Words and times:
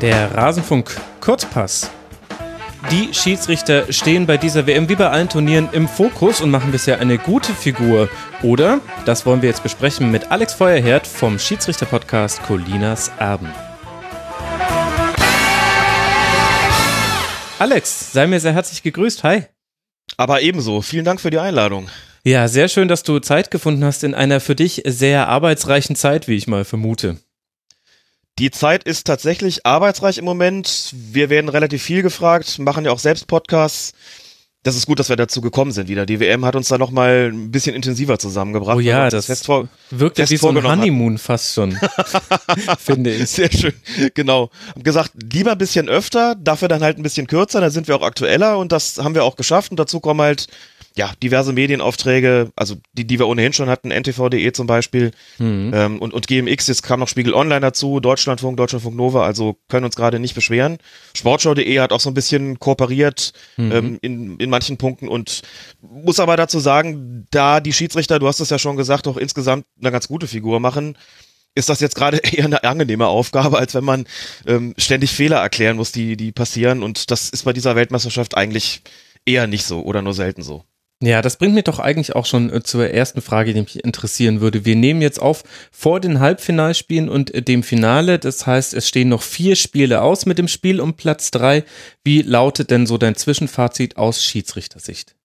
Der 0.00 0.34
Rasenfunk 0.34 0.98
Kurzpass. 1.20 1.90
Die 2.90 3.12
Schiedsrichter 3.12 3.92
stehen 3.92 4.26
bei 4.26 4.38
dieser 4.38 4.66
WM 4.66 4.88
wie 4.88 4.94
bei 4.94 5.10
allen 5.10 5.28
Turnieren 5.28 5.68
im 5.72 5.86
Fokus 5.88 6.40
und 6.40 6.50
machen 6.50 6.72
bisher 6.72 7.00
eine 7.00 7.18
gute 7.18 7.52
Figur. 7.52 8.08
Oder? 8.42 8.80
Das 9.04 9.26
wollen 9.26 9.42
wir 9.42 9.50
jetzt 9.50 9.62
besprechen 9.62 10.10
mit 10.10 10.30
Alex 10.30 10.54
Feuerherd 10.54 11.06
vom 11.06 11.38
Schiedsrichter-Podcast 11.38 12.42
Colinas 12.44 13.12
Erben. 13.18 13.50
Alex, 17.58 18.12
sei 18.14 18.26
mir 18.26 18.40
sehr 18.40 18.54
herzlich 18.54 18.82
gegrüßt. 18.82 19.22
Hi. 19.22 19.42
Aber 20.16 20.40
ebenso. 20.40 20.80
Vielen 20.80 21.04
Dank 21.04 21.20
für 21.20 21.30
die 21.30 21.38
Einladung. 21.38 21.90
Ja, 22.24 22.48
sehr 22.48 22.68
schön, 22.68 22.88
dass 22.88 23.02
du 23.02 23.18
Zeit 23.18 23.50
gefunden 23.50 23.84
hast 23.84 24.02
in 24.02 24.14
einer 24.14 24.40
für 24.40 24.54
dich 24.54 24.82
sehr 24.86 25.28
arbeitsreichen 25.28 25.94
Zeit, 25.94 26.26
wie 26.26 26.36
ich 26.36 26.48
mal 26.48 26.64
vermute. 26.64 27.18
Die 28.40 28.50
Zeit 28.50 28.84
ist 28.84 29.06
tatsächlich 29.06 29.66
arbeitsreich 29.66 30.16
im 30.16 30.24
Moment. 30.24 30.94
Wir 30.94 31.28
werden 31.28 31.50
relativ 31.50 31.82
viel 31.82 32.00
gefragt, 32.00 32.58
machen 32.58 32.86
ja 32.86 32.90
auch 32.90 32.98
selbst 32.98 33.26
Podcasts. 33.26 33.92
Das 34.62 34.76
ist 34.76 34.86
gut, 34.86 34.98
dass 34.98 35.10
wir 35.10 35.16
dazu 35.16 35.42
gekommen 35.42 35.72
sind 35.72 35.90
wieder. 35.90 36.06
Die 36.06 36.20
WM 36.20 36.46
hat 36.46 36.56
uns 36.56 36.68
da 36.68 36.78
noch 36.78 36.90
mal 36.90 37.30
ein 37.30 37.50
bisschen 37.50 37.76
intensiver 37.76 38.18
zusammengebracht. 38.18 38.78
Oh 38.78 38.80
ja, 38.80 39.10
das 39.10 39.26
fest 39.26 39.44
vor, 39.44 39.68
wirkt 39.90 40.18
ja 40.18 40.30
wie 40.30 40.38
so 40.38 40.48
ein 40.48 40.62
Honeymoon 40.62 41.14
hat. 41.14 41.20
fast 41.20 41.52
schon, 41.52 41.78
finde 42.78 43.12
ich. 43.12 43.28
Sehr 43.28 43.52
schön, 43.52 43.74
genau. 44.14 44.48
Hab 44.74 44.84
gesagt, 44.84 45.12
lieber 45.30 45.52
ein 45.52 45.58
bisschen 45.58 45.90
öfter, 45.90 46.34
dafür 46.34 46.68
dann 46.68 46.82
halt 46.82 46.96
ein 46.96 47.02
bisschen 47.02 47.26
kürzer, 47.26 47.60
dann 47.60 47.70
sind 47.70 47.88
wir 47.88 47.96
auch 47.96 48.02
aktueller 48.02 48.56
und 48.56 48.72
das 48.72 48.96
haben 48.96 49.14
wir 49.14 49.24
auch 49.24 49.36
geschafft 49.36 49.70
und 49.70 49.78
dazu 49.78 50.00
kommen 50.00 50.22
halt 50.22 50.46
ja, 50.96 51.12
diverse 51.22 51.52
Medienaufträge, 51.52 52.50
also 52.56 52.76
die, 52.92 53.06
die 53.06 53.18
wir 53.18 53.28
ohnehin 53.28 53.52
schon 53.52 53.68
hatten, 53.68 53.90
ntv.de 53.90 54.52
zum 54.52 54.66
Beispiel 54.66 55.12
mhm. 55.38 55.70
ähm, 55.72 55.98
und, 56.00 56.12
und 56.12 56.26
GMX, 56.26 56.66
jetzt 56.66 56.82
kam 56.82 57.00
noch 57.00 57.08
Spiegel 57.08 57.32
Online 57.32 57.60
dazu, 57.60 58.00
Deutschlandfunk, 58.00 58.56
Deutschlandfunk 58.56 58.96
Nova, 58.96 59.24
also 59.24 59.56
können 59.68 59.84
uns 59.84 59.94
gerade 59.94 60.18
nicht 60.18 60.34
beschweren. 60.34 60.78
Sportschau.de 61.14 61.78
hat 61.78 61.92
auch 61.92 62.00
so 62.00 62.10
ein 62.10 62.14
bisschen 62.14 62.58
kooperiert 62.58 63.32
mhm. 63.56 63.72
ähm, 63.72 63.98
in, 64.02 64.36
in 64.38 64.50
manchen 64.50 64.78
Punkten 64.78 65.06
und 65.06 65.42
muss 65.80 66.18
aber 66.18 66.36
dazu 66.36 66.58
sagen, 66.58 67.26
da 67.30 67.60
die 67.60 67.72
Schiedsrichter, 67.72 68.18
du 68.18 68.26
hast 68.26 68.40
es 68.40 68.50
ja 68.50 68.58
schon 68.58 68.76
gesagt, 68.76 69.06
auch 69.06 69.16
insgesamt 69.16 69.66
eine 69.80 69.92
ganz 69.92 70.08
gute 70.08 70.26
Figur 70.26 70.58
machen, 70.58 70.98
ist 71.54 71.68
das 71.68 71.78
jetzt 71.80 71.94
gerade 71.94 72.16
eher 72.24 72.46
eine 72.46 72.64
angenehme 72.64 73.06
Aufgabe, 73.06 73.58
als 73.58 73.74
wenn 73.74 73.84
man 73.84 74.06
ähm, 74.44 74.74
ständig 74.76 75.12
Fehler 75.12 75.38
erklären 75.38 75.76
muss, 75.76 75.92
die, 75.92 76.16
die 76.16 76.32
passieren 76.32 76.82
und 76.82 77.12
das 77.12 77.30
ist 77.30 77.44
bei 77.44 77.52
dieser 77.52 77.76
Weltmeisterschaft 77.76 78.36
eigentlich 78.36 78.82
eher 79.24 79.46
nicht 79.46 79.64
so 79.64 79.82
oder 79.82 80.02
nur 80.02 80.14
selten 80.14 80.42
so. 80.42 80.64
Ja, 81.02 81.22
das 81.22 81.38
bringt 81.38 81.54
mich 81.54 81.64
doch 81.64 81.78
eigentlich 81.78 82.14
auch 82.14 82.26
schon 82.26 82.52
äh, 82.52 82.62
zur 82.62 82.90
ersten 82.90 83.22
Frage, 83.22 83.54
die 83.54 83.60
mich 83.62 83.82
interessieren 83.82 84.42
würde. 84.42 84.66
Wir 84.66 84.76
nehmen 84.76 85.00
jetzt 85.00 85.18
auf 85.20 85.44
vor 85.72 85.98
den 85.98 86.20
Halbfinalspielen 86.20 87.08
und 87.08 87.32
äh, 87.32 87.40
dem 87.40 87.62
Finale. 87.62 88.18
Das 88.18 88.46
heißt, 88.46 88.74
es 88.74 88.86
stehen 88.86 89.08
noch 89.08 89.22
vier 89.22 89.56
Spiele 89.56 90.02
aus 90.02 90.26
mit 90.26 90.36
dem 90.36 90.48
Spiel 90.48 90.78
um 90.78 90.94
Platz 90.94 91.30
drei. 91.30 91.64
Wie 92.04 92.20
lautet 92.20 92.70
denn 92.70 92.86
so 92.86 92.98
dein 92.98 93.16
Zwischenfazit 93.16 93.96
aus 93.96 94.22
Schiedsrichtersicht? 94.22 95.16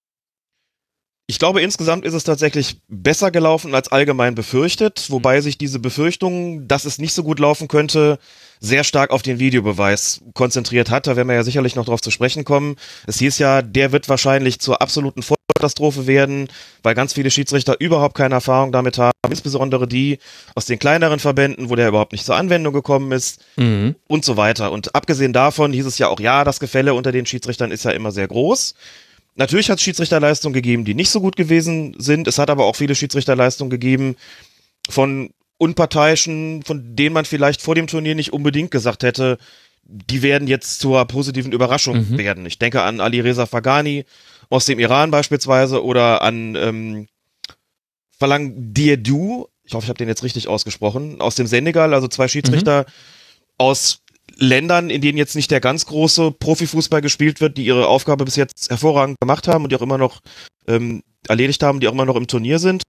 Ich 1.28 1.40
glaube, 1.40 1.60
insgesamt 1.60 2.04
ist 2.04 2.14
es 2.14 2.22
tatsächlich 2.22 2.80
besser 2.88 3.32
gelaufen 3.32 3.74
als 3.74 3.90
allgemein 3.90 4.36
befürchtet, 4.36 5.06
wobei 5.10 5.40
sich 5.40 5.58
diese 5.58 5.80
Befürchtung, 5.80 6.68
dass 6.68 6.84
es 6.84 6.98
nicht 6.98 7.14
so 7.14 7.24
gut 7.24 7.40
laufen 7.40 7.66
könnte, 7.66 8.20
sehr 8.60 8.84
stark 8.84 9.10
auf 9.10 9.22
den 9.22 9.40
Videobeweis 9.40 10.20
konzentriert 10.34 10.88
hat. 10.88 11.08
Da 11.08 11.16
werden 11.16 11.26
wir 11.26 11.34
ja 11.34 11.42
sicherlich 11.42 11.74
noch 11.74 11.84
drauf 11.84 12.00
zu 12.00 12.12
sprechen 12.12 12.44
kommen. 12.44 12.76
Es 13.08 13.18
hieß 13.18 13.38
ja, 13.38 13.60
der 13.60 13.90
wird 13.90 14.08
wahrscheinlich 14.08 14.60
zur 14.60 14.80
absoluten 14.80 15.24
Vollkatastrophe 15.24 16.06
werden, 16.06 16.48
weil 16.84 16.94
ganz 16.94 17.12
viele 17.12 17.32
Schiedsrichter 17.32 17.80
überhaupt 17.80 18.16
keine 18.16 18.36
Erfahrung 18.36 18.70
damit 18.70 18.96
haben, 18.96 19.12
insbesondere 19.28 19.88
die 19.88 20.18
aus 20.54 20.66
den 20.66 20.78
kleineren 20.78 21.18
Verbänden, 21.18 21.70
wo 21.70 21.74
der 21.74 21.88
überhaupt 21.88 22.12
nicht 22.12 22.24
zur 22.24 22.36
Anwendung 22.36 22.72
gekommen 22.72 23.10
ist 23.10 23.44
mhm. 23.56 23.96
und 24.06 24.24
so 24.24 24.36
weiter. 24.36 24.70
Und 24.70 24.94
abgesehen 24.94 25.32
davon 25.32 25.72
hieß 25.72 25.86
es 25.86 25.98
ja 25.98 26.06
auch, 26.06 26.20
ja, 26.20 26.44
das 26.44 26.60
Gefälle 26.60 26.94
unter 26.94 27.10
den 27.10 27.26
Schiedsrichtern 27.26 27.72
ist 27.72 27.84
ja 27.84 27.90
immer 27.90 28.12
sehr 28.12 28.28
groß. 28.28 28.74
Natürlich 29.36 29.70
hat 29.70 29.78
es 29.78 29.84
Schiedsrichterleistungen 29.84 30.54
gegeben, 30.54 30.84
die 30.84 30.94
nicht 30.94 31.10
so 31.10 31.20
gut 31.20 31.36
gewesen 31.36 31.94
sind. 31.98 32.26
Es 32.26 32.38
hat 32.38 32.50
aber 32.50 32.64
auch 32.64 32.76
viele 32.76 32.94
Schiedsrichterleistungen 32.94 33.70
gegeben 33.70 34.16
von 34.88 35.30
Unparteiischen, 35.58 36.62
von 36.62 36.96
denen 36.96 37.14
man 37.14 37.24
vielleicht 37.24 37.62
vor 37.62 37.74
dem 37.74 37.86
Turnier 37.86 38.14
nicht 38.14 38.32
unbedingt 38.32 38.70
gesagt 38.70 39.02
hätte, 39.02 39.38
die 39.84 40.22
werden 40.22 40.48
jetzt 40.48 40.80
zur 40.80 41.04
positiven 41.04 41.52
Überraschung 41.52 42.10
mhm. 42.10 42.18
werden. 42.18 42.46
Ich 42.46 42.58
denke 42.58 42.82
an 42.82 43.00
Ali 43.00 43.20
Reza 43.20 43.46
Fagani 43.46 44.04
aus 44.48 44.66
dem 44.66 44.78
Iran 44.78 45.10
beispielsweise 45.10 45.84
oder 45.84 46.22
an 46.22 46.56
ähm, 46.56 47.08
Falang 48.18 48.72
Diedu, 48.72 49.48
ich 49.64 49.74
hoffe, 49.74 49.84
ich 49.84 49.88
habe 49.88 49.98
den 49.98 50.08
jetzt 50.08 50.22
richtig 50.22 50.48
ausgesprochen, 50.48 51.20
aus 51.20 51.34
dem 51.34 51.46
Senegal, 51.46 51.92
also 51.92 52.08
zwei 52.08 52.28
Schiedsrichter 52.28 52.82
mhm. 52.82 52.92
aus 53.58 54.02
Ländern, 54.36 54.90
in 54.90 55.00
denen 55.00 55.18
jetzt 55.18 55.34
nicht 55.34 55.50
der 55.50 55.60
ganz 55.60 55.86
große 55.86 56.30
Profifußball 56.32 57.00
gespielt 57.00 57.40
wird, 57.40 57.56
die 57.56 57.64
ihre 57.64 57.88
Aufgabe 57.88 58.24
bis 58.24 58.36
jetzt 58.36 58.70
hervorragend 58.70 59.18
gemacht 59.20 59.48
haben 59.48 59.64
und 59.64 59.72
die 59.72 59.76
auch 59.76 59.82
immer 59.82 59.98
noch 59.98 60.20
ähm, 60.68 61.02
erledigt 61.28 61.62
haben, 61.62 61.80
die 61.80 61.88
auch 61.88 61.92
immer 61.92 62.04
noch 62.04 62.16
im 62.16 62.26
Turnier 62.26 62.58
sind. 62.58 62.82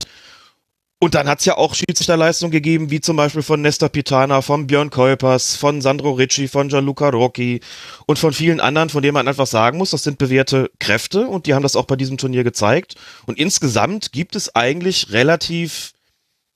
Und 1.00 1.14
dann 1.14 1.28
hat's 1.28 1.46
ja 1.46 1.58
auch 1.58 1.76
Schiedsrichterleistungen 1.76 2.52
gegeben, 2.52 2.90
wie 2.90 3.00
zum 3.00 3.18
Beispiel 3.18 3.44
von 3.44 3.62
Nesta 3.62 3.88
Pitana, 3.88 4.42
von 4.42 4.66
Björn 4.66 4.90
Kolpers, 4.90 5.56
von 5.56 5.80
Sandro 5.80 6.14
Ricci, 6.14 6.48
von 6.48 6.70
Gianluca 6.70 7.10
Rocchi 7.10 7.62
und 8.08 8.18
von 8.18 8.34
vielen 8.34 8.60
anderen, 8.60 8.90
von 8.90 9.04
denen 9.04 9.14
man 9.14 9.28
einfach 9.28 9.46
sagen 9.46 9.78
muss, 9.78 9.92
das 9.92 10.02
sind 10.02 10.18
bewährte 10.18 10.72
Kräfte 10.80 11.28
und 11.28 11.46
die 11.46 11.54
haben 11.54 11.62
das 11.62 11.76
auch 11.76 11.86
bei 11.86 11.96
diesem 11.96 12.18
Turnier 12.18 12.44
gezeigt. 12.44 12.96
Und 13.28 13.38
insgesamt 13.38 14.12
gibt 14.12 14.36
es 14.36 14.56
eigentlich 14.56 15.12
relativ 15.12 15.94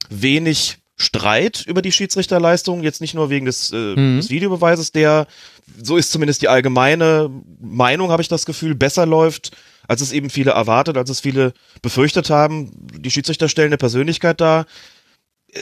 wenig 0.10 0.81
Streit 1.02 1.66
über 1.68 1.82
die 1.82 1.92
Schiedsrichterleistung, 1.92 2.84
jetzt 2.84 3.02
nicht 3.02 3.14
nur 3.14 3.30
wegen 3.30 3.46
des, 3.46 3.72
äh, 3.72 3.96
mhm. 3.96 4.18
des 4.18 4.30
Videobeweises, 4.30 4.92
der, 4.92 5.28
so 5.82 5.98
ist 5.98 6.12
zumindest 6.12 6.42
die 6.42 6.48
allgemeine 6.48 7.30
Meinung, 7.60 8.12
habe 8.12 8.22
ich 8.22 8.28
das 8.28 8.46
Gefühl, 8.46 8.76
besser 8.76 9.06
läuft, 9.06 9.52
als 9.88 10.02
es 10.02 10.12
eben 10.12 10.30
viele 10.30 10.52
erwartet, 10.52 10.98
als 10.98 11.10
es 11.10 11.20
viele 11.20 11.54
befürchtet 11.82 12.30
haben. 12.30 12.72
Die 12.98 13.12
Schiedsrichter 13.12 13.50
stellen 13.50 13.70
eine 13.70 13.78
Persönlichkeit 13.78 14.40
dar. 14.40 14.66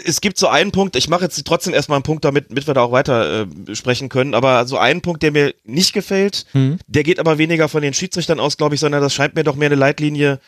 Es 0.06 0.22
gibt 0.22 0.38
so 0.38 0.48
einen 0.48 0.72
Punkt, 0.72 0.96
ich 0.96 1.10
mache 1.10 1.24
jetzt 1.24 1.44
trotzdem 1.46 1.74
erstmal 1.74 1.96
einen 1.96 2.04
Punkt, 2.04 2.24
damit, 2.24 2.52
damit 2.52 2.68
wir 2.68 2.76
da 2.76 2.82
auch 2.82 2.92
weiter 2.92 3.48
äh, 3.48 3.76
sprechen 3.76 4.10
können, 4.10 4.36
aber 4.36 4.68
so 4.68 4.78
einen 4.78 5.02
Punkt, 5.02 5.24
der 5.24 5.32
mir 5.32 5.56
nicht 5.64 5.94
gefällt, 5.94 6.46
mhm. 6.54 6.78
der 6.86 7.04
geht 7.04 7.20
aber 7.20 7.40
weniger 7.40 7.70
von 7.70 7.82
den 7.82 7.96
Schiedsrichtern 7.96 8.40
aus, 8.40 8.58
glaube 8.58 8.76
ich, 8.76 8.82
sondern 8.82 9.02
das 9.02 9.16
scheint 9.16 9.34
mir 9.34 9.44
doch 9.44 9.56
mehr 9.56 9.70
eine 9.70 9.76
Leitlinie 9.76 10.40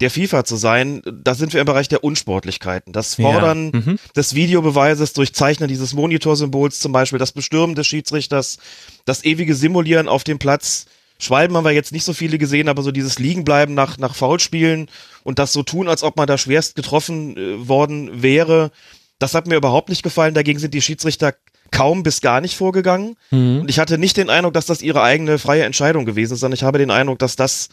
der 0.00 0.10
FIFA 0.10 0.44
zu 0.44 0.56
sein, 0.56 1.02
da 1.04 1.34
sind 1.34 1.52
wir 1.52 1.60
im 1.60 1.66
Bereich 1.66 1.88
der 1.88 2.02
Unsportlichkeiten. 2.02 2.92
Das 2.92 3.16
Fordern 3.16 3.70
ja. 3.72 3.80
mhm. 3.80 3.98
des 4.16 4.34
Videobeweises 4.34 5.12
durch 5.12 5.34
Zeichnen 5.34 5.68
dieses 5.68 5.92
Monitorsymbols 5.92 6.80
zum 6.80 6.92
Beispiel, 6.92 7.18
das 7.18 7.32
Bestürmen 7.32 7.74
des 7.74 7.86
Schiedsrichters, 7.86 8.58
das 9.04 9.24
ewige 9.24 9.54
Simulieren 9.54 10.08
auf 10.08 10.24
dem 10.24 10.38
Platz. 10.38 10.86
Schwalben 11.18 11.54
haben 11.54 11.64
wir 11.64 11.72
jetzt 11.72 11.92
nicht 11.92 12.04
so 12.04 12.14
viele 12.14 12.38
gesehen, 12.38 12.68
aber 12.68 12.82
so 12.82 12.92
dieses 12.92 13.18
Liegenbleiben 13.18 13.74
nach, 13.74 13.98
nach 13.98 14.14
Foulspielen 14.14 14.88
und 15.22 15.38
das 15.38 15.52
so 15.52 15.62
tun, 15.62 15.86
als 15.86 16.02
ob 16.02 16.16
man 16.16 16.26
da 16.26 16.38
schwerst 16.38 16.76
getroffen 16.76 17.36
äh, 17.36 17.68
worden 17.68 18.22
wäre, 18.22 18.70
das 19.18 19.34
hat 19.34 19.46
mir 19.46 19.56
überhaupt 19.56 19.90
nicht 19.90 20.02
gefallen. 20.02 20.32
Dagegen 20.32 20.58
sind 20.58 20.72
die 20.72 20.80
Schiedsrichter 20.80 21.34
kaum 21.70 22.02
bis 22.02 22.22
gar 22.22 22.40
nicht 22.40 22.56
vorgegangen. 22.56 23.16
Mhm. 23.30 23.60
Und 23.60 23.70
ich 23.70 23.78
hatte 23.78 23.98
nicht 23.98 24.16
den 24.16 24.30
Eindruck, 24.30 24.54
dass 24.54 24.66
das 24.66 24.80
ihre 24.80 25.02
eigene 25.02 25.38
freie 25.38 25.64
Entscheidung 25.64 26.06
gewesen 26.06 26.32
ist, 26.32 26.40
sondern 26.40 26.56
ich 26.56 26.62
habe 26.62 26.78
den 26.78 26.90
Eindruck, 26.90 27.18
dass 27.18 27.36
das 27.36 27.68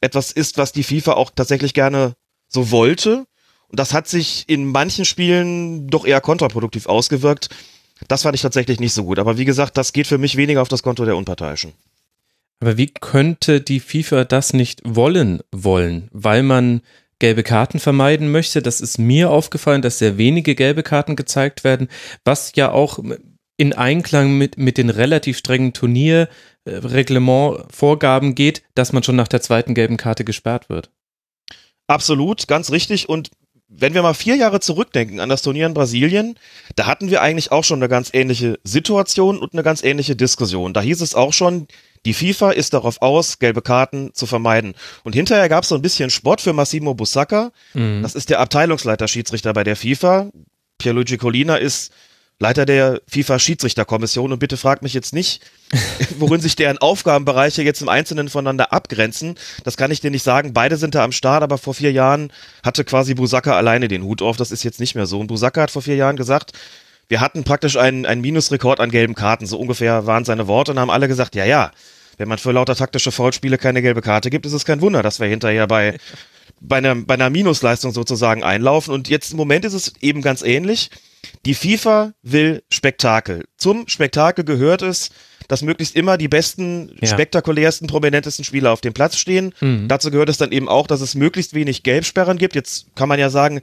etwas 0.00 0.32
ist, 0.32 0.58
was 0.58 0.72
die 0.72 0.82
FIFA 0.82 1.14
auch 1.14 1.30
tatsächlich 1.34 1.74
gerne 1.74 2.14
so 2.48 2.70
wollte. 2.70 3.26
Und 3.68 3.78
das 3.78 3.94
hat 3.94 4.08
sich 4.08 4.44
in 4.48 4.66
manchen 4.66 5.04
Spielen 5.04 5.86
doch 5.88 6.04
eher 6.04 6.20
kontraproduktiv 6.20 6.86
ausgewirkt. 6.86 7.48
Das 8.08 8.22
fand 8.22 8.34
ich 8.34 8.42
tatsächlich 8.42 8.80
nicht 8.80 8.94
so 8.94 9.04
gut. 9.04 9.18
Aber 9.18 9.38
wie 9.38 9.44
gesagt, 9.44 9.76
das 9.76 9.92
geht 9.92 10.06
für 10.06 10.18
mich 10.18 10.36
weniger 10.36 10.62
auf 10.62 10.68
das 10.68 10.82
Konto 10.82 11.04
der 11.04 11.16
Unparteiischen. 11.16 11.72
Aber 12.60 12.76
wie 12.76 12.88
könnte 12.88 13.60
die 13.60 13.80
FIFA 13.80 14.24
das 14.24 14.52
nicht 14.52 14.82
wollen 14.84 15.40
wollen? 15.52 16.08
Weil 16.12 16.42
man 16.42 16.82
gelbe 17.20 17.42
Karten 17.42 17.78
vermeiden 17.78 18.32
möchte. 18.32 18.62
Das 18.62 18.80
ist 18.80 18.98
mir 18.98 19.30
aufgefallen, 19.30 19.82
dass 19.82 19.98
sehr 19.98 20.18
wenige 20.18 20.56
gelbe 20.56 20.82
Karten 20.82 21.14
gezeigt 21.14 21.62
werden, 21.62 21.88
was 22.24 22.52
ja 22.56 22.72
auch 22.72 22.98
in 23.60 23.72
Einklang 23.74 24.38
mit, 24.38 24.56
mit 24.56 24.78
den 24.78 24.88
relativ 24.88 25.36
strengen 25.36 25.74
Turnierreglement-Vorgaben 25.74 28.34
geht, 28.34 28.62
dass 28.74 28.94
man 28.94 29.02
schon 29.02 29.16
nach 29.16 29.28
der 29.28 29.42
zweiten 29.42 29.74
gelben 29.74 29.98
Karte 29.98 30.24
gesperrt 30.24 30.70
wird. 30.70 30.90
Absolut, 31.86 32.48
ganz 32.48 32.70
richtig. 32.70 33.10
Und 33.10 33.30
wenn 33.68 33.92
wir 33.92 34.00
mal 34.00 34.14
vier 34.14 34.36
Jahre 34.36 34.60
zurückdenken 34.60 35.20
an 35.20 35.28
das 35.28 35.42
Turnier 35.42 35.66
in 35.66 35.74
Brasilien, 35.74 36.38
da 36.74 36.86
hatten 36.86 37.10
wir 37.10 37.20
eigentlich 37.20 37.52
auch 37.52 37.62
schon 37.62 37.80
eine 37.80 37.90
ganz 37.90 38.08
ähnliche 38.14 38.58
Situation 38.64 39.38
und 39.38 39.52
eine 39.52 39.62
ganz 39.62 39.82
ähnliche 39.82 40.16
Diskussion. 40.16 40.72
Da 40.72 40.80
hieß 40.80 41.02
es 41.02 41.14
auch 41.14 41.34
schon, 41.34 41.68
die 42.06 42.14
FIFA 42.14 42.52
ist 42.52 42.72
darauf 42.72 43.02
aus, 43.02 43.40
gelbe 43.40 43.60
Karten 43.60 44.14
zu 44.14 44.24
vermeiden. 44.24 44.72
Und 45.04 45.14
hinterher 45.14 45.50
gab 45.50 45.64
es 45.64 45.68
so 45.68 45.74
ein 45.74 45.82
bisschen 45.82 46.08
Sport 46.08 46.40
für 46.40 46.54
Massimo 46.54 46.94
Busacca. 46.94 47.52
Mhm. 47.74 48.00
Das 48.00 48.14
ist 48.14 48.30
der 48.30 48.40
Abteilungsleiter 48.40 49.06
Schiedsrichter 49.06 49.52
bei 49.52 49.64
der 49.64 49.76
FIFA. 49.76 50.30
Pierluigi 50.78 51.18
Colina 51.18 51.56
ist 51.56 51.92
Leiter 52.42 52.64
der 52.64 53.02
FIFA-Schiedsrichterkommission 53.06 54.32
und 54.32 54.38
bitte 54.38 54.56
fragt 54.56 54.82
mich 54.82 54.94
jetzt 54.94 55.12
nicht, 55.12 55.42
worin 56.18 56.40
sich 56.40 56.56
deren 56.56 56.78
Aufgabenbereiche 56.78 57.62
jetzt 57.62 57.82
im 57.82 57.90
Einzelnen 57.90 58.30
voneinander 58.30 58.72
abgrenzen. 58.72 59.36
Das 59.62 59.76
kann 59.76 59.90
ich 59.90 60.00
dir 60.00 60.10
nicht 60.10 60.22
sagen. 60.22 60.54
Beide 60.54 60.78
sind 60.78 60.94
da 60.94 61.04
am 61.04 61.12
Start, 61.12 61.42
aber 61.42 61.58
vor 61.58 61.74
vier 61.74 61.92
Jahren 61.92 62.32
hatte 62.64 62.82
quasi 62.84 63.14
Busaka 63.14 63.56
alleine 63.56 63.88
den 63.88 64.02
Hut 64.04 64.22
auf. 64.22 64.38
Das 64.38 64.52
ist 64.52 64.64
jetzt 64.64 64.80
nicht 64.80 64.94
mehr 64.94 65.04
so. 65.04 65.20
Und 65.20 65.26
Busaka 65.26 65.60
hat 65.60 65.70
vor 65.70 65.82
vier 65.82 65.96
Jahren 65.96 66.16
gesagt, 66.16 66.52
wir 67.08 67.20
hatten 67.20 67.44
praktisch 67.44 67.76
einen, 67.76 68.06
einen 68.06 68.22
Minusrekord 68.22 68.80
an 68.80 68.90
gelben 68.90 69.14
Karten, 69.14 69.44
so 69.44 69.58
ungefähr 69.58 70.06
waren 70.06 70.24
seine 70.24 70.46
Worte 70.46 70.72
und 70.72 70.78
haben 70.78 70.90
alle 70.90 71.08
gesagt, 71.08 71.34
ja, 71.34 71.44
ja, 71.44 71.72
wenn 72.16 72.28
man 72.28 72.38
für 72.38 72.52
lauter 72.52 72.74
taktische 72.74 73.12
Foulspiele 73.12 73.58
keine 73.58 73.82
gelbe 73.82 74.00
Karte 74.00 74.30
gibt, 74.30 74.46
ist 74.46 74.52
es 74.54 74.64
kein 74.64 74.80
Wunder, 74.80 75.02
dass 75.02 75.20
wir 75.20 75.26
hinterher 75.26 75.66
bei, 75.66 75.98
bei, 76.60 76.78
einer, 76.78 76.94
bei 76.94 77.14
einer 77.14 77.28
Minusleistung 77.28 77.92
sozusagen 77.92 78.42
einlaufen. 78.42 78.94
Und 78.94 79.10
jetzt 79.10 79.32
im 79.32 79.36
Moment 79.36 79.66
ist 79.66 79.74
es 79.74 79.92
eben 80.00 80.22
ganz 80.22 80.40
ähnlich. 80.40 80.90
Die 81.46 81.54
FIFA 81.54 82.12
will 82.22 82.62
Spektakel. 82.70 83.44
Zum 83.56 83.88
Spektakel 83.88 84.44
gehört 84.44 84.82
es, 84.82 85.10
dass 85.48 85.62
möglichst 85.62 85.96
immer 85.96 86.16
die 86.16 86.28
besten, 86.28 86.96
ja. 87.00 87.08
spektakulärsten, 87.08 87.88
prominentesten 87.88 88.44
Spieler 88.44 88.72
auf 88.72 88.80
dem 88.80 88.92
Platz 88.92 89.16
stehen. 89.16 89.52
Mhm. 89.60 89.88
Dazu 89.88 90.10
gehört 90.10 90.28
es 90.28 90.38
dann 90.38 90.52
eben 90.52 90.68
auch, 90.68 90.86
dass 90.86 91.00
es 91.00 91.14
möglichst 91.14 91.54
wenig 91.54 91.82
Gelbsperren 91.82 92.38
gibt. 92.38 92.54
Jetzt 92.54 92.94
kann 92.94 93.08
man 93.08 93.18
ja 93.18 93.30
sagen, 93.30 93.60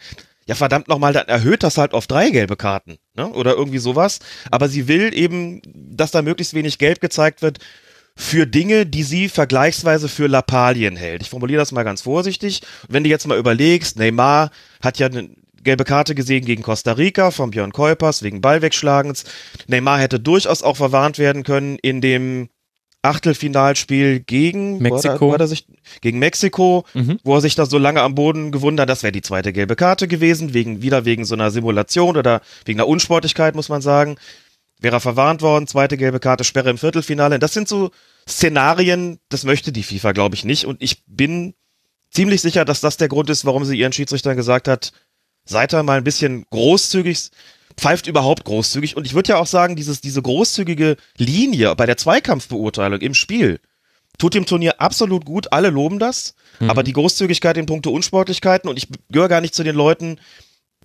ja 0.48 0.56
verdammt 0.56 0.88
nochmal, 0.88 1.14
dann 1.14 1.28
erhöht 1.28 1.64
das 1.64 1.78
halt 1.78 1.94
auf 1.94 2.08
drei 2.08 2.30
gelbe 2.30 2.56
Karten 2.56 2.98
ne? 3.16 3.30
oder 3.30 3.56
irgendwie 3.56 3.78
sowas. 3.78 4.20
Aber 4.52 4.68
sie 4.70 4.88
will 4.88 5.14
eben, 5.14 5.62
dass 5.74 6.12
da 6.12 6.22
möglichst 6.22 6.54
wenig 6.54 6.78
Gelb 6.78 7.00
gezeigt 7.00 7.42
wird 7.42 7.60
für 8.18 8.48
Dinge, 8.48 8.86
die 8.86 9.04
sie 9.04 9.30
vergleichsweise 9.30 10.10
für 10.10 10.28
Lappalien 10.28 10.96
hält. 10.96 11.22
Ich 11.22 11.30
formuliere 11.30 11.60
das 11.60 11.72
mal 11.72 11.84
ganz 11.84 12.02
vorsichtig. 12.02 12.62
Wenn 12.90 13.04
du 13.04 13.10
jetzt 13.10 13.28
mal 13.28 13.38
überlegst, 13.38 13.98
Neymar 13.98 14.50
hat 14.82 14.98
ja 14.98 15.08
eine 15.08 15.30
gelbe 15.68 15.84
Karte 15.84 16.16
gesehen 16.16 16.46
gegen 16.46 16.64
Costa 16.64 16.94
Rica 16.94 17.30
von 17.30 17.52
Björn 17.52 17.74
Kuipers 17.74 18.24
wegen 18.24 18.40
Ballwegschlagens. 18.40 19.26
Neymar 19.68 20.00
hätte 20.00 20.18
durchaus 20.18 20.64
auch 20.64 20.78
verwarnt 20.78 21.18
werden 21.18 21.44
können 21.44 21.78
in 21.82 22.00
dem 22.00 22.48
Achtelfinalspiel 23.02 24.22
gegen 24.22 24.78
Mexiko, 24.78 25.38
war 25.38 25.46
sich, 25.46 25.68
gegen 26.00 26.20
Mexiko, 26.20 26.86
mhm. 26.94 27.20
wo 27.26 27.36
er 27.36 27.42
sich 27.42 27.56
da 27.56 27.66
so 27.66 27.78
lange 27.78 28.02
am 28.02 28.16
Boden 28.16 28.54
gewundert, 28.54 28.88
das 28.88 29.04
wäre 29.04 29.12
die 29.12 29.22
zweite 29.22 29.52
gelbe 29.52 29.76
Karte 29.76 30.08
gewesen, 30.08 30.54
wegen 30.54 30.82
wieder 30.82 31.04
wegen 31.04 31.26
so 31.26 31.36
einer 31.36 31.52
Simulation 31.52 32.16
oder 32.16 32.40
wegen 32.64 32.80
einer 32.80 32.88
Unsportlichkeit 32.88 33.54
muss 33.54 33.68
man 33.68 33.82
sagen. 33.82 34.16
Wäre 34.80 34.96
er 34.96 35.02
verwarnt 35.02 35.42
worden, 35.42 35.68
zweite 35.68 35.98
gelbe 35.98 36.22
Karte, 36.22 36.46
Sperre 36.46 36.70
im 36.70 36.78
Viertelfinale. 36.78 37.40
Das 37.40 37.54
sind 37.54 37.68
so 37.68 37.92
Szenarien, 38.26 39.20
das 39.28 39.44
möchte 39.44 39.74
die 39.74 39.84
FIFA, 39.84 40.14
glaube 40.14 40.36
ich, 40.36 40.46
nicht. 40.46 40.64
Und 40.64 40.82
ich 40.82 41.04
bin 41.08 41.56
ziemlich 42.10 42.42
sicher, 42.42 42.64
dass 42.64 42.80
das 42.80 42.96
der 42.96 43.10
Grund 43.10 43.30
ist, 43.30 43.44
warum 43.44 43.66
sie 43.66 43.78
ihren 43.78 43.92
Schiedsrichtern 43.92 44.38
gesagt 44.38 44.70
hat, 44.70 44.94
seid 45.48 45.74
da 45.74 45.84
mal 45.84 45.98
ein 45.98 46.04
bisschen 46.04 46.46
großzügig, 46.50 47.30
pfeift 47.78 48.08
überhaupt 48.08 48.44
großzügig. 48.44 48.98
Und 48.98 49.06
ich 49.06 49.14
würde 49.14 49.30
ja 49.30 49.38
auch 49.38 49.48
sagen, 49.48 49.76
dieses, 49.76 50.02
diese 50.02 50.22
großzügige 50.22 50.98
Linie 51.18 51.76
bei 51.76 51.86
der 51.86 51.98
Zweikampfbeurteilung 51.98 53.02
im 53.02 53.14
Spiel 53.14 53.60
tut 54.18 54.34
dem 54.34 54.46
Turnier 54.46 54.82
absolut 54.82 55.26
gut. 55.26 55.52
Alle 55.52 55.70
loben 55.70 56.00
das. 56.00 56.34
Mhm. 56.60 56.70
Aber 56.70 56.84
die 56.84 56.94
Großzügigkeit 56.94 57.58
in 57.58 57.66
puncto 57.68 57.92
Unsportlichkeiten, 57.92 58.70
und 58.70 58.78
ich 58.78 58.88
gehöre 59.10 59.30
gar 59.30 59.42
nicht 59.42 59.54
zu 59.54 59.64
den 59.64 59.76
Leuten, 59.76 60.20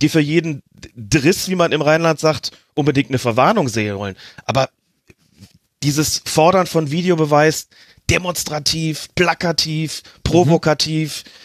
die 0.01 0.09
für 0.09 0.19
jeden 0.19 0.61
Driss, 0.95 1.49
wie 1.49 1.55
man 1.55 1.71
im 1.71 1.81
Rheinland 1.81 2.19
sagt, 2.19 2.51
unbedingt 2.73 3.09
eine 3.09 3.19
Verwarnung 3.19 3.67
sehen 3.69 3.97
wollen. 3.97 4.15
Aber 4.45 4.69
dieses 5.81 6.21
Fordern 6.25 6.67
von 6.67 6.91
Videobeweis 6.91 7.67
demonstrativ, 8.09 9.07
plakativ, 9.15 10.03
provokativ, 10.23 11.23
mhm 11.25 11.42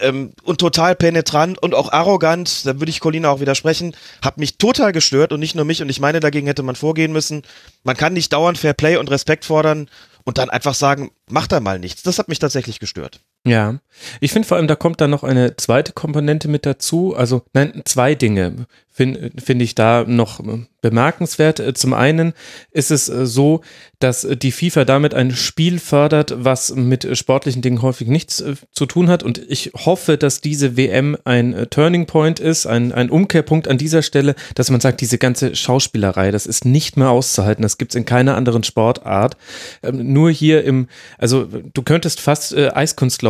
ähm, 0.00 0.32
und 0.42 0.58
total 0.58 0.94
penetrant 0.94 1.62
und 1.62 1.74
auch 1.74 1.92
arrogant, 1.92 2.66
da 2.66 2.78
würde 2.80 2.90
ich 2.90 3.00
Colina 3.00 3.30
auch 3.30 3.40
widersprechen, 3.40 3.96
hat 4.22 4.38
mich 4.38 4.58
total 4.58 4.92
gestört 4.92 5.32
und 5.32 5.40
nicht 5.40 5.54
nur 5.54 5.64
mich 5.64 5.82
und 5.82 5.88
ich 5.88 6.00
meine, 6.00 6.20
dagegen 6.20 6.46
hätte 6.46 6.62
man 6.62 6.76
vorgehen 6.76 7.12
müssen. 7.12 7.42
Man 7.82 7.96
kann 7.96 8.12
nicht 8.12 8.32
dauernd 8.32 8.58
Fair 8.58 8.74
Play 8.74 8.96
und 8.96 9.10
Respekt 9.10 9.44
fordern 9.44 9.88
und 10.24 10.38
dann 10.38 10.50
einfach 10.50 10.74
sagen, 10.74 11.10
mach 11.28 11.46
da 11.46 11.60
mal 11.60 11.78
nichts. 11.78 12.02
Das 12.02 12.18
hat 12.18 12.28
mich 12.28 12.38
tatsächlich 12.38 12.80
gestört. 12.80 13.20
Ja, 13.46 13.78
ich 14.20 14.32
finde 14.32 14.48
vor 14.48 14.56
allem, 14.56 14.66
da 14.66 14.74
kommt 14.74 15.00
dann 15.00 15.10
noch 15.10 15.22
eine 15.22 15.56
zweite 15.56 15.92
Komponente 15.92 16.48
mit 16.48 16.66
dazu. 16.66 17.14
Also, 17.14 17.42
nein, 17.52 17.82
zwei 17.84 18.14
Dinge 18.14 18.66
finde 18.94 19.32
find 19.42 19.60
ich 19.60 19.74
da 19.74 20.04
noch 20.06 20.40
bemerkenswert. 20.80 21.60
Zum 21.76 21.94
einen 21.94 22.32
ist 22.70 22.92
es 22.92 23.06
so, 23.06 23.62
dass 23.98 24.26
die 24.40 24.52
FIFA 24.52 24.84
damit 24.84 25.14
ein 25.14 25.32
Spiel 25.32 25.80
fördert, 25.80 26.34
was 26.36 26.74
mit 26.76 27.16
sportlichen 27.16 27.60
Dingen 27.60 27.82
häufig 27.82 28.06
nichts 28.06 28.40
äh, 28.40 28.54
zu 28.70 28.86
tun 28.86 29.08
hat. 29.08 29.22
Und 29.22 29.38
ich 29.48 29.72
hoffe, 29.74 30.16
dass 30.18 30.42
diese 30.42 30.76
WM 30.76 31.16
ein 31.24 31.54
äh, 31.54 31.66
Turning 31.66 32.06
Point 32.06 32.38
ist, 32.38 32.66
ein, 32.66 32.92
ein 32.92 33.10
Umkehrpunkt 33.10 33.66
an 33.66 33.78
dieser 33.78 34.02
Stelle, 34.02 34.34
dass 34.54 34.70
man 34.70 34.80
sagt, 34.80 35.00
diese 35.00 35.18
ganze 35.18 35.56
Schauspielerei, 35.56 36.30
das 36.30 36.46
ist 36.46 36.64
nicht 36.64 36.96
mehr 36.96 37.10
auszuhalten. 37.10 37.62
Das 37.62 37.78
gibt's 37.78 37.94
in 37.94 38.04
keiner 38.04 38.36
anderen 38.36 38.62
Sportart. 38.62 39.36
Ähm, 39.82 40.12
nur 40.12 40.30
hier 40.30 40.64
im, 40.64 40.86
also 41.18 41.46
du 41.46 41.82
könntest 41.82 42.20
fast 42.20 42.52
äh, 42.52 42.68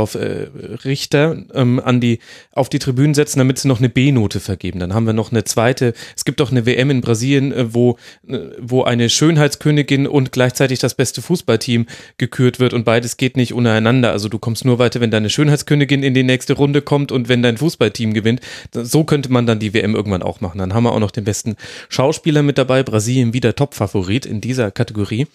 Eiskunstlaufrichter 0.05 1.33
äh, 1.33 1.61
ähm, 1.61 1.81
an 1.83 2.01
die, 2.01 2.19
auf 2.53 2.69
die 2.69 2.79
Tribünen 2.79 3.15
setzen, 3.15 3.39
damit 3.39 3.59
sie 3.59 3.69
noch 3.69 3.79
eine 3.79 3.89
B-Note 3.89 4.41
vergeben. 4.41 4.81
Dann 4.81 4.95
haben 4.95 5.07
wir 5.07 5.13
noch 5.13 5.33
eine 5.33 5.45
zweite. 5.45 5.95
Es 6.17 6.25
gibt 6.25 6.41
auch 6.41 6.51
eine 6.51 6.67
WM 6.67 6.91
in 6.91 7.01
Brasilien, 7.01 7.53
äh, 7.53 7.75
wo, 7.75 7.99
äh, 8.27 8.39
wo 8.61 8.83
eine 8.83 9.09
Schönheitskönigin 9.09 10.07
und 10.07 10.33
gleichzeitig 10.33 10.79
das 10.79 10.95
beste 10.95 11.23
Fußballteam 11.23 11.87
gekürt 12.19 12.61
wird 12.61 12.75
und 12.75 12.85
beides 12.85 13.17
geht 13.17 13.37
nicht 13.37 13.53
untereinander. 13.53 14.13
Also 14.13 14.29
du 14.29 14.39
kommst 14.39 14.65
nur 14.65 14.79
weiter, 14.79 15.01
wenn 15.01 15.11
deine 15.11 15.31
Schönheitskönigin 15.31 16.03
in 16.03 16.15
die 16.15 16.23
nächste 16.23 16.55
Runde 16.55 16.83
kommt 16.83 17.13
und 17.13 17.29
wenn 17.29 17.43
dein 17.43 17.57
Fußballteam 17.57 18.15
gewinnt. 18.15 18.41
So 18.73 19.05
könnte 19.05 19.31
man 19.31 19.47
dann 19.47 19.59
die 19.59 19.75
WM 19.75 19.95
irgendwann 19.95 20.23
auch 20.23 20.41
machen. 20.41 20.59
Dann 20.59 20.75
haben 20.75 20.85
wir 20.85 20.93
auch 20.93 21.01
noch 21.01 21.11
den 21.11 21.25
besten 21.25 21.57
Schauspieler 21.89 22.43
mit 22.43 22.59
dabei. 22.59 22.83
Brasilien 22.83 23.33
wieder 23.33 23.55
Top-Favorit 23.55 24.27
in 24.27 24.41
dieser 24.41 24.71
Kategorie. 24.71 25.27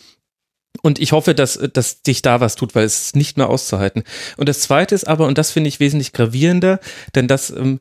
Und 0.82 1.00
ich 1.00 1.12
hoffe, 1.12 1.36
dass, 1.36 1.60
dass 1.74 2.00
sich 2.06 2.22
da 2.22 2.40
was 2.40 2.56
tut, 2.56 2.76
weil 2.76 2.86
es 2.86 3.02
ist 3.02 3.16
nicht 3.16 3.38
mehr 3.38 3.50
auszuhalten. 3.50 4.04
Und 4.38 4.50
das 4.50 4.62
Zweite 4.62 4.96
ist 4.96 5.08
aber, 5.08 5.28
und 5.28 5.38
das 5.38 5.52
finde 5.52 5.68
ich 5.68 5.80
wesentlich 5.80 6.14
gravierender, 6.14 6.80
denn 7.16 7.28
das 7.28 7.50
ähm, 7.50 7.80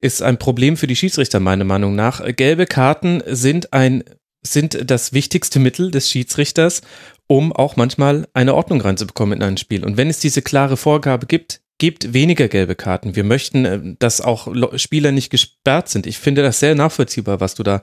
ist 0.00 0.22
ein 0.22 0.38
Problem 0.38 0.76
für 0.76 0.86
die 0.86 0.96
Schiedsrichter 0.96 1.40
meiner 1.40 1.64
Meinung 1.64 1.96
nach. 1.96 2.22
Gelbe 2.36 2.66
Karten 2.66 3.22
sind 3.26 3.72
ein 3.72 4.04
sind 4.40 4.88
das 4.88 5.12
wichtigste 5.12 5.58
Mittel 5.58 5.90
des 5.90 6.08
Schiedsrichters, 6.10 6.82
um 7.26 7.52
auch 7.52 7.74
manchmal 7.76 8.28
eine 8.34 8.54
Ordnung 8.54 8.80
reinzubekommen 8.80 9.38
in 9.38 9.42
ein 9.42 9.56
Spiel. 9.56 9.84
Und 9.84 9.96
wenn 9.96 10.08
es 10.08 10.20
diese 10.20 10.42
klare 10.42 10.76
Vorgabe 10.76 11.26
gibt, 11.26 11.60
gebt 11.78 12.12
weniger 12.12 12.48
gelbe 12.48 12.74
Karten. 12.74 13.16
Wir 13.16 13.24
möchten, 13.24 13.64
äh, 13.64 13.80
dass 13.98 14.20
auch 14.20 14.48
Spieler 14.76 15.12
nicht 15.12 15.30
gesperrt 15.30 15.88
sind. 15.88 16.06
Ich 16.06 16.18
finde 16.18 16.42
das 16.42 16.60
sehr 16.60 16.74
nachvollziehbar, 16.74 17.40
was 17.40 17.54
du 17.54 17.62
da 17.62 17.82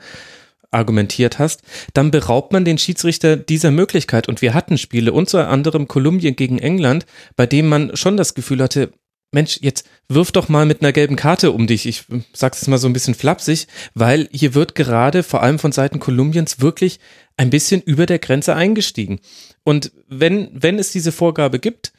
argumentiert 0.76 1.40
hast, 1.40 1.62
dann 1.94 2.12
beraubt 2.12 2.54
man 2.54 2.66
den 2.66 2.78
Schiedsrichter 2.78 3.36
dieser 3.38 3.72
Möglichkeit. 3.72 4.28
Und 4.28 4.42
wir 4.42 4.54
hatten 4.54 4.78
Spiele, 4.78 5.14
unter 5.14 5.50
anderem 5.50 5.88
Kolumbien 5.88 6.36
gegen 6.36 6.60
England, 6.60 7.06
bei 7.36 7.46
dem 7.46 7.68
man 7.68 7.96
schon 7.96 8.18
das 8.18 8.36
Gefühl 8.36 8.62
hatte, 8.62 8.92
Mensch, 9.32 9.60
jetzt 9.62 9.88
wirf 10.08 10.32
doch 10.32 10.48
mal 10.48 10.66
mit 10.66 10.82
einer 10.82 10.94
gelben 10.94 11.18
Karte 11.18 11.52
um 11.52 11.68
dich. 11.68 11.86
Ich 11.86 12.06
sag's 12.32 12.62
jetzt 12.62 12.68
mal 12.68 12.78
so 12.78 12.88
ein 12.88 12.94
bisschen 12.94 13.16
flapsig, 13.16 13.68
weil 13.94 14.30
hier 14.32 14.54
wird 14.54 14.76
gerade 14.76 15.24
vor 15.24 15.44
allem 15.44 15.60
von 15.60 15.74
Seiten 15.74 16.00
Kolumbiens 16.00 16.62
wirklich 16.62 17.00
ein 17.36 17.50
bisschen 17.50 17.82
über 17.82 18.06
der 18.06 18.20
Grenze 18.20 18.56
eingestiegen. 18.56 19.20
Und 19.64 19.92
wenn, 20.08 20.50
wenn 20.54 20.80
es 20.80 20.92
diese 20.92 21.12
Vorgabe 21.12 21.60
gibt, 21.60 21.92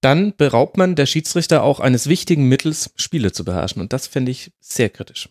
dann 0.00 0.34
beraubt 0.36 0.76
man 0.76 0.94
der 0.94 1.06
Schiedsrichter 1.06 1.62
auch 1.62 1.80
eines 1.80 2.08
wichtigen 2.08 2.48
Mittels, 2.48 2.90
Spiele 2.96 3.32
zu 3.32 3.44
beherrschen. 3.44 3.82
Und 3.82 3.92
das 3.92 4.06
fände 4.06 4.30
ich 4.30 4.52
sehr 4.60 4.88
kritisch. 4.88 5.28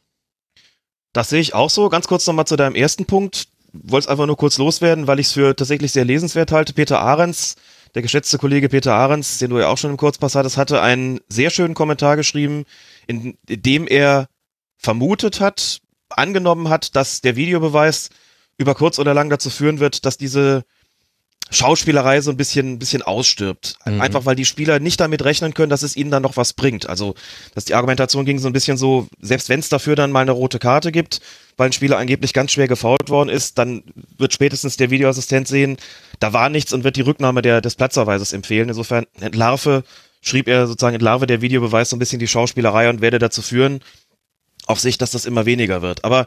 Das 1.16 1.30
sehe 1.30 1.40
ich 1.40 1.54
auch 1.54 1.70
so. 1.70 1.88
Ganz 1.88 2.10
kurz 2.10 2.28
nochmal 2.28 2.46
zu 2.46 2.58
deinem 2.58 2.76
ersten 2.76 3.06
Punkt. 3.06 3.48
Wollte 3.72 4.06
es 4.06 4.08
einfach 4.10 4.26
nur 4.26 4.36
kurz 4.36 4.58
loswerden, 4.58 5.08
weil 5.08 5.22
ich 5.22 5.28
es 5.28 5.32
für 5.32 5.56
tatsächlich 5.56 5.94
sehr 5.94 6.04
lesenswert 6.04 6.52
halte. 6.52 6.74
Peter 6.74 7.00
Ahrens, 7.00 7.56
der 7.96 8.02
geschätzte 8.02 8.38
Kollege 8.38 8.68
Peter 8.68 8.94
Ahrens, 8.94 9.38
den 9.38 9.50
du 9.52 9.58
ja 9.58 9.70
auch 9.70 9.78
schon 9.78 9.92
im 9.92 9.98
Kurzpass 9.98 10.36
hattest, 10.36 10.58
hatte 10.58 10.82
einen 10.82 11.22
sehr 11.30 11.52
schönen 11.52 11.74
Kommentar 11.74 12.18
geschrieben, 12.18 12.66
in 13.08 13.38
dem 13.48 13.88
er 13.88 14.28
vermutet 14.78 15.40
hat, 15.40 15.80
angenommen 16.10 16.68
hat, 16.68 16.98
dass 16.98 17.22
der 17.22 17.38
Videobeweis 17.38 18.10
über 18.58 18.76
kurz 18.76 19.00
oder 19.00 19.14
lang 19.14 19.30
dazu 19.30 19.50
führen 19.50 19.80
wird, 19.80 20.06
dass 20.06 20.18
diese 20.18 20.66
Schauspielerei 21.52 22.22
so 22.22 22.32
ein 22.32 22.38
bisschen, 22.38 22.74
ein 22.74 22.80
bisschen 22.80 23.04
ausstirbt. 23.04 23.76
Mhm. 23.86 24.02
Einfach 24.02 24.26
weil 24.26 24.36
die 24.36 24.46
Spieler 24.46 24.80
nicht 24.80 25.00
damit 25.00 25.24
rechnen 25.24 25.54
können, 25.54 25.70
dass 25.70 25.84
es 25.84 25.96
ihnen 25.96 26.10
dann 26.10 26.24
noch 26.24 26.38
was 26.38 26.54
bringt. 26.54 26.90
Also, 26.90 27.14
dass 27.54 27.66
die 27.66 27.76
Argumentation 27.76 28.26
ging 28.26 28.40
so 28.40 28.48
ein 28.48 28.54
bisschen 28.54 28.78
so, 28.78 29.08
selbst 29.22 29.50
wenn 29.50 29.60
es 29.60 29.70
dafür 29.70 29.96
dann 29.96 30.12
mal 30.12 30.22
eine 30.22 30.32
rote 30.32 30.58
Karte 30.58 30.92
gibt, 30.92 31.22
weil 31.56 31.70
ein 31.70 31.74
Spieler 31.74 31.98
angeblich 31.98 32.34
ganz 32.34 32.52
schwer 32.52 32.68
gefault 32.68 33.10
worden 33.10 33.30
ist, 33.30 33.58
dann 33.58 33.84
wird 34.18 34.34
spätestens 34.34 34.78
der 34.78 34.90
Videoassistent 34.90 35.48
sehen, 35.48 35.78
da 36.20 36.34
war 36.34 36.50
nichts 36.50 36.74
und 36.74 36.84
wird 36.84 36.96
die 36.96 37.02
Rücknahme 37.02 37.42
der, 37.42 37.62
des 37.62 37.76
Platzverweises 37.76 38.34
empfehlen. 38.34 38.70
Insofern 38.70 39.06
entlarve, 39.22 39.84
schrieb 40.22 40.48
er 40.48 40.66
sozusagen, 40.66 40.96
entlarve 40.96 41.28
der 41.28 41.42
Videobeweis 41.42 41.92
so 41.92 41.96
ein 41.96 42.00
bisschen 42.00 42.20
die 42.20 42.28
Schauspielerei 42.28 42.90
und 42.90 43.02
werde 43.02 43.20
dazu 43.20 43.44
führen, 43.44 43.82
auf 44.66 44.80
sich, 44.80 44.98
dass 44.98 45.12
das 45.12 45.26
immer 45.26 45.46
weniger 45.46 45.82
wird. 45.84 46.04
Aber 46.04 46.26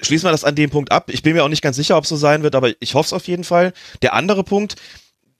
schließen 0.00 0.26
wir 0.26 0.32
das 0.32 0.44
an 0.44 0.54
dem 0.54 0.70
Punkt 0.70 0.92
ab. 0.92 1.10
Ich 1.10 1.22
bin 1.22 1.34
mir 1.34 1.44
auch 1.44 1.48
nicht 1.48 1.62
ganz 1.62 1.76
sicher, 1.76 1.96
ob 1.96 2.04
es 2.04 2.10
so 2.10 2.16
sein 2.16 2.42
wird, 2.42 2.54
aber 2.54 2.72
ich 2.80 2.94
hoffe 2.94 3.08
es 3.08 3.12
auf 3.12 3.28
jeden 3.28 3.44
Fall. 3.44 3.72
Der 4.02 4.14
andere 4.14 4.44
Punkt, 4.44 4.76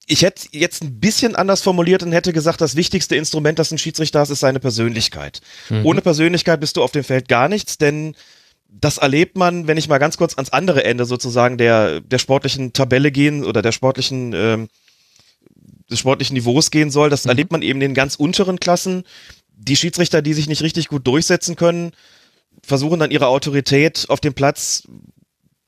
ich 0.06 0.22
hätte 0.22 0.46
jetzt 0.52 0.82
ein 0.82 1.00
bisschen 1.00 1.34
anders 1.34 1.62
formuliert 1.62 2.02
und 2.02 2.12
hätte 2.12 2.32
gesagt, 2.32 2.60
das 2.60 2.76
wichtigste 2.76 3.16
Instrument, 3.16 3.58
das 3.58 3.70
ein 3.70 3.78
Schiedsrichter 3.78 4.20
hat, 4.20 4.30
ist 4.30 4.40
seine 4.40 4.60
Persönlichkeit. 4.60 5.40
Mhm. 5.70 5.86
Ohne 5.86 6.00
Persönlichkeit 6.02 6.60
bist 6.60 6.76
du 6.76 6.82
auf 6.82 6.92
dem 6.92 7.04
Feld 7.04 7.28
gar 7.28 7.48
nichts, 7.48 7.78
denn 7.78 8.14
das 8.68 8.98
erlebt 8.98 9.36
man, 9.36 9.66
wenn 9.66 9.78
ich 9.78 9.88
mal 9.88 9.98
ganz 9.98 10.16
kurz 10.16 10.34
ans 10.34 10.50
andere 10.50 10.84
Ende 10.84 11.04
sozusagen 11.04 11.58
der, 11.58 12.00
der 12.00 12.18
sportlichen 12.18 12.72
Tabelle 12.72 13.12
gehen 13.12 13.44
oder 13.44 13.62
der 13.62 13.72
sportlichen, 13.72 14.32
ähm, 14.34 14.68
des 15.90 16.00
sportlichen 16.00 16.34
Niveaus 16.34 16.70
gehen 16.70 16.90
soll, 16.90 17.08
das 17.08 17.24
mhm. 17.24 17.30
erlebt 17.30 17.52
man 17.52 17.62
eben 17.62 17.80
in 17.80 17.88
den 17.88 17.94
ganz 17.94 18.16
unteren 18.16 18.60
Klassen. 18.60 19.04
Die 19.56 19.76
Schiedsrichter, 19.76 20.22
die 20.22 20.34
sich 20.34 20.48
nicht 20.48 20.62
richtig 20.62 20.88
gut 20.88 21.06
durchsetzen 21.06 21.56
können, 21.56 21.92
versuchen 22.64 23.00
dann 23.00 23.10
ihre 23.10 23.28
Autorität 23.28 24.06
auf 24.08 24.20
dem 24.20 24.34
Platz 24.34 24.88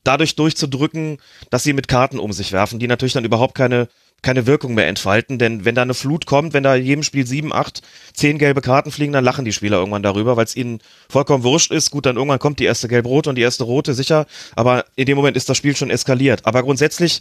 dadurch 0.04 0.36
durchzudrücken, 0.36 1.18
dass 1.50 1.64
sie 1.64 1.72
mit 1.72 1.88
Karten 1.88 2.18
um 2.18 2.32
sich 2.32 2.52
werfen, 2.52 2.78
die 2.78 2.86
natürlich 2.86 3.14
dann 3.14 3.24
überhaupt 3.24 3.54
keine 3.54 3.88
keine 4.22 4.46
Wirkung 4.46 4.74
mehr 4.74 4.88
entfalten, 4.88 5.38
denn 5.38 5.64
wenn 5.64 5.74
da 5.74 5.82
eine 5.82 5.94
Flut 5.94 6.26
kommt, 6.26 6.52
wenn 6.52 6.62
da 6.62 6.74
jedem 6.74 7.02
Spiel 7.02 7.26
sieben, 7.26 7.52
acht, 7.52 7.82
zehn 8.12 8.38
gelbe 8.38 8.60
Karten 8.60 8.90
fliegen, 8.90 9.12
dann 9.12 9.24
lachen 9.24 9.44
die 9.44 9.52
Spieler 9.52 9.78
irgendwann 9.78 10.02
darüber, 10.02 10.36
weil 10.36 10.44
es 10.44 10.56
ihnen 10.56 10.80
vollkommen 11.08 11.44
wurscht 11.44 11.70
ist. 11.70 11.90
Gut, 11.90 12.06
dann 12.06 12.16
irgendwann 12.16 12.38
kommt 12.38 12.58
die 12.58 12.64
erste 12.64 12.88
gelb-rote 12.88 13.30
und 13.30 13.36
die 13.36 13.42
erste 13.42 13.64
rote, 13.64 13.94
sicher, 13.94 14.26
aber 14.56 14.84
in 14.96 15.06
dem 15.06 15.16
Moment 15.16 15.36
ist 15.36 15.48
das 15.48 15.56
Spiel 15.56 15.76
schon 15.76 15.90
eskaliert. 15.90 16.44
Aber 16.44 16.62
grundsätzlich 16.62 17.20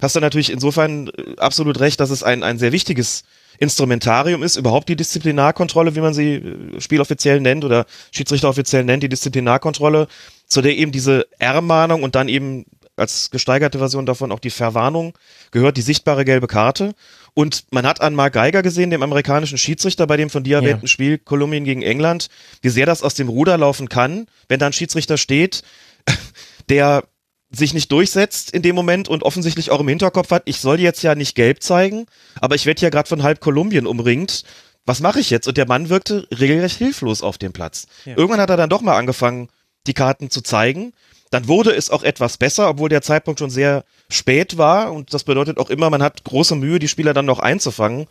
hast 0.00 0.16
du 0.16 0.20
natürlich 0.20 0.50
insofern 0.50 1.08
äh, 1.08 1.36
absolut 1.38 1.80
recht, 1.80 2.00
dass 2.00 2.10
es 2.10 2.22
ein, 2.22 2.42
ein 2.42 2.58
sehr 2.58 2.72
wichtiges 2.72 3.24
Instrumentarium 3.58 4.42
ist, 4.42 4.56
überhaupt 4.56 4.88
die 4.88 4.96
Disziplinarkontrolle, 4.96 5.94
wie 5.96 6.00
man 6.00 6.14
sie 6.14 6.34
äh, 6.34 6.80
spieloffiziell 6.80 7.40
nennt 7.40 7.64
oder 7.64 7.86
Schiedsrichteroffiziell 8.12 8.84
nennt, 8.84 9.02
die 9.02 9.08
Disziplinarkontrolle, 9.08 10.08
zu 10.46 10.62
der 10.62 10.76
eben 10.76 10.92
diese 10.92 11.26
Ermahnung 11.38 12.02
und 12.02 12.14
dann 12.14 12.28
eben 12.28 12.66
als 12.96 13.30
gesteigerte 13.30 13.78
Version 13.78 14.06
davon 14.06 14.32
auch 14.32 14.40
die 14.40 14.50
Verwarnung 14.50 15.12
gehört, 15.50 15.76
die 15.76 15.82
sichtbare 15.82 16.24
gelbe 16.24 16.46
Karte. 16.46 16.94
Und 17.34 17.64
man 17.70 17.86
hat 17.86 18.00
an 18.00 18.14
Mark 18.14 18.32
Geiger 18.32 18.62
gesehen, 18.62 18.90
dem 18.90 19.02
amerikanischen 19.02 19.58
Schiedsrichter 19.58 20.06
bei 20.06 20.16
dem 20.16 20.30
von 20.30 20.42
dir 20.42 20.56
erwähnten 20.56 20.86
ja. 20.86 20.88
Spiel 20.88 21.18
Kolumbien 21.18 21.64
gegen 21.64 21.82
England, 21.82 22.28
wie 22.62 22.70
sehr 22.70 22.86
das 22.86 23.02
aus 23.02 23.14
dem 23.14 23.28
Ruder 23.28 23.58
laufen 23.58 23.90
kann, 23.90 24.26
wenn 24.48 24.58
da 24.58 24.66
ein 24.66 24.72
Schiedsrichter 24.72 25.18
steht, 25.18 25.62
der 26.70 27.04
sich 27.50 27.74
nicht 27.74 27.92
durchsetzt 27.92 28.50
in 28.50 28.62
dem 28.62 28.74
Moment 28.74 29.08
und 29.08 29.22
offensichtlich 29.22 29.70
auch 29.70 29.80
im 29.80 29.88
Hinterkopf 29.88 30.30
hat, 30.30 30.42
ich 30.46 30.60
soll 30.60 30.80
jetzt 30.80 31.02
ja 31.02 31.14
nicht 31.14 31.34
gelb 31.34 31.62
zeigen, 31.62 32.06
aber 32.40 32.54
ich 32.54 32.66
werde 32.66 32.82
ja 32.82 32.90
gerade 32.90 33.08
von 33.08 33.22
halb 33.22 33.40
Kolumbien 33.40 33.86
umringt. 33.86 34.44
Was 34.84 35.00
mache 35.00 35.20
ich 35.20 35.30
jetzt? 35.30 35.48
Und 35.48 35.56
der 35.56 35.66
Mann 35.66 35.88
wirkte 35.88 36.28
regelrecht 36.30 36.78
hilflos 36.78 37.22
auf 37.22 37.38
dem 37.38 37.52
Platz. 37.52 37.86
Ja. 38.04 38.16
Irgendwann 38.16 38.40
hat 38.40 38.50
er 38.50 38.56
dann 38.56 38.70
doch 38.70 38.82
mal 38.82 38.96
angefangen, 38.96 39.48
die 39.86 39.94
Karten 39.94 40.30
zu 40.30 40.42
zeigen. 40.42 40.92
Dann 41.30 41.48
wurde 41.48 41.74
es 41.74 41.90
auch 41.90 42.02
etwas 42.02 42.36
besser, 42.36 42.68
obwohl 42.68 42.88
der 42.88 43.02
Zeitpunkt 43.02 43.40
schon 43.40 43.50
sehr 43.50 43.84
spät 44.08 44.58
war. 44.58 44.92
Und 44.92 45.12
das 45.12 45.24
bedeutet 45.24 45.58
auch 45.58 45.70
immer, 45.70 45.90
man 45.90 46.02
hat 46.02 46.22
große 46.24 46.54
Mühe, 46.54 46.78
die 46.78 46.88
Spieler 46.88 47.14
dann 47.14 47.26
noch 47.26 47.40
einzufangen 47.40 48.06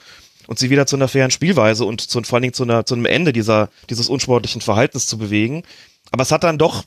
und 0.48 0.60
sie 0.60 0.70
wieder 0.70 0.86
zu 0.86 0.96
einer 0.96 1.08
fairen 1.08 1.32
Spielweise 1.32 1.86
und 1.86 2.02
zu, 2.02 2.22
vor 2.24 2.38
allen 2.38 2.44
Dingen 2.44 2.54
zu, 2.54 2.64
einer, 2.64 2.86
zu 2.86 2.96
einem 2.96 3.06
Ende 3.06 3.34
dieser, 3.34 3.70
dieses 3.90 4.10
unsportlichen 4.10 4.62
Verhaltens 4.62 5.08
zu 5.08 5.18
bewegen. 5.18 5.64
Aber 6.12 6.24
es 6.24 6.32
hat 6.32 6.44
dann 6.44 6.58
doch 6.58 6.84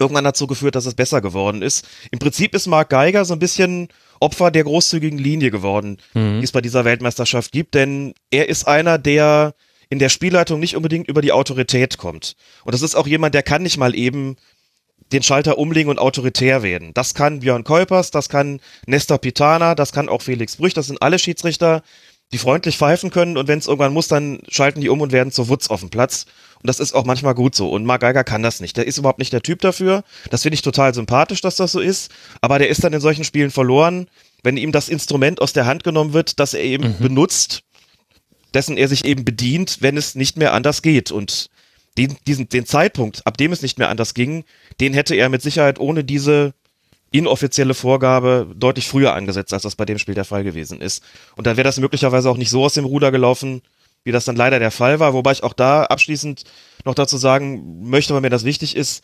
irgendwann 0.00 0.24
dazu 0.24 0.46
geführt, 0.46 0.74
dass 0.74 0.86
es 0.86 0.94
besser 0.94 1.20
geworden 1.20 1.62
ist. 1.62 1.86
Im 2.10 2.18
Prinzip 2.18 2.54
ist 2.54 2.66
Mark 2.66 2.90
Geiger 2.90 3.24
so 3.24 3.34
ein 3.34 3.38
bisschen 3.38 3.88
Opfer 4.20 4.50
der 4.50 4.64
großzügigen 4.64 5.18
Linie 5.18 5.50
geworden, 5.50 5.98
mhm. 6.14 6.40
die 6.40 6.44
es 6.44 6.52
bei 6.52 6.60
dieser 6.60 6.84
Weltmeisterschaft 6.84 7.52
gibt, 7.52 7.74
denn 7.74 8.14
er 8.30 8.48
ist 8.48 8.66
einer, 8.66 8.98
der 8.98 9.54
in 9.90 9.98
der 9.98 10.08
Spielleitung 10.08 10.60
nicht 10.60 10.76
unbedingt 10.76 11.08
über 11.08 11.22
die 11.22 11.32
Autorität 11.32 11.98
kommt. 11.98 12.36
Und 12.64 12.74
das 12.74 12.82
ist 12.82 12.94
auch 12.94 13.06
jemand, 13.06 13.34
der 13.34 13.42
kann 13.42 13.62
nicht 13.62 13.78
mal 13.78 13.94
eben 13.94 14.36
den 15.12 15.22
Schalter 15.22 15.56
umlegen 15.56 15.88
und 15.90 15.98
autoritär 15.98 16.62
werden. 16.62 16.92
Das 16.92 17.14
kann 17.14 17.40
Björn 17.40 17.64
Kolpers, 17.64 18.10
das 18.10 18.28
kann 18.28 18.60
Nestor 18.86 19.18
Pitana, 19.18 19.74
das 19.74 19.92
kann 19.92 20.08
auch 20.08 20.20
Felix 20.20 20.56
Brüch, 20.56 20.74
das 20.74 20.88
sind 20.88 21.00
alle 21.00 21.18
Schiedsrichter, 21.18 21.82
die 22.32 22.38
freundlich 22.38 22.76
pfeifen 22.76 23.10
können 23.10 23.38
und 23.38 23.48
wenn 23.48 23.58
es 23.58 23.66
irgendwann 23.66 23.94
muss, 23.94 24.08
dann 24.08 24.40
schalten 24.48 24.82
die 24.82 24.90
um 24.90 25.00
und 25.00 25.12
werden 25.12 25.32
zur 25.32 25.48
Wutz 25.48 25.68
auf 25.68 25.80
dem 25.80 25.88
Platz. 25.88 26.26
Und 26.60 26.66
das 26.66 26.80
ist 26.80 26.92
auch 26.92 27.04
manchmal 27.04 27.34
gut 27.34 27.54
so. 27.54 27.70
Und 27.70 27.84
Mark 27.84 28.00
Geiger 28.00 28.24
kann 28.24 28.42
das 28.42 28.60
nicht. 28.60 28.76
Der 28.76 28.86
ist 28.86 28.98
überhaupt 28.98 29.18
nicht 29.18 29.32
der 29.32 29.42
Typ 29.42 29.60
dafür. 29.60 30.02
Das 30.30 30.42
finde 30.42 30.54
ich 30.54 30.62
total 30.62 30.92
sympathisch, 30.92 31.40
dass 31.40 31.56
das 31.56 31.72
so 31.72 31.80
ist. 31.80 32.10
Aber 32.40 32.58
der 32.58 32.68
ist 32.68 32.82
dann 32.82 32.92
in 32.92 33.00
solchen 33.00 33.24
Spielen 33.24 33.50
verloren, 33.50 34.08
wenn 34.42 34.56
ihm 34.56 34.72
das 34.72 34.88
Instrument 34.88 35.40
aus 35.40 35.52
der 35.52 35.66
Hand 35.66 35.84
genommen 35.84 36.12
wird, 36.12 36.40
das 36.40 36.54
er 36.54 36.62
eben 36.62 36.88
mhm. 36.88 36.98
benutzt, 36.98 37.62
dessen 38.54 38.76
er 38.76 38.88
sich 38.88 39.04
eben 39.04 39.24
bedient, 39.24 39.78
wenn 39.80 39.96
es 39.96 40.14
nicht 40.14 40.36
mehr 40.36 40.52
anders 40.52 40.82
geht. 40.82 41.12
Und 41.12 41.50
den, 41.96 42.16
diesen, 42.26 42.48
den 42.48 42.66
Zeitpunkt, 42.66 43.26
ab 43.26 43.36
dem 43.36 43.52
es 43.52 43.62
nicht 43.62 43.78
mehr 43.78 43.88
anders 43.88 44.14
ging, 44.14 44.44
den 44.80 44.94
hätte 44.94 45.14
er 45.14 45.28
mit 45.28 45.42
Sicherheit 45.42 45.78
ohne 45.78 46.04
diese 46.04 46.54
inoffizielle 47.10 47.74
Vorgabe 47.74 48.52
deutlich 48.54 48.86
früher 48.86 49.14
angesetzt, 49.14 49.52
als 49.52 49.62
das 49.62 49.76
bei 49.76 49.84
dem 49.84 49.98
Spiel 49.98 50.14
der 50.14 50.24
Fall 50.24 50.44
gewesen 50.44 50.80
ist. 50.80 51.02
Und 51.36 51.46
dann 51.46 51.56
wäre 51.56 51.64
das 51.64 51.78
möglicherweise 51.78 52.28
auch 52.30 52.36
nicht 52.36 52.50
so 52.50 52.64
aus 52.64 52.74
dem 52.74 52.84
Ruder 52.84 53.10
gelaufen, 53.10 53.62
wie 54.04 54.12
das 54.12 54.24
dann 54.24 54.36
leider 54.36 54.58
der 54.58 54.70
Fall 54.70 55.00
war. 55.00 55.14
Wobei 55.14 55.32
ich 55.32 55.42
auch 55.42 55.52
da 55.52 55.84
abschließend 55.84 56.44
noch 56.84 56.94
dazu 56.94 57.16
sagen 57.16 57.88
möchte, 57.88 58.14
weil 58.14 58.20
mir 58.20 58.30
das 58.30 58.44
wichtig 58.44 58.76
ist, 58.76 59.02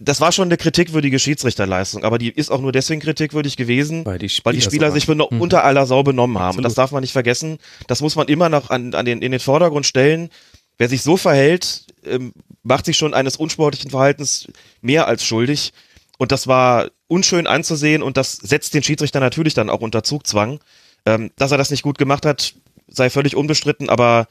das 0.00 0.20
war 0.20 0.32
schon 0.32 0.48
eine 0.48 0.56
kritikwürdige 0.56 1.18
Schiedsrichterleistung, 1.18 2.04
aber 2.04 2.18
die 2.18 2.30
ist 2.30 2.50
auch 2.50 2.60
nur 2.60 2.72
deswegen 2.72 3.00
kritikwürdig 3.00 3.56
gewesen, 3.56 4.04
weil 4.04 4.18
die 4.18 4.28
Spieler, 4.28 4.44
weil 4.44 4.54
die 4.54 4.62
Spieler 4.62 4.92
sich 4.92 5.08
mhm. 5.08 5.20
unter 5.20 5.64
aller 5.64 5.86
Sau 5.86 6.02
benommen 6.02 6.38
haben. 6.38 6.46
Absolut. 6.46 6.58
Und 6.58 6.64
das 6.64 6.74
darf 6.74 6.92
man 6.92 7.02
nicht 7.02 7.12
vergessen. 7.12 7.58
Das 7.88 8.00
muss 8.00 8.16
man 8.16 8.28
immer 8.28 8.48
noch 8.48 8.70
an, 8.70 8.94
an 8.94 9.04
den, 9.04 9.22
in 9.22 9.32
den 9.32 9.40
Vordergrund 9.40 9.86
stellen. 9.86 10.30
Wer 10.78 10.88
sich 10.88 11.02
so 11.02 11.16
verhält, 11.16 11.86
ähm, 12.04 12.32
macht 12.62 12.86
sich 12.86 12.96
schon 12.96 13.14
eines 13.14 13.36
unsportlichen 13.36 13.90
Verhaltens 13.90 14.48
mehr 14.80 15.06
als 15.06 15.24
schuldig. 15.24 15.72
Und 16.18 16.32
das 16.32 16.46
war 16.46 16.88
unschön 17.08 17.46
anzusehen 17.46 18.02
und 18.02 18.16
das 18.16 18.32
setzt 18.32 18.74
den 18.74 18.82
Schiedsrichter 18.82 19.20
natürlich 19.20 19.54
dann 19.54 19.70
auch 19.70 19.80
unter 19.80 20.02
Zugzwang. 20.02 20.60
Ähm, 21.04 21.32
dass 21.36 21.50
er 21.50 21.58
das 21.58 21.70
nicht 21.70 21.82
gut 21.82 21.98
gemacht 21.98 22.24
hat, 22.24 22.54
sei 22.92 23.10
völlig 23.10 23.36
unbestritten, 23.36 23.88
aber 23.88 24.26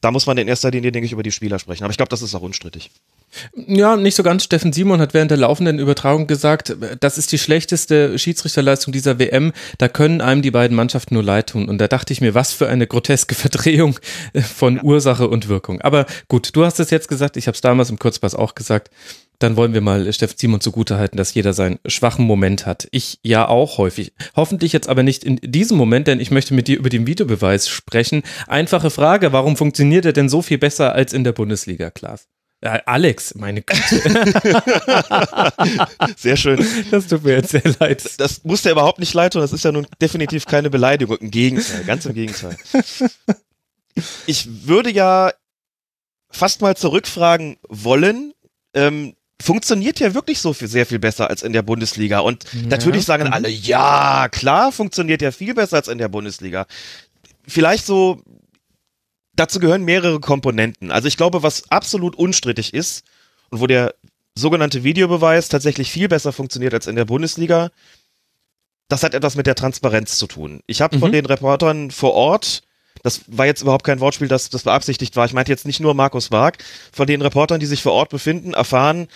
da 0.00 0.10
muss 0.10 0.26
man 0.26 0.38
in 0.38 0.48
erster 0.48 0.70
Linie, 0.70 0.92
denke 0.92 1.06
ich, 1.06 1.12
über 1.12 1.22
die 1.22 1.32
Spieler 1.32 1.58
sprechen. 1.58 1.84
Aber 1.84 1.90
ich 1.90 1.96
glaube, 1.96 2.10
das 2.10 2.22
ist 2.22 2.34
auch 2.34 2.42
unstrittig. 2.42 2.90
Ja, 3.54 3.96
nicht 3.96 4.16
so 4.16 4.22
ganz. 4.22 4.44
Steffen 4.44 4.72
Simon 4.72 5.00
hat 5.00 5.14
während 5.14 5.30
der 5.30 5.38
laufenden 5.38 5.78
Übertragung 5.78 6.26
gesagt, 6.26 6.76
das 7.00 7.18
ist 7.18 7.32
die 7.32 7.38
schlechteste 7.38 8.18
Schiedsrichterleistung 8.18 8.92
dieser 8.92 9.18
WM. 9.18 9.52
Da 9.78 9.88
können 9.88 10.20
einem 10.20 10.42
die 10.42 10.50
beiden 10.50 10.76
Mannschaften 10.76 11.14
nur 11.14 11.22
leid 11.22 11.50
tun. 11.50 11.68
Und 11.68 11.78
da 11.78 11.88
dachte 11.88 12.12
ich 12.12 12.20
mir, 12.20 12.34
was 12.34 12.52
für 12.52 12.68
eine 12.68 12.86
groteske 12.86 13.34
Verdrehung 13.34 13.98
von 14.34 14.76
ja. 14.76 14.82
Ursache 14.82 15.28
und 15.28 15.48
Wirkung. 15.48 15.80
Aber 15.80 16.06
gut, 16.28 16.54
du 16.54 16.64
hast 16.64 16.80
es 16.80 16.90
jetzt 16.90 17.08
gesagt, 17.08 17.36
ich 17.36 17.46
habe 17.46 17.54
es 17.54 17.60
damals 17.60 17.90
im 17.90 17.98
Kurzpass 17.98 18.34
auch 18.34 18.54
gesagt. 18.54 18.90
Dann 19.38 19.56
wollen 19.56 19.72
wir 19.72 19.80
mal 19.80 20.12
Steffen 20.12 20.36
Simon 20.36 20.60
zugutehalten, 20.60 21.16
dass 21.16 21.32
jeder 21.32 21.54
seinen 21.54 21.78
schwachen 21.86 22.26
Moment 22.26 22.66
hat. 22.66 22.88
Ich 22.90 23.20
ja 23.22 23.48
auch 23.48 23.78
häufig. 23.78 24.12
Hoffentlich 24.36 24.74
jetzt 24.74 24.88
aber 24.88 25.02
nicht 25.02 25.24
in 25.24 25.36
diesem 25.42 25.78
Moment, 25.78 26.08
denn 26.08 26.20
ich 26.20 26.30
möchte 26.30 26.52
mit 26.52 26.68
dir 26.68 26.78
über 26.78 26.90
den 26.90 27.06
Videobeweis 27.06 27.66
sprechen. 27.68 28.22
Einfache 28.48 28.90
Frage, 28.90 29.32
warum 29.32 29.56
funktioniert 29.56 30.04
er 30.04 30.12
denn 30.12 30.28
so 30.28 30.42
viel 30.42 30.58
besser 30.58 30.94
als 30.94 31.14
in 31.14 31.24
der 31.24 31.32
Bundesliga, 31.32 31.90
Klaas? 31.90 32.28
Äh, 32.62 32.80
Alex, 32.84 33.34
meine 33.36 33.62
Güte. 33.62 34.34
sehr 36.16 36.36
schön. 36.36 36.64
Das 36.90 37.06
tut 37.06 37.24
mir 37.24 37.36
jetzt 37.36 37.50
sehr 37.50 37.62
leid. 37.78 38.04
Das 38.18 38.44
muss 38.44 38.62
dir 38.62 38.72
überhaupt 38.72 38.98
nicht 38.98 39.14
leid 39.14 39.32
tun. 39.32 39.40
Das 39.40 39.54
ist 39.54 39.64
ja 39.64 39.72
nun 39.72 39.86
definitiv 40.00 40.44
keine 40.44 40.68
Beleidigung. 40.68 41.16
Im 41.18 41.30
Gegenteil, 41.30 41.84
ganz 41.84 42.04
im 42.04 42.12
Gegenteil. 42.12 42.56
Ich 44.26 44.66
würde 44.66 44.90
ja 44.90 45.32
fast 46.30 46.60
mal 46.60 46.76
zurückfragen 46.76 47.56
wollen. 47.68 48.34
Ähm, 48.74 49.14
funktioniert 49.40 49.98
ja 49.98 50.12
wirklich 50.12 50.38
so 50.38 50.52
viel, 50.52 50.68
sehr 50.68 50.84
viel 50.84 50.98
besser 50.98 51.30
als 51.30 51.42
in 51.42 51.54
der 51.54 51.62
Bundesliga. 51.62 52.20
Und 52.20 52.44
ja. 52.52 52.68
natürlich 52.68 53.06
sagen 53.06 53.28
alle, 53.28 53.48
ja, 53.48 54.28
klar, 54.30 54.70
funktioniert 54.70 55.22
ja 55.22 55.32
viel 55.32 55.54
besser 55.54 55.76
als 55.76 55.88
in 55.88 55.98
der 55.98 56.08
Bundesliga. 56.08 56.66
Vielleicht 57.46 57.86
so 57.86 58.22
dazu 59.40 59.58
gehören 59.58 59.84
mehrere 59.84 60.20
Komponenten. 60.20 60.90
Also 60.90 61.08
ich 61.08 61.16
glaube, 61.16 61.42
was 61.42 61.70
absolut 61.70 62.14
unstrittig 62.14 62.74
ist 62.74 63.04
und 63.48 63.60
wo 63.60 63.66
der 63.66 63.94
sogenannte 64.34 64.84
Videobeweis 64.84 65.48
tatsächlich 65.48 65.90
viel 65.90 66.08
besser 66.08 66.32
funktioniert 66.32 66.74
als 66.74 66.86
in 66.86 66.96
der 66.96 67.06
Bundesliga, 67.06 67.70
das 68.88 69.02
hat 69.02 69.14
etwas 69.14 69.36
mit 69.36 69.46
der 69.46 69.54
Transparenz 69.54 70.16
zu 70.16 70.26
tun. 70.26 70.60
Ich 70.66 70.80
habe 70.82 70.96
mhm. 70.96 71.00
von 71.00 71.12
den 71.12 71.26
Reportern 71.26 71.90
vor 71.90 72.12
Ort, 72.12 72.62
das 73.02 73.22
war 73.28 73.46
jetzt 73.46 73.62
überhaupt 73.62 73.84
kein 73.84 74.00
Wortspiel, 74.00 74.28
das, 74.28 74.50
das 74.50 74.64
beabsichtigt 74.64 75.16
war, 75.16 75.24
ich 75.24 75.32
meinte 75.32 75.52
jetzt 75.52 75.66
nicht 75.66 75.80
nur 75.80 75.94
Markus 75.94 76.30
Wag, 76.30 76.58
von 76.92 77.06
den 77.06 77.22
Reportern, 77.22 77.60
die 77.60 77.66
sich 77.66 77.82
vor 77.82 77.92
Ort 77.92 78.10
befinden, 78.10 78.52
erfahren, 78.52 79.08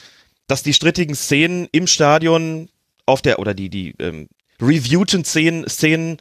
dass 0.47 0.63
die 0.63 0.75
strittigen 0.75 1.15
Szenen 1.15 1.69
im 1.73 1.87
Stadion 1.87 2.69
auf 3.05 3.21
der, 3.21 3.39
oder 3.39 3.53
die, 3.53 3.69
die 3.69 3.95
ähm, 3.99 4.29
reviewten 4.61 5.25
Szenen, 5.25 5.69
Szenen 5.69 6.19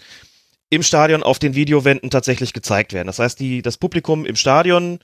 im 0.70 0.84
Stadion 0.84 1.24
auf 1.24 1.40
den 1.40 1.56
Videowänden 1.56 2.10
tatsächlich 2.10 2.54
gezeigt 2.54 2.94
werden. 2.94 3.08
Das 3.08 3.20
heißt, 3.20 3.40
die, 3.40 3.62
das 3.62 3.78
Publikum 3.78 4.26
im 4.26 4.36
Stadion 4.36 5.00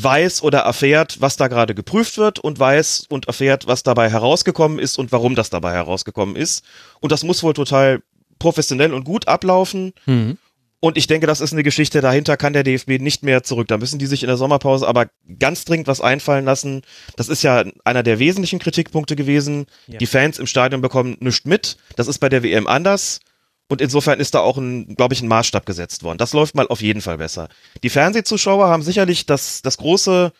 weiß 0.00 0.42
oder 0.42 0.60
erfährt, 0.60 1.20
was 1.20 1.36
da 1.36 1.48
gerade 1.48 1.74
geprüft 1.74 2.16
wird 2.18 2.38
und 2.38 2.58
weiß 2.58 3.06
und 3.08 3.26
erfährt, 3.26 3.66
was 3.66 3.82
dabei 3.82 4.10
herausgekommen 4.10 4.78
ist 4.78 4.98
und 4.98 5.12
warum 5.12 5.34
das 5.34 5.50
dabei 5.50 5.72
herausgekommen 5.72 6.36
ist. 6.36 6.64
Und 7.00 7.12
das 7.12 7.24
muss 7.24 7.42
wohl 7.42 7.52
total 7.52 8.02
professionell 8.38 8.94
und 8.94 9.04
gut 9.04 9.28
ablaufen. 9.28 9.92
Mhm. 10.06 10.38
Und 10.84 10.96
ich 10.96 11.06
denke, 11.06 11.28
das 11.28 11.40
ist 11.40 11.52
eine 11.52 11.62
Geschichte, 11.62 12.00
dahinter 12.00 12.36
kann 12.36 12.54
der 12.54 12.64
DFB 12.64 12.98
nicht 12.98 13.22
mehr 13.22 13.44
zurück. 13.44 13.68
Da 13.68 13.78
müssen 13.78 14.00
die 14.00 14.06
sich 14.06 14.24
in 14.24 14.26
der 14.26 14.36
Sommerpause 14.36 14.88
aber 14.88 15.10
ganz 15.38 15.64
dringend 15.64 15.86
was 15.86 16.00
einfallen 16.00 16.44
lassen. 16.44 16.82
Das 17.14 17.28
ist 17.28 17.44
ja 17.44 17.64
einer 17.84 18.02
der 18.02 18.18
wesentlichen 18.18 18.58
Kritikpunkte 18.58 19.14
gewesen. 19.14 19.66
Ja. 19.86 19.98
Die 19.98 20.06
Fans 20.06 20.40
im 20.40 20.46
Stadion 20.48 20.80
bekommen 20.80 21.16
nichts 21.20 21.44
mit. 21.44 21.76
Das 21.94 22.08
ist 22.08 22.18
bei 22.18 22.28
der 22.28 22.42
WM 22.42 22.66
anders. 22.66 23.20
Und 23.72 23.80
insofern 23.80 24.20
ist 24.20 24.34
da 24.34 24.40
auch 24.40 24.58
ein, 24.58 24.96
glaube 24.96 25.14
ich, 25.14 25.22
ein 25.22 25.28
Maßstab 25.28 25.64
gesetzt 25.64 26.02
worden. 26.02 26.18
Das 26.18 26.34
läuft 26.34 26.54
mal 26.54 26.68
auf 26.68 26.82
jeden 26.82 27.00
Fall 27.00 27.16
besser. 27.16 27.48
Die 27.82 27.88
Fernsehzuschauer 27.88 28.68
haben 28.68 28.82
sicherlich 28.82 29.24
das, 29.24 29.62
das 29.62 29.78
große 29.78 30.30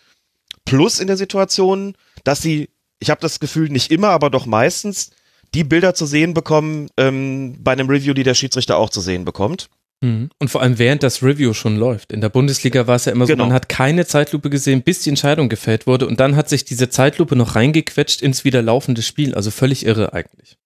Plus 0.67 1.01
in 1.01 1.07
der 1.07 1.17
Situation, 1.17 1.95
dass 2.25 2.43
sie, 2.43 2.69
ich 2.99 3.09
habe 3.09 3.23
das 3.23 3.41
Gefühl, 3.41 3.71
nicht 3.71 3.91
immer, 3.91 4.11
aber 4.11 4.29
doch 4.29 4.45
meistens 4.45 5.13
die 5.55 5.65
Bilder 5.65 5.95
zu 5.95 6.05
sehen 6.05 6.35
bekommen 6.35 6.91
ähm, 6.99 7.57
bei 7.59 7.73
einem 7.73 7.89
Review, 7.89 8.13
die 8.13 8.23
der 8.23 8.35
Schiedsrichter 8.35 8.77
auch 8.77 8.91
zu 8.91 9.01
sehen 9.01 9.25
bekommt. 9.25 9.71
Mhm. 10.03 10.29
Und 10.39 10.51
vor 10.51 10.61
allem 10.61 10.79
während 10.79 11.03
das 11.03 11.23
Review 11.23 11.55
schon 11.55 11.79
läuft. 11.79 12.13
In 12.13 12.21
der 12.21 12.29
Bundesliga 12.29 12.87
war 12.87 12.97
es 12.97 13.07
ja 13.07 13.13
immer 13.13 13.25
so, 13.27 13.33
Genau. 13.33 13.47
man 13.47 13.55
hat 13.55 13.71
keine 13.71 14.05
Zeitlupe 14.05 14.51
gesehen, 14.51 14.83
bis 14.83 15.01
die 15.05 15.09
Entscheidung 15.09 15.49
gefällt 15.49 15.87
wurde 15.87 16.07
und 16.07 16.21
dann 16.21 16.37
hat 16.37 16.51
sich 16.51 16.67
diese 16.67 16.91
Zeitlupe 16.91 17.35
noch 17.35 17.55
reingequetscht 17.55 18.21
ins 18.21 18.45
wieder 18.45 18.61
laufende 18.61 19.01
Spiel. 19.01 19.35
Also 19.35 19.51
völlig 19.51 19.87
irre 19.87 20.13
eigentlich. 20.13 20.59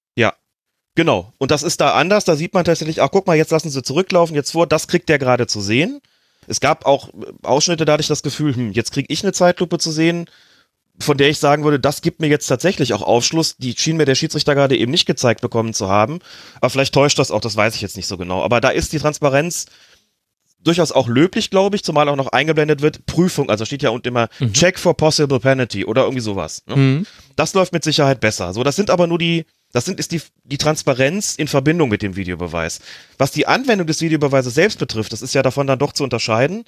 Genau. 0.96 1.32
Und 1.38 1.52
das 1.52 1.62
ist 1.62 1.80
da 1.80 1.92
anders. 1.92 2.24
Da 2.24 2.34
sieht 2.34 2.54
man 2.54 2.64
tatsächlich, 2.64 3.00
ach 3.00 3.10
guck 3.12 3.26
mal, 3.26 3.36
jetzt 3.36 3.52
lassen 3.52 3.70
sie 3.70 3.82
zurücklaufen, 3.82 4.34
jetzt 4.34 4.50
vor, 4.50 4.66
das 4.66 4.88
kriegt 4.88 5.08
der 5.08 5.18
gerade 5.18 5.46
zu 5.46 5.60
sehen. 5.60 6.00
Es 6.48 6.60
gab 6.60 6.86
auch 6.86 7.10
Ausschnitte, 7.42 7.84
da 7.84 7.92
hatte 7.92 8.00
ich 8.00 8.08
das 8.08 8.22
Gefühl, 8.22 8.54
hm, 8.54 8.72
jetzt 8.72 8.92
kriege 8.92 9.12
ich 9.12 9.22
eine 9.22 9.32
Zeitlupe 9.32 9.78
zu 9.78 9.92
sehen, 9.92 10.26
von 10.98 11.18
der 11.18 11.28
ich 11.28 11.38
sagen 11.38 11.64
würde, 11.64 11.78
das 11.78 12.00
gibt 12.00 12.20
mir 12.20 12.28
jetzt 12.28 12.46
tatsächlich 12.46 12.94
auch 12.94 13.02
Aufschluss. 13.02 13.56
Die 13.58 13.74
schien 13.76 13.98
mir 13.98 14.06
der 14.06 14.14
Schiedsrichter 14.14 14.54
gerade 14.54 14.76
eben 14.76 14.90
nicht 14.90 15.06
gezeigt 15.06 15.42
bekommen 15.42 15.74
zu 15.74 15.88
haben. 15.88 16.20
Aber 16.56 16.70
vielleicht 16.70 16.94
täuscht 16.94 17.18
das 17.18 17.30
auch, 17.30 17.40
das 17.40 17.56
weiß 17.56 17.74
ich 17.74 17.82
jetzt 17.82 17.96
nicht 17.96 18.06
so 18.06 18.16
genau. 18.16 18.42
Aber 18.42 18.60
da 18.60 18.70
ist 18.70 18.92
die 18.92 18.98
Transparenz 18.98 19.66
durchaus 20.64 20.92
auch 20.92 21.08
löblich, 21.08 21.50
glaube 21.50 21.76
ich, 21.76 21.84
zumal 21.84 22.08
auch 22.08 22.16
noch 22.16 22.28
eingeblendet 22.28 22.82
wird, 22.82 23.06
Prüfung, 23.06 23.50
also 23.50 23.64
steht 23.64 23.82
ja 23.82 23.90
unten 23.90 24.08
immer 24.08 24.28
Mhm. 24.40 24.52
Check 24.52 24.78
for 24.78 24.96
possible 24.96 25.38
penalty 25.38 25.84
oder 25.84 26.02
irgendwie 26.02 26.22
sowas. 26.22 26.62
Ne? 26.66 26.76
Mhm. 26.76 27.06
Das 27.36 27.54
läuft 27.54 27.72
mit 27.72 27.84
Sicherheit 27.84 28.20
besser. 28.20 28.52
So, 28.52 28.64
das 28.64 28.76
sind 28.76 28.90
aber 28.90 29.06
nur 29.06 29.18
die, 29.18 29.44
das 29.72 29.84
sind, 29.84 29.98
ist 30.00 30.12
die, 30.12 30.22
die 30.44 30.58
Transparenz 30.58 31.34
in 31.36 31.48
Verbindung 31.48 31.88
mit 31.88 32.02
dem 32.02 32.16
Videobeweis. 32.16 32.80
Was 33.18 33.30
die 33.32 33.46
Anwendung 33.46 33.86
des 33.86 34.00
Videobeweises 34.00 34.54
selbst 34.54 34.78
betrifft, 34.78 35.12
das 35.12 35.22
ist 35.22 35.34
ja 35.34 35.42
davon 35.42 35.66
dann 35.66 35.78
doch 35.78 35.92
zu 35.92 36.04
unterscheiden, 36.04 36.64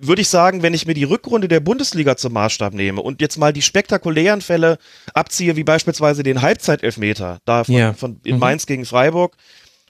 würde 0.00 0.22
ich 0.22 0.28
sagen, 0.28 0.62
wenn 0.62 0.74
ich 0.74 0.86
mir 0.86 0.94
die 0.94 1.04
Rückrunde 1.04 1.48
der 1.48 1.58
Bundesliga 1.58 2.16
zum 2.16 2.32
Maßstab 2.34 2.72
nehme 2.72 3.00
und 3.02 3.20
jetzt 3.20 3.36
mal 3.36 3.52
die 3.52 3.62
spektakulären 3.62 4.40
Fälle 4.40 4.78
abziehe, 5.12 5.56
wie 5.56 5.64
beispielsweise 5.64 6.22
den 6.22 6.40
Halbzeitelfmeter, 6.40 7.40
da 7.44 7.64
von, 7.64 7.74
Ja. 7.74 7.92
von 7.94 8.20
in 8.22 8.36
Mhm. 8.36 8.40
Mainz 8.40 8.66
gegen 8.66 8.84
Freiburg, 8.84 9.36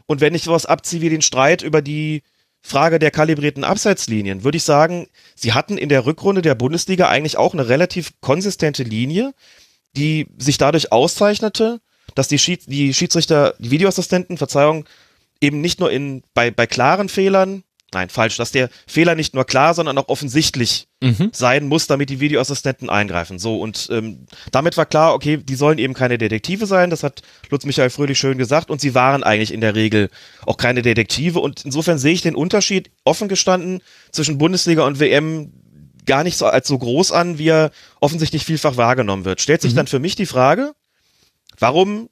und 0.07 0.23
wenn 0.23 0.35
ich 0.35 0.45
sowas 0.45 0.65
abziehe 0.65 1.03
wie 1.03 1.11
den 1.11 1.21
Streit 1.21 1.61
über 1.61 1.83
die 1.83 2.23
Frage 2.63 2.99
der 2.99 3.11
kalibrierten 3.11 3.65
Abseitslinien, 3.65 4.43
würde 4.45 4.57
ich 4.57 4.63
sagen, 4.65 5.09
sie 5.35 5.53
hatten 5.53 5.77
in 5.77 5.91
der 5.91 6.07
Rückrunde 6.07 6.41
der 6.41 6.55
Bundesliga 6.55 7.09
eigentlich 7.09 7.37
auch 7.37 7.53
eine 7.53 7.69
relativ 7.69 8.13
konsistente 8.23 8.85
Linie, 8.85 9.35
die 9.97 10.27
sich 10.39 10.57
dadurch 10.57 10.91
auszeichnete, 10.91 11.81
dass 12.19 12.29
die, 12.29 12.39
Schied 12.39 12.63
die 12.67 12.93
Schiedsrichter, 12.93 13.55
die 13.59 13.71
Videoassistenten, 13.71 14.37
Verzeihung, 14.37 14.85
eben 15.41 15.61
nicht 15.61 15.81
nur 15.81 15.91
in, 15.91 16.23
bei, 16.35 16.51
bei 16.51 16.67
klaren 16.67 17.09
Fehlern, 17.09 17.63
nein, 17.95 18.09
falsch, 18.11 18.37
dass 18.37 18.51
der 18.51 18.69
Fehler 18.87 19.15
nicht 19.15 19.35
nur 19.35 19.45
klar, 19.45 19.73
sondern 19.73 19.97
auch 19.99 20.09
offensichtlich 20.09 20.87
Mhm. 21.01 21.31
sein 21.33 21.69
muss, 21.69 21.87
damit 21.87 22.11
die 22.11 22.19
Videoassistenten 22.19 22.91
eingreifen. 22.91 23.39
So, 23.39 23.61
und 23.61 23.87
ähm, 23.93 24.27
damit 24.51 24.77
war 24.77 24.85
klar, 24.85 25.15
okay, 25.15 25.37
die 25.37 25.55
sollen 25.55 25.79
eben 25.79 25.95
keine 25.95 26.19
Detektive 26.19 26.67
sein, 26.67 26.91
das 26.91 27.05
hat 27.05 27.23
Lutz 27.51 27.65
Michael 27.65 27.91
Fröhlich 27.91 28.19
schön 28.19 28.37
gesagt, 28.37 28.69
und 28.69 28.81
sie 28.81 28.97
waren 28.97 29.23
eigentlich 29.23 29.55
in 29.55 29.61
der 29.61 29.77
Regel 29.77 30.11
auch 30.45 30.57
keine 30.57 30.83
Detektive. 30.83 31.39
Und 31.39 31.65
insofern 31.65 31.99
sehe 31.99 32.15
ich 32.15 32.23
den 32.23 32.35
Unterschied 32.35 32.91
offen 33.05 33.29
gestanden 33.29 33.81
zwischen 34.11 34.39
Bundesliga 34.39 34.85
und 34.85 34.99
WM 34.99 35.53
gar 36.05 36.25
nicht 36.25 36.37
so 36.37 36.47
als 36.47 36.67
so 36.67 36.77
groß 36.77 37.13
an, 37.13 37.39
wie 37.39 37.49
er 37.51 37.71
offensichtlich 38.01 38.45
vielfach 38.45 38.77
wahrgenommen 38.77 39.25
wird. 39.25 39.41
Stellt 39.41 39.63
sich 39.63 39.73
Mhm. 39.75 39.77
dann 39.77 39.87
für 39.87 40.01
mich 40.01 40.17
die 40.17 40.27
Frage, 40.27 40.73
warum 41.59 42.09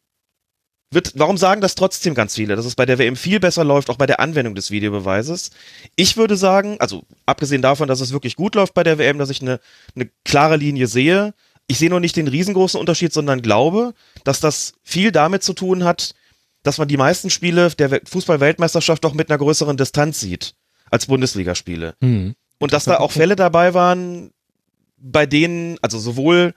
wird, 0.93 1.13
warum 1.17 1.37
sagen 1.37 1.61
das 1.61 1.75
trotzdem 1.75 2.15
ganz 2.15 2.37
viele, 2.37 2.55
dass 2.55 2.65
es 2.65 2.77
bei 2.77 2.87
der 2.87 2.99
WM 2.99 3.17
viel 3.17 3.41
besser 3.41 3.65
läuft, 3.65 3.91
auch 3.91 3.97
bei 3.97 4.07
der 4.07 4.21
Anwendung 4.21 4.55
des 4.55 4.71
Videobeweises? 4.71 5.51
Ich 5.97 6.17
würde 6.17 6.37
sagen, 6.37 6.77
also 6.79 7.03
abgesehen 7.27 7.61
davon, 7.63 7.89
dass 7.89 8.01
es 8.01 8.13
wirklich 8.13 8.37
gut 8.37 8.55
läuft 8.55 8.75
bei 8.75 8.85
der 8.85 8.99
WM, 8.99 9.19
dass 9.19 9.31
ich 9.31 9.43
eine, 9.43 9.61
eine 9.95 10.09
klare 10.25 10.57
Linie 10.57 10.87
sehe, 10.87 11.35
ich 11.67 11.79
sehe 11.79 11.91
nur 11.91 11.99
nicht 12.01 12.17
den 12.17 12.29
riesengroßen 12.29 12.79
Unterschied, 12.79 13.13
sondern 13.13 13.43
glaube, 13.43 13.95
dass 14.23 14.39
das 14.39 14.75
viel 14.85 15.11
damit 15.11 15.43
zu 15.43 15.53
tun 15.53 15.83
hat, 15.83 16.15
dass 16.63 16.79
man 16.79 16.87
die 16.87 16.97
meisten 16.97 17.31
Spiele 17.31 17.71
der 17.71 17.91
We- 17.91 18.03
Fußball-Weltmeisterschaft 18.05 19.03
doch 19.03 19.15
mit 19.15 19.29
einer 19.29 19.39
größeren 19.39 19.77
Distanz 19.77 20.21
sieht 20.21 20.55
als 20.91 21.07
Bundesligaspiele. 21.07 21.97
Mhm. 22.01 22.37
Und 22.59 22.73
dass 22.73 22.85
da 22.85 22.99
auch 22.99 23.11
Fälle 23.11 23.35
dabei 23.35 23.75
waren, 23.75 24.31
bei 24.97 25.27
denen, 25.27 25.79
also 25.83 25.99
sowohl 25.99 26.55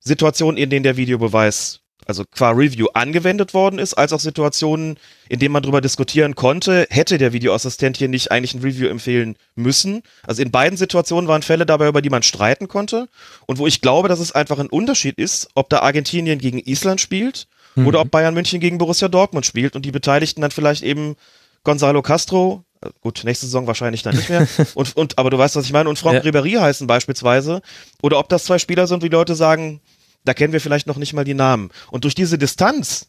Situationen, 0.00 0.56
in 0.56 0.70
denen 0.70 0.82
der 0.82 0.96
Videobeweis, 0.96 1.80
also 2.06 2.24
qua 2.24 2.50
Review 2.50 2.86
angewendet 2.94 3.52
worden 3.52 3.78
ist, 3.78 3.94
als 3.94 4.12
auch 4.12 4.20
Situationen, 4.20 4.96
in 5.28 5.38
denen 5.38 5.52
man 5.52 5.62
darüber 5.62 5.80
diskutieren 5.80 6.34
konnte, 6.34 6.86
hätte 6.90 7.18
der 7.18 7.32
Videoassistent 7.32 7.96
hier 7.96 8.08
nicht 8.08 8.30
eigentlich 8.30 8.54
ein 8.54 8.62
Review 8.62 8.88
empfehlen 8.88 9.36
müssen. 9.56 10.02
Also 10.22 10.42
in 10.42 10.50
beiden 10.50 10.78
Situationen 10.78 11.28
waren 11.28 11.42
Fälle 11.42 11.66
dabei, 11.66 11.88
über 11.88 12.02
die 12.02 12.10
man 12.10 12.22
streiten 12.22 12.68
konnte 12.68 13.08
und 13.46 13.58
wo 13.58 13.66
ich 13.66 13.80
glaube, 13.80 14.08
dass 14.08 14.20
es 14.20 14.32
einfach 14.32 14.58
ein 14.58 14.68
Unterschied 14.68 15.18
ist, 15.18 15.48
ob 15.54 15.68
da 15.68 15.80
Argentinien 15.80 16.38
gegen 16.38 16.58
Island 16.58 17.00
spielt 17.00 17.48
oder 17.84 18.00
ob 18.00 18.10
Bayern 18.10 18.32
München 18.32 18.58
gegen 18.58 18.78
Borussia 18.78 19.08
Dortmund 19.08 19.44
spielt 19.44 19.76
und 19.76 19.84
die 19.84 19.92
Beteiligten 19.92 20.40
dann 20.40 20.50
vielleicht 20.50 20.82
eben 20.82 21.14
Gonzalo 21.62 22.00
Castro, 22.00 22.64
äh, 22.80 22.88
gut, 23.02 23.22
nächste 23.24 23.46
Saison 23.46 23.66
wahrscheinlich 23.66 24.02
dann 24.02 24.16
nicht 24.16 24.30
mehr, 24.30 24.46
und, 24.74 24.96
und, 24.96 25.18
aber 25.18 25.30
du 25.30 25.36
weißt, 25.36 25.56
was 25.56 25.66
ich 25.66 25.72
meine, 25.72 25.88
und 25.88 25.98
Franck 25.98 26.24
Ja. 26.24 26.30
Ribéry 26.30 26.58
heißen 26.58 26.86
beispielsweise, 26.86 27.60
oder 28.02 28.18
ob 28.18 28.28
das 28.28 28.44
zwei 28.44 28.58
Spieler 28.58 28.86
sind, 28.86 29.02
wie 29.02 29.08
Leute 29.08 29.34
sagen, 29.34 29.80
da 30.26 30.34
kennen 30.34 30.52
wir 30.52 30.60
vielleicht 30.60 30.86
noch 30.86 30.96
nicht 30.96 31.12
mal 31.12 31.24
die 31.24 31.34
Namen. 31.34 31.70
Und 31.90 32.04
durch 32.04 32.14
diese 32.14 32.36
Distanz 32.36 33.06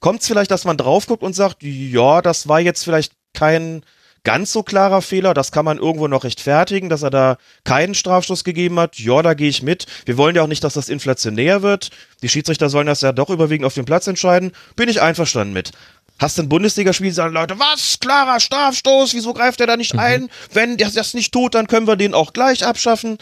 kommt 0.00 0.22
es 0.22 0.26
vielleicht, 0.26 0.50
dass 0.50 0.64
man 0.64 0.76
drauf 0.76 1.06
guckt 1.06 1.22
und 1.22 1.34
sagt, 1.34 1.62
ja, 1.62 2.22
das 2.22 2.48
war 2.48 2.60
jetzt 2.60 2.84
vielleicht 2.84 3.12
kein 3.34 3.82
ganz 4.24 4.52
so 4.52 4.62
klarer 4.62 5.00
Fehler, 5.00 5.32
das 5.32 5.52
kann 5.52 5.64
man 5.64 5.78
irgendwo 5.78 6.08
noch 6.08 6.24
rechtfertigen, 6.24 6.88
dass 6.88 7.02
er 7.02 7.10
da 7.10 7.36
keinen 7.64 7.94
Strafstoß 7.94 8.44
gegeben 8.44 8.78
hat. 8.78 8.98
Ja, 8.98 9.22
da 9.22 9.34
gehe 9.34 9.48
ich 9.48 9.62
mit. 9.62 9.86
Wir 10.06 10.16
wollen 10.16 10.34
ja 10.36 10.42
auch 10.42 10.48
nicht, 10.48 10.64
dass 10.64 10.74
das 10.74 10.88
inflationär 10.88 11.62
wird. 11.62 11.90
Die 12.22 12.28
Schiedsrichter 12.28 12.68
sollen 12.68 12.86
das 12.86 13.00
ja 13.00 13.12
doch 13.12 13.30
überwiegend 13.30 13.64
auf 13.64 13.74
dem 13.74 13.84
Platz 13.84 14.06
entscheiden. 14.06 14.52
Bin 14.76 14.88
ich 14.88 15.00
einverstanden 15.00 15.52
mit. 15.52 15.70
Hast 16.18 16.36
du 16.36 16.42
ein 16.42 16.48
Bundesligaspiel, 16.48 17.12
sagen 17.12 17.32
Leute, 17.32 17.58
was? 17.60 18.00
Klarer 18.00 18.40
Strafstoß, 18.40 19.14
wieso 19.14 19.34
greift 19.34 19.60
er 19.60 19.68
da 19.68 19.76
nicht 19.76 19.96
ein? 19.96 20.28
Wenn 20.52 20.76
der 20.76 20.90
das 20.90 21.14
nicht 21.14 21.32
tut, 21.32 21.54
dann 21.54 21.68
können 21.68 21.86
wir 21.86 21.96
den 21.96 22.12
auch 22.12 22.32
gleich 22.32 22.66
abschaffen 22.66 23.18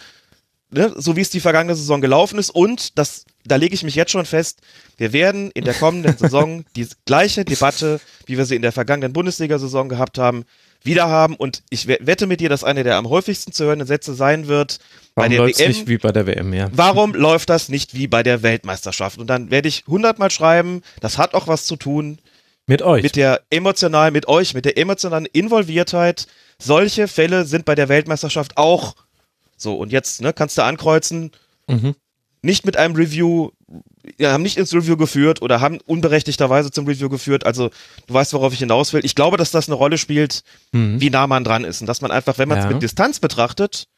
ne, 0.77 0.93
so 0.97 1.17
wie 1.17 1.21
es 1.23 1.31
die 1.31 1.41
vergangene 1.41 1.75
Saison 1.75 2.01
gelaufen 2.01 2.39
ist. 2.39 2.51
Und 2.51 2.99
das, 2.99 3.25
da 3.45 3.57
lege 3.57 3.75
ich 3.75 3.83
mich 3.83 3.95
jetzt 3.95 4.13
schon 4.13 4.27
fest, 4.27 4.61
wir 4.97 5.13
werden 5.13 5.51
in 5.53 5.65
der 5.65 5.75
kommenden 5.75 6.17
Saison 6.19 6.65
die 6.77 6.87
gleiche 7.05 7.45
Debatte, 7.45 8.01
wie 8.27 8.37
wir 8.39 8.45
sie 8.45 8.55
in 8.57 8.63
der 8.63 8.73
vergangenen 8.73 9.13
Bundesliga-Saison 9.13 9.89
gehabt 9.89 10.19
haben, 10.19 10.45
wieder 10.85 11.09
haben. 11.09 11.35
Und 11.37 11.63
ich 11.71 11.89
we- 11.89 11.99
wette 12.01 12.27
mit 12.27 12.41
dir, 12.41 12.49
dass 12.49 12.63
eine 12.63 12.85
der 12.85 12.97
am 12.97 13.09
häufigsten 13.09 13.51
zu 13.53 13.65
hörenden 13.65 13.89
Sätze 13.89 14.15
sein 14.15 14.47
wird. 14.47 14.79
bei 15.15 15.23
Warum 15.23 15.31
der 15.31 15.39
läuft's 15.41 15.59
WM, 15.61 15.69
nicht 15.69 15.89
wie 15.89 15.99
bei 15.99 16.13
der 16.13 16.27
WM, 16.27 16.53
ja. 16.55 16.69
Warum 16.73 17.15
läuft 17.15 17.49
das 17.51 17.69
nicht 17.69 17.95
wie 17.95 18.07
bei 18.07 18.23
der 18.23 18.43
Weltmeisterschaft? 18.43 19.19
Und 19.19 19.27
dann 19.29 19.51
werde 19.51 19.69
ich 19.69 19.85
hundertmal 19.89 20.31
schreiben, 20.31 20.83
das 21.01 21.19
hat 21.19 21.35
auch 21.35 21.49
was 21.49 21.65
zu 21.65 21.75
tun 21.77 22.19
Mit 22.67 22.83
euch. 22.83 23.03
mit 23.03 23.17
der 23.17 23.41
emotionalen, 23.51 24.13
mit 24.13 24.29
euch, 24.29 24.55
mit 24.55 24.65
der 24.65 24.77
emotionalen 24.79 25.27
Involviertheit. 25.27 26.27
Solche 26.59 27.09
Fälle 27.09 27.45
sind 27.45 27.65
bei 27.65 27.75
der 27.75 27.89
Weltmeisterschaft 27.89 28.57
auch 28.57 28.95
so. 29.57 29.75
Und 29.77 29.93
jetzt 29.93 30.21
ne, 30.21 30.33
kannst 30.33 30.57
du 30.59 30.63
ankreuzen, 30.63 31.31
Mhm. 31.69 31.95
nicht 32.43 32.65
mit 32.65 32.77
einem 32.77 32.95
Review, 32.95 33.51
ja, 34.19 34.31
haben 34.33 34.43
nicht 34.43 34.57
ins 34.57 34.73
Review 34.73 34.97
geführt 34.97 35.43
oder 35.43 35.61
haben 35.61 35.81
unberechtigterweise 35.87 36.71
zum 36.71 36.87
Review 36.87 37.09
geführt. 37.09 37.45
Also 37.45 37.71
du 38.07 38.15
weißt, 38.15 38.33
worauf 38.35 38.53
ich 38.53 38.61
hinaus 38.61 38.93
will. 38.93 39.05
Ich 39.05 39.17
glaube, 39.17 39.37
dass 39.37 39.51
das 39.51 39.69
eine 39.69 39.75
Rolle 39.75 39.99
spielt, 39.99 40.43
Mhm. 40.73 41.01
wie 41.01 41.11
nah 41.11 41.27
man 41.27 41.43
dran 41.43 41.65
ist. 41.65 41.81
Und 41.81 41.89
dass 41.89 42.01
man 42.03 42.11
einfach, 42.13 42.39
wenn 42.39 42.49
man 42.49 42.59
es 42.59 42.65
Ja. 42.65 42.71
mit 42.71 42.83
Distanz 42.83 43.19
betrachtet, 43.19 43.89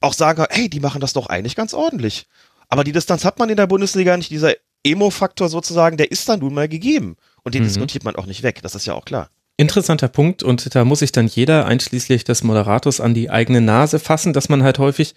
auch 0.00 0.12
sagen 0.12 0.36
kann, 0.38 0.46
hey, 0.50 0.68
die 0.68 0.80
machen 0.80 1.00
das 1.00 1.14
doch 1.14 1.26
eigentlich 1.26 1.56
ganz 1.56 1.74
ordentlich. 1.74 2.26
Aber 2.68 2.84
die 2.84 2.92
Distanz 2.92 3.24
hat 3.24 3.38
man 3.38 3.48
in 3.50 3.56
der 3.56 3.66
Bundesliga 3.66 4.16
nicht. 4.16 4.30
Dieser 4.30 4.54
Emo-Faktor 4.84 5.48
sozusagen, 5.48 5.96
der 5.96 6.12
ist 6.12 6.28
dann 6.28 6.40
nun 6.40 6.54
mal 6.54 6.68
gegeben. 6.68 7.16
Und 7.42 7.54
den 7.54 7.62
Mhm. 7.62 7.68
diskutiert 7.68 8.04
man 8.04 8.14
auch 8.16 8.26
nicht 8.26 8.42
weg. 8.42 8.60
Das 8.62 8.74
ist 8.74 8.86
ja 8.86 8.94
auch 8.94 9.04
klar. 9.04 9.30
Interessanter 9.56 10.08
Punkt 10.08 10.42
und 10.42 10.74
da 10.74 10.84
muss 10.84 10.98
sich 10.98 11.12
dann 11.12 11.28
jeder, 11.28 11.66
einschließlich 11.66 12.24
des 12.24 12.42
Moderators, 12.42 13.00
an 13.00 13.14
die 13.14 13.30
eigene 13.30 13.60
Nase 13.60 14.00
fassen, 14.00 14.32
dass 14.32 14.48
man 14.48 14.64
halt 14.64 14.80
häufig, 14.80 15.14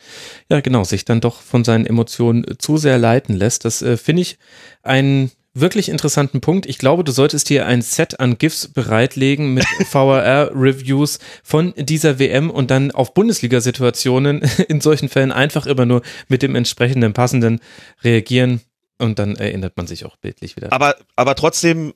ja 0.50 0.60
genau, 0.60 0.84
sich 0.84 1.06
dann 1.06 1.22
doch 1.22 1.42
von 1.42 1.64
seinen 1.64 1.88
Emotionen 1.88 2.46
zu 2.60 2.78
sehr 2.78 3.00
leiten 3.00 3.36
lässt. 3.36 3.66
Das 3.66 3.82
äh, 3.82 3.98
finde 3.98 4.22
ich 4.22 4.38
einen 4.84 5.32
wirklich 5.60 5.90
interessanten 5.90 6.40
Punkt. 6.40 6.68
Ich 6.68 6.78
glaube, 6.78 7.04
du 7.04 7.12
solltest 7.12 7.50
dir 7.50 7.66
ein 7.66 7.82
Set 7.82 8.20
an 8.20 8.38
GIFs 8.38 8.68
bereitlegen 8.68 9.56
mit 9.56 9.66
VRR-Reviews 9.90 11.18
von 11.44 11.74
dieser 11.76 12.20
WM 12.20 12.52
und 12.52 12.70
dann 12.70 12.92
auf 12.92 13.16
Bundesliga-Situationen 13.16 14.42
in 14.68 14.82
solchen 14.82 15.10
Fällen 15.10 15.32
einfach 15.32 15.66
immer 15.66 15.86
nur 15.86 16.02
mit 16.28 16.44
dem 16.44 16.56
entsprechenden 16.56 17.14
passenden 17.14 17.60
reagieren 18.04 18.62
und 19.00 19.20
dann 19.20 19.36
erinnert 19.36 19.78
man 19.78 19.88
sich 19.88 20.06
auch 20.06 20.18
bildlich 20.18 20.56
wieder. 20.56 20.74
Aber, 20.74 20.96
aber 21.16 21.36
trotzdem, 21.36 21.94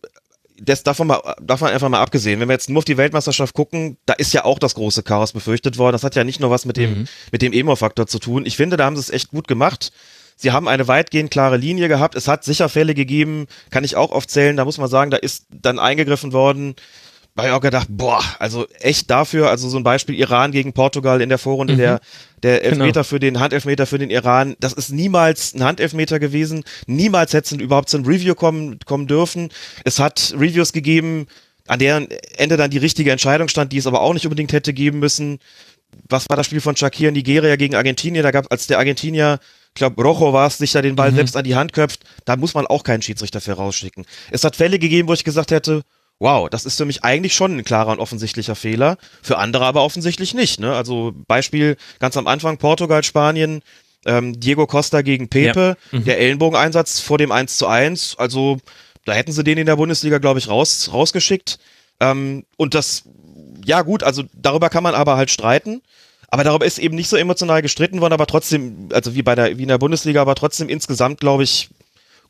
das 0.63 0.83
davon, 0.83 1.07
mal, 1.07 1.21
davon 1.41 1.69
einfach 1.69 1.89
mal 1.89 1.99
abgesehen, 1.99 2.39
wenn 2.39 2.47
wir 2.47 2.53
jetzt 2.53 2.69
nur 2.69 2.79
auf 2.79 2.85
die 2.85 2.97
Weltmeisterschaft 2.97 3.55
gucken, 3.55 3.97
da 4.05 4.13
ist 4.13 4.31
ja 4.33 4.45
auch 4.45 4.59
das 4.59 4.75
große 4.75 5.01
Chaos 5.03 5.33
befürchtet 5.33 5.77
worden. 5.77 5.93
Das 5.93 6.03
hat 6.03 6.15
ja 6.15 6.23
nicht 6.23 6.39
nur 6.39 6.51
was 6.51 6.65
mit 6.65 6.77
dem, 6.77 6.91
Mhm. 6.99 7.07
mit 7.31 7.41
dem 7.41 7.51
Emo-Faktor 7.53 8.05
zu 8.07 8.19
tun. 8.19 8.45
Ich 8.45 8.57
finde, 8.57 8.77
da 8.77 8.85
haben 8.85 8.95
sie 8.95 9.01
es 9.01 9.09
echt 9.09 9.29
gut 9.31 9.47
gemacht. 9.47 9.91
Sie 10.35 10.51
haben 10.51 10.67
eine 10.67 10.87
weitgehend 10.87 11.31
klare 11.31 11.57
Linie 11.57 11.87
gehabt. 11.87 12.15
Es 12.15 12.27
hat 12.27 12.43
sicher 12.43 12.69
Fälle 12.69 12.93
gegeben, 12.95 13.47
kann 13.69 13.83
ich 13.83 13.95
auch 13.95 14.11
aufzählen. 14.11 14.55
Da 14.57 14.65
muss 14.65 14.77
man 14.77 14.89
sagen, 14.89 15.11
da 15.11 15.17
ist 15.17 15.45
dann 15.49 15.79
eingegriffen 15.79 16.31
worden. 16.33 16.75
Da 17.35 17.43
hab 17.43 17.49
ich 17.49 17.55
auch 17.55 17.61
gedacht, 17.61 17.87
boah, 17.89 18.21
also 18.39 18.67
echt 18.81 19.09
dafür, 19.09 19.49
also 19.49 19.69
so 19.69 19.77
ein 19.77 19.83
Beispiel 19.83 20.15
Iran 20.15 20.51
gegen 20.51 20.73
Portugal 20.73 21.21
in 21.21 21.29
der 21.29 21.37
Vorrunde, 21.37 21.73
Mhm. 21.73 21.77
der, 21.77 22.01
der 22.43 22.63
Elfmeter 22.65 22.91
Genau. 22.91 23.03
für 23.03 23.19
den 23.21 23.39
Handelfmeter 23.39 23.85
für 23.85 23.97
den 23.97 24.09
Iran, 24.09 24.55
das 24.59 24.73
ist 24.73 24.89
niemals 24.91 25.53
ein 25.53 25.63
Handelfmeter 25.63 26.19
gewesen. 26.19 26.63
Niemals 26.87 27.31
hätte 27.33 27.55
es 27.55 27.61
überhaupt 27.61 27.87
zu 27.89 27.97
einem 27.97 28.05
Review 28.05 28.35
kommen, 28.35 28.79
kommen 28.85 29.07
dürfen. 29.07 29.49
Es 29.85 29.97
hat 29.99 30.33
Reviews 30.37 30.73
gegeben, 30.73 31.27
an 31.67 31.79
deren 31.79 32.09
Ende 32.35 32.57
dann 32.57 32.69
die 32.69 32.79
richtige 32.79 33.11
Entscheidung 33.11 33.47
stand, 33.47 33.71
die 33.71 33.77
es 33.77 33.87
aber 33.87 34.01
auch 34.01 34.13
nicht 34.13 34.25
unbedingt 34.25 34.51
hätte 34.51 34.73
geben 34.73 34.99
müssen. 34.99 35.39
Was 36.09 36.25
war 36.29 36.35
das 36.35 36.47
Spiel 36.47 36.61
von 36.61 36.75
Shakir 36.75 37.11
Nigeria 37.11 37.55
gegen 37.55 37.75
Argentinien? 37.75 38.23
Da 38.23 38.31
gab 38.31 38.51
als 38.51 38.67
der 38.67 38.77
Argentinier, 38.77 39.39
ich 39.69 39.75
glaube 39.75 40.01
Rojo 40.03 40.33
war 40.33 40.47
es, 40.47 40.57
sich 40.57 40.73
da 40.73 40.81
den 40.81 40.97
Ball 40.97 41.11
mhm. 41.11 41.15
selbst 41.15 41.37
an 41.37 41.45
die 41.45 41.55
Hand 41.55 41.71
köpft, 41.71 42.03
da 42.25 42.35
muss 42.35 42.53
man 42.53 42.67
auch 42.67 42.83
keinen 42.83 43.01
Schiedsrichter 43.01 43.39
für 43.39 43.53
rausschicken. 43.53 44.05
Es 44.31 44.43
hat 44.43 44.57
Fälle 44.57 44.79
gegeben, 44.79 45.07
wo 45.07 45.13
ich 45.13 45.23
gesagt 45.23 45.51
hätte, 45.51 45.83
wow, 46.21 46.47
das 46.49 46.65
ist 46.65 46.77
für 46.77 46.85
mich 46.85 47.03
eigentlich 47.03 47.33
schon 47.33 47.57
ein 47.57 47.63
klarer 47.63 47.91
und 47.91 47.99
offensichtlicher 47.99 48.53
Fehler, 48.53 48.97
für 49.23 49.39
andere 49.39 49.65
aber 49.65 49.83
offensichtlich 49.83 50.35
nicht. 50.35 50.59
Ne? 50.59 50.73
Also 50.73 51.13
Beispiel 51.27 51.77
ganz 51.99 52.15
am 52.15 52.27
Anfang 52.27 52.57
Portugal, 52.57 53.03
Spanien, 53.03 53.63
ähm, 54.05 54.39
Diego 54.39 54.67
Costa 54.67 55.01
gegen 55.01 55.29
Pepe, 55.29 55.77
ja. 55.91 55.99
mhm. 55.99 56.05
der 56.05 56.19
Ellenbogeneinsatz 56.19 56.99
vor 56.99 57.17
dem 57.17 57.31
1 57.31 57.57
zu 57.57 57.65
1, 57.65 58.15
also 58.19 58.59
da 59.03 59.13
hätten 59.13 59.31
sie 59.31 59.43
den 59.43 59.57
in 59.57 59.65
der 59.65 59.75
Bundesliga, 59.77 60.19
glaube 60.19 60.37
ich, 60.37 60.47
raus, 60.47 60.91
rausgeschickt. 60.93 61.57
Ähm, 61.99 62.45
und 62.55 62.75
das, 62.75 63.03
ja 63.65 63.81
gut, 63.81 64.03
also 64.03 64.23
darüber 64.33 64.69
kann 64.69 64.83
man 64.83 64.93
aber 64.93 65.17
halt 65.17 65.31
streiten. 65.31 65.81
Aber 66.27 66.43
darüber 66.43 66.65
ist 66.65 66.77
eben 66.77 66.95
nicht 66.95 67.09
so 67.09 67.17
emotional 67.17 67.63
gestritten 67.63 67.99
worden, 67.99 68.13
aber 68.13 68.27
trotzdem, 68.27 68.89
also 68.93 69.15
wie 69.15 69.23
bei 69.23 69.33
der, 69.33 69.57
wie 69.57 69.63
in 69.63 69.67
der 69.67 69.79
Bundesliga, 69.79 70.21
aber 70.21 70.35
trotzdem 70.35 70.69
insgesamt, 70.69 71.19
glaube 71.19 71.43
ich, 71.43 71.69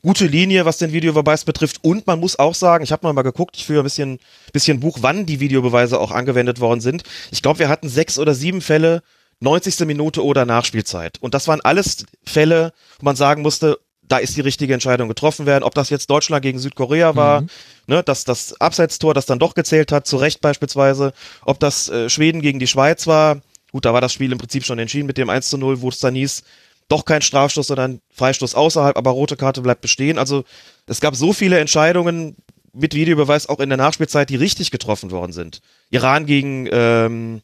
gute 0.02 0.26
Linie, 0.26 0.64
was 0.64 0.78
den 0.78 0.92
Videobeweis 0.92 1.44
betrifft. 1.44 1.78
Und 1.82 2.06
man 2.06 2.20
muss 2.20 2.38
auch 2.38 2.54
sagen, 2.54 2.84
ich 2.84 2.92
habe 2.92 3.06
mal, 3.06 3.12
mal 3.12 3.22
geguckt, 3.22 3.56
ich 3.56 3.66
führe 3.66 3.80
ein 3.80 3.84
bisschen, 3.84 4.18
bisschen 4.52 4.80
Buch, 4.80 4.98
wann 5.00 5.26
die 5.26 5.40
Videobeweise 5.40 5.98
auch 6.00 6.10
angewendet 6.10 6.60
worden 6.60 6.80
sind. 6.80 7.04
Ich 7.30 7.42
glaube, 7.42 7.60
wir 7.60 7.68
hatten 7.68 7.88
sechs 7.88 8.18
oder 8.18 8.34
sieben 8.34 8.60
Fälle, 8.60 9.02
90. 9.40 9.86
Minute 9.86 10.24
oder 10.24 10.44
Nachspielzeit. 10.44 11.18
Und 11.20 11.34
das 11.34 11.48
waren 11.48 11.60
alles 11.60 12.04
Fälle, 12.24 12.72
wo 12.98 13.04
man 13.04 13.16
sagen 13.16 13.42
musste, 13.42 13.78
da 14.02 14.18
ist 14.18 14.36
die 14.36 14.40
richtige 14.40 14.74
Entscheidung 14.74 15.08
getroffen 15.08 15.46
werden. 15.46 15.64
Ob 15.64 15.74
das 15.74 15.88
jetzt 15.88 16.10
Deutschland 16.10 16.42
gegen 16.42 16.58
Südkorea 16.58 17.16
war, 17.16 17.42
mhm. 17.42 17.48
ne, 17.86 18.02
dass 18.02 18.24
das 18.24 18.60
Abseitstor, 18.60 19.14
das 19.14 19.26
dann 19.26 19.38
doch 19.38 19.54
gezählt 19.54 19.90
hat, 19.90 20.06
zu 20.06 20.16
Recht 20.16 20.40
beispielsweise. 20.40 21.12
Ob 21.44 21.60
das 21.60 21.88
äh, 21.88 22.08
Schweden 22.10 22.42
gegen 22.42 22.58
die 22.58 22.66
Schweiz 22.66 23.06
war. 23.06 23.40
Gut, 23.70 23.84
da 23.84 23.94
war 23.94 24.02
das 24.02 24.12
Spiel 24.12 24.30
im 24.30 24.38
Prinzip 24.38 24.64
schon 24.64 24.78
entschieden 24.78 25.06
mit 25.06 25.16
dem 25.16 25.30
1 25.30 25.48
zu 25.48 25.56
0, 25.56 25.80
wo 25.80 25.88
es 25.88 25.98
dann 25.98 26.14
hieß, 26.14 26.42
doch 26.88 27.04
kein 27.04 27.22
Strafstoß, 27.22 27.66
sondern 27.66 28.00
Freistoß 28.14 28.54
außerhalb, 28.54 28.96
aber 28.96 29.10
rote 29.10 29.36
Karte 29.36 29.62
bleibt 29.62 29.80
bestehen. 29.80 30.18
Also 30.18 30.44
es 30.86 31.00
gab 31.00 31.16
so 31.16 31.32
viele 31.32 31.58
Entscheidungen 31.58 32.36
mit 32.72 32.94
Videobeweis 32.94 33.48
auch 33.48 33.60
in 33.60 33.68
der 33.68 33.78
Nachspielzeit, 33.78 34.30
die 34.30 34.36
richtig 34.36 34.70
getroffen 34.70 35.10
worden 35.10 35.32
sind. 35.32 35.60
Iran 35.90 36.26
gegen 36.26 36.68
ähm, 36.70 37.42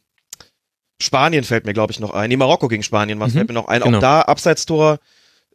Spanien 1.01 1.45
fällt 1.45 1.67
mir, 1.67 1.75
glaube 1.75 1.93
ich, 1.93 2.01
noch 2.01 2.13
ein. 2.13 2.29
Nee, 2.29 2.37
Marokko 2.37 2.69
gegen 2.69 2.83
Spanien 2.83 3.21
was 3.21 3.33
mhm, 3.33 3.39
fällt 3.39 3.49
mir 3.49 3.55
noch 3.55 3.69
ein. 3.69 3.83
Genau. 3.83 3.99
Auch 3.99 4.01
da 4.01 4.23
Abseitstor 4.23 4.99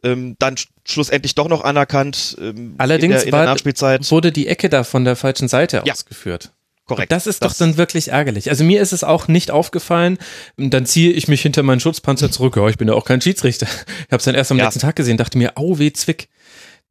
ähm, 0.02 0.36
dann 0.38 0.56
schlussendlich 0.86 1.34
doch 1.34 1.48
noch 1.48 1.64
anerkannt. 1.64 2.36
Ähm, 2.40 2.74
Allerdings 2.78 3.14
in 3.14 3.18
der, 3.18 3.24
in 3.24 3.30
der 3.32 3.44
Nachspielzeit. 3.44 4.10
wurde 4.10 4.32
die 4.32 4.46
Ecke 4.46 4.68
da 4.68 4.84
von 4.84 5.04
der 5.04 5.16
falschen 5.16 5.48
Seite 5.48 5.82
ja. 5.84 5.92
ausgeführt. 5.92 6.52
Korrekt. 6.86 7.12
Das 7.12 7.26
ist 7.26 7.42
das 7.42 7.52
doch 7.52 7.58
dann 7.58 7.76
wirklich 7.78 8.08
ärgerlich. 8.08 8.50
Also 8.50 8.62
mir 8.62 8.82
ist 8.82 8.92
es 8.92 9.04
auch 9.04 9.26
nicht 9.26 9.50
aufgefallen. 9.50 10.18
Dann 10.56 10.84
ziehe 10.84 11.12
ich 11.12 11.28
mich 11.28 11.40
hinter 11.40 11.62
meinen 11.62 11.80
Schutzpanzer 11.80 12.30
zurück. 12.30 12.56
Ja, 12.56 12.68
ich 12.68 12.76
bin 12.76 12.88
ja 12.88 12.94
auch 12.94 13.06
kein 13.06 13.22
Schiedsrichter. 13.22 13.66
Ich 13.66 14.12
habe 14.12 14.16
es 14.18 14.24
dann 14.24 14.34
erst 14.34 14.50
am 14.50 14.58
ja. 14.58 14.64
letzten 14.64 14.80
Tag 14.80 14.94
gesehen, 14.96 15.16
dachte 15.16 15.38
mir, 15.38 15.56
au 15.56 15.78
weh 15.78 15.92
Zwick. 15.92 16.28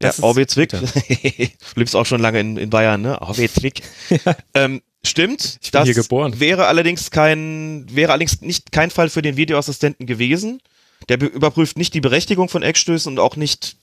Das 0.00 0.18
ja, 0.18 0.36
weh 0.36 0.46
Zwick. 0.46 0.70
du 0.70 0.80
lebst 1.76 1.94
auch 1.94 2.06
schon 2.06 2.20
lange 2.20 2.40
in, 2.40 2.56
in 2.56 2.70
Bayern, 2.70 3.02
ne? 3.02 3.22
Au 3.22 3.36
weh 3.36 3.48
Zwick. 3.48 3.82
ja. 4.10 4.36
ähm, 4.54 4.82
stimmt. 5.04 5.58
Ich 5.62 5.70
bin 5.70 5.80
das 5.80 5.84
hier 5.84 5.94
geboren. 5.94 6.40
Wäre 6.40 6.66
allerdings 6.66 7.12
kein, 7.12 7.86
wäre 7.88 8.10
allerdings 8.10 8.40
nicht 8.40 8.72
kein 8.72 8.90
Fall 8.90 9.08
für 9.08 9.22
den 9.22 9.36
Videoassistenten 9.36 10.06
gewesen. 10.06 10.60
Der 11.08 11.20
überprüft 11.20 11.78
nicht 11.78 11.94
die 11.94 12.00
Berechtigung 12.00 12.48
von 12.48 12.62
Eckstößen 12.62 13.12
und 13.12 13.18
auch 13.20 13.36
nicht 13.36 13.76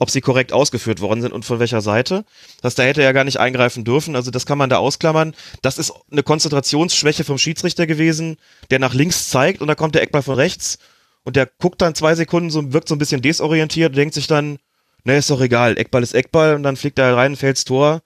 ob 0.00 0.10
sie 0.10 0.22
korrekt 0.22 0.52
ausgeführt 0.52 1.00
worden 1.00 1.20
sind 1.20 1.32
und 1.32 1.44
von 1.44 1.60
welcher 1.60 1.82
Seite. 1.82 2.24
Das 2.62 2.74
da 2.74 2.82
hätte 2.82 3.02
er 3.02 3.08
ja 3.08 3.12
gar 3.12 3.24
nicht 3.24 3.38
eingreifen 3.38 3.84
dürfen. 3.84 4.16
Also 4.16 4.30
das 4.30 4.46
kann 4.46 4.58
man 4.58 4.70
da 4.70 4.78
ausklammern. 4.78 5.34
Das 5.60 5.78
ist 5.78 5.92
eine 6.10 6.22
Konzentrationsschwäche 6.22 7.22
vom 7.22 7.36
Schiedsrichter 7.36 7.86
gewesen, 7.86 8.38
der 8.70 8.78
nach 8.78 8.94
links 8.94 9.28
zeigt 9.28 9.60
und 9.60 9.68
da 9.68 9.74
kommt 9.74 9.94
der 9.94 10.02
Eckball 10.02 10.22
von 10.22 10.36
rechts 10.36 10.78
und 11.22 11.36
der 11.36 11.46
guckt 11.58 11.82
dann 11.82 11.94
zwei 11.94 12.14
Sekunden, 12.14 12.50
so, 12.50 12.72
wirkt 12.72 12.88
so 12.88 12.94
ein 12.94 12.98
bisschen 12.98 13.20
desorientiert, 13.20 13.94
denkt 13.94 14.14
sich 14.14 14.26
dann, 14.26 14.58
ne, 15.04 15.18
ist 15.18 15.28
doch 15.28 15.42
egal, 15.42 15.76
Eckball 15.76 16.02
ist 16.02 16.14
Eckball 16.14 16.54
und 16.54 16.62
dann 16.62 16.76
fliegt 16.76 16.98
er 16.98 17.14
rein, 17.14 17.36
fällt's 17.36 17.66
Tor. 17.66 18.00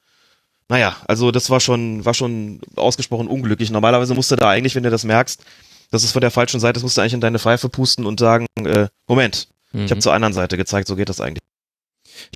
Naja, 0.69 0.97
also 1.07 1.31
das 1.31 1.49
war 1.49 1.61
schon, 1.61 2.05
war 2.05 2.15
schon 2.15 2.61
ausgesprochen 2.75 3.29
unglücklich. 3.29 3.71
Normalerweise 3.71 4.15
musst 4.15 4.33
du 4.33 4.37
da 4.37 4.49
eigentlich, 4.49 4.75
wenn 4.75 4.83
du 4.83 4.91
das 4.91 5.05
merkst, 5.05 5.45
dass 5.93 6.03
es 6.03 6.11
von 6.11 6.23
der 6.23 6.33
falschen 6.33 6.59
Seite 6.59 6.79
ist, 6.79 6.83
musst 6.83 6.97
du 6.97 7.03
eigentlich 7.03 7.15
in 7.15 7.21
deine 7.21 7.39
Pfeife 7.39 7.69
pusten 7.69 8.05
und 8.05 8.19
sagen, 8.19 8.47
äh, 8.59 8.89
Moment, 9.07 9.47
mhm. 9.71 9.85
ich 9.85 9.93
habe 9.93 10.01
zur 10.01 10.13
anderen 10.13 10.35
Seite 10.35 10.57
gezeigt, 10.57 10.89
so 10.89 10.97
geht 10.97 11.09
das 11.09 11.21
eigentlich. 11.21 11.45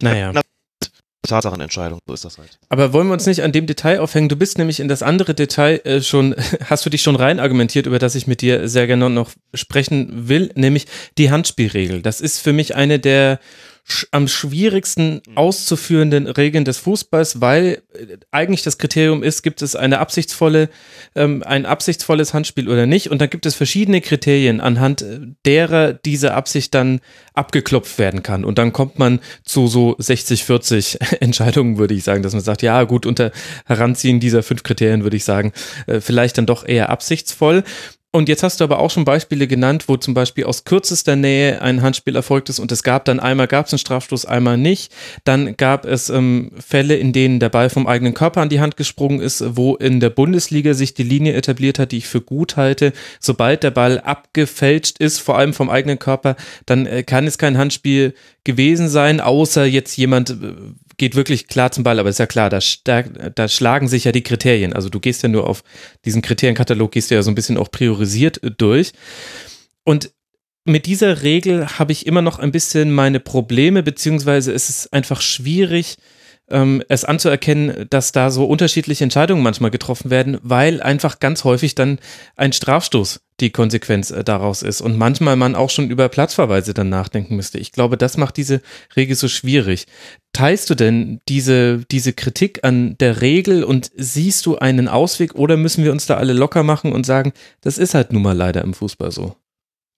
Naja. 0.01 0.33
Tatsachenentscheidung, 1.27 2.01
so 2.07 2.15
ist 2.15 2.25
das 2.25 2.39
halt. 2.39 2.59
Aber 2.69 2.93
wollen 2.93 3.09
wir 3.09 3.13
uns 3.13 3.27
nicht 3.27 3.43
an 3.43 3.53
dem 3.53 3.67
Detail 3.67 4.01
aufhängen? 4.01 4.29
Du 4.29 4.37
bist 4.37 4.57
nämlich 4.57 4.81
in 4.81 4.89
das 4.89 5.03
andere 5.03 5.35
Detail 5.35 5.81
äh, 5.85 6.01
schon, 6.01 6.35
hast 6.65 6.87
du 6.87 6.91
dich 6.91 7.03
schon 7.03 7.17
rein 7.17 7.41
argumentiert, 7.41 7.87
über 7.87 7.99
das 7.99 8.15
ich 8.15 8.27
mit 8.27 8.41
dir 8.41 8.69
sehr 8.69 8.87
gerne 8.87 9.11
noch 9.11 9.33
sprechen 9.53 10.29
will, 10.29 10.51
nämlich 10.55 10.87
die 11.19 11.31
Handspielregel. 11.31 12.03
Das 12.03 12.21
ist 12.21 12.41
für 12.41 12.53
mich 12.53 12.75
eine 12.75 12.99
der 12.99 13.41
am 14.11 14.29
schwierigsten 14.29 15.23
auszuführenden 15.35 16.27
Regeln 16.27 16.65
des 16.65 16.79
Fußballs, 16.79 17.41
weil 17.41 17.83
äh, 17.95 18.19
eigentlich 18.31 18.63
das 18.63 18.79
Kriterium 18.79 19.23
ist, 19.23 19.43
gibt 19.43 19.63
es 19.63 19.77
eine 19.77 19.99
absichtsvolle, 19.99 20.69
ähm, 21.15 21.43
ein 21.45 21.67
absichtsvolles 21.67 22.35
Handspiel 22.35 22.69
oder 22.69 22.87
nicht. 22.87 23.11
Und 23.11 23.21
da 23.21 23.27
gibt 23.27 23.47
es 23.47 23.55
verschiedene 23.55 24.01
Kriterien, 24.01 24.61
anhand 24.61 25.03
äh, 25.03 25.21
derer 25.47 25.93
diese 25.93 26.35
Absicht 26.35 26.75
dann 26.75 27.01
abgeklopft 27.35 27.99
werden 27.99 28.23
kann. 28.23 28.45
Und 28.45 28.59
dann 28.59 28.73
kommt 28.73 28.99
man 28.99 29.21
zu 29.45 29.69
so 29.69 29.97
60, 29.99 30.45
40 30.45 30.99
Entscheidungen, 31.21 31.79
würde 31.79 31.95
ich 31.95 32.05
sagen, 32.05 32.23
dass 32.23 32.33
man 32.33 32.43
sagt, 32.43 32.63
ja 32.63 32.85
gut, 32.85 33.07
unter 33.07 33.33
Heranziehen 33.65 34.21
dieser 34.21 34.43
fünf 34.43 34.63
Kriterien 34.63 35.03
würde 35.03 35.17
ich 35.17 35.25
sagen, 35.25 35.53
äh, 35.87 36.01
vielleicht 36.01 36.39
dann 36.39 36.47
doch 36.47 36.67
eher 36.67 36.91
absichtsvoll. 36.91 37.65
Und 38.11 38.31
jetzt 38.31 38.43
hast 38.43 38.61
du 38.61 38.65
aber 38.65 38.79
auch 38.79 38.91
schon 38.91 39.05
Beispiele 39.05 39.47
genannt, 39.47 39.85
wo 39.87 39.99
zum 39.99 40.15
Beispiel 40.15 40.45
aus 40.45 40.65
kürzester 40.65 41.15
Nähe 41.15 41.61
ein 41.61 41.83
Handspiel 41.83 42.17
erfolgt 42.17 42.49
ist 42.49 42.59
und 42.59 42.73
es 42.73 42.83
gab 42.83 43.05
dann 43.05 43.21
einmal 43.21 43.49
gab 43.49 43.67
es 43.67 43.73
einen 43.75 43.79
Strafstoß, 43.81 44.25
einmal 44.25 44.57
nicht. 44.57 44.95
Dann 45.25 45.59
gab 45.59 45.85
es 45.85 46.09
ähm, 46.09 46.51
Fälle, 46.59 46.97
in 46.97 47.13
denen 47.13 47.39
der 47.39 47.51
Ball 47.51 47.69
vom 47.69 47.87
eigenen 47.87 48.15
Körper 48.15 48.41
an 48.41 48.49
die 48.49 48.61
Hand 48.61 48.79
gesprungen 48.79 49.21
ist, 49.21 49.45
wo 49.57 49.77
in 49.77 50.01
der 50.01 50.09
Bundesliga 50.09 50.73
sich 50.73 50.95
die 50.95 51.03
Linie 51.03 51.35
etabliert 51.35 51.79
hat, 51.79 51.93
die 51.93 51.99
ich 51.99 52.09
für 52.09 52.23
gut 52.23 52.57
halte. 52.57 52.95
Sobald 53.21 53.63
der 53.63 53.73
Ball 53.73 54.01
abgefälscht 54.01 54.99
ist, 55.01 55.19
vor 55.19 55.37
allem 55.37 55.53
vom 55.53 55.69
eigenen 55.69 55.99
Körper, 55.99 56.37
dann 56.65 56.87
äh, 56.87 57.03
kann 57.03 57.27
es 57.27 57.37
kein 57.37 57.59
Handspiel 57.59 58.15
gewesen 58.43 58.89
sein, 58.89 59.21
außer 59.21 59.67
jetzt 59.67 59.99
jemand 59.99 60.31
äh, 60.31 60.55
geht 60.99 61.15
wirklich 61.15 61.47
klar 61.47 61.71
zum 61.71 61.85
Ball, 61.85 61.99
aber 61.99 62.11
ist 62.11 62.19
ja 62.19 62.27
klar, 62.27 62.51
da, 62.51 62.61
da 63.03 63.49
schlagen 63.49 63.89
sich 63.89 64.05
ja 64.05 64.13
die 64.13 64.23
Kriterien. 64.23 64.73
Also 64.73 64.89
du 64.89 65.01
gehst 65.01 65.23
ja 65.23 65.29
nur 65.29 65.49
auf 65.49 65.63
diesen 66.05 66.23
Kriterienkatalog, 66.23 66.93
gehst 66.93 67.11
du 67.11 67.15
ja 67.15 67.23
so 67.23 67.31
ein 67.31 67.35
bisschen 67.35 67.57
auch 67.57 67.71
priorisiert 67.71 68.41
durch. 68.59 68.93
Und 69.85 70.13
mit 70.65 70.87
dieser 70.87 71.23
Regel 71.23 71.79
habe 71.79 71.93
ich 71.93 72.07
immer 72.07 72.21
noch 72.21 72.39
ein 72.39 72.53
bisschen 72.53 72.93
meine 72.93 73.21
Probleme, 73.21 73.83
beziehungsweise 73.83 74.53
ist 74.53 74.69
es 74.69 74.93
einfach 74.93 75.23
schwierig, 75.23 75.97
ähm, 76.51 76.83
es 76.89 77.05
anzuerkennen, 77.05 77.87
dass 77.91 78.13
da 78.13 78.31
so 78.31 78.45
unterschiedliche 78.45 79.05
Entscheidungen 79.05 79.43
manchmal 79.43 79.71
getroffen 79.71 80.11
werden, 80.11 80.39
weil 80.43 80.83
einfach 80.83 81.21
ganz 81.21 81.45
häufig 81.45 81.75
dann 81.75 81.99
ein 82.37 82.53
Strafstoß 82.53 83.21
die 83.41 83.51
Konsequenz 83.51 84.11
äh, 84.11 84.25
daraus 84.25 84.63
ist 84.63 84.81
und 84.81 84.97
manchmal 84.97 85.37
man 85.37 85.55
auch 85.55 85.71
schon 85.71 85.91
über 85.91 86.09
Platzverweise 86.09 86.75
dann 86.75 86.89
nachdenken 86.89 87.37
müsste. 87.37 87.59
Ich 87.59 87.73
glaube, 87.73 87.97
das 87.97 88.17
macht 88.17 88.37
diese 88.37 88.61
Regel 88.97 89.15
so 89.15 89.29
schwierig. 89.29 89.87
Teilst 90.33 90.71
du 90.71 90.75
denn 90.75 91.21
diese, 91.29 91.85
diese 91.91 92.13
Kritik 92.13 92.65
an 92.65 92.97
der 92.99 93.21
Regel 93.21 93.65
und 93.65 93.91
siehst 93.97 94.45
du 94.47 94.59
einen 94.59 94.89
Ausweg 94.89 95.35
oder 95.35 95.57
müssen 95.57 95.85
wir 95.85 95.93
uns 95.93 96.07
da 96.07 96.17
alle 96.17 96.33
locker 96.33 96.63
machen 96.63 96.93
und 96.93 97.07
sagen, 97.07 97.33
das 97.61 97.79
ist 97.79 97.95
halt 97.95 98.13
nun 98.13 98.23
mal 98.23 98.37
leider 98.37 98.63
im 98.63 98.75
Fußball 98.75 99.11
so? 99.13 99.37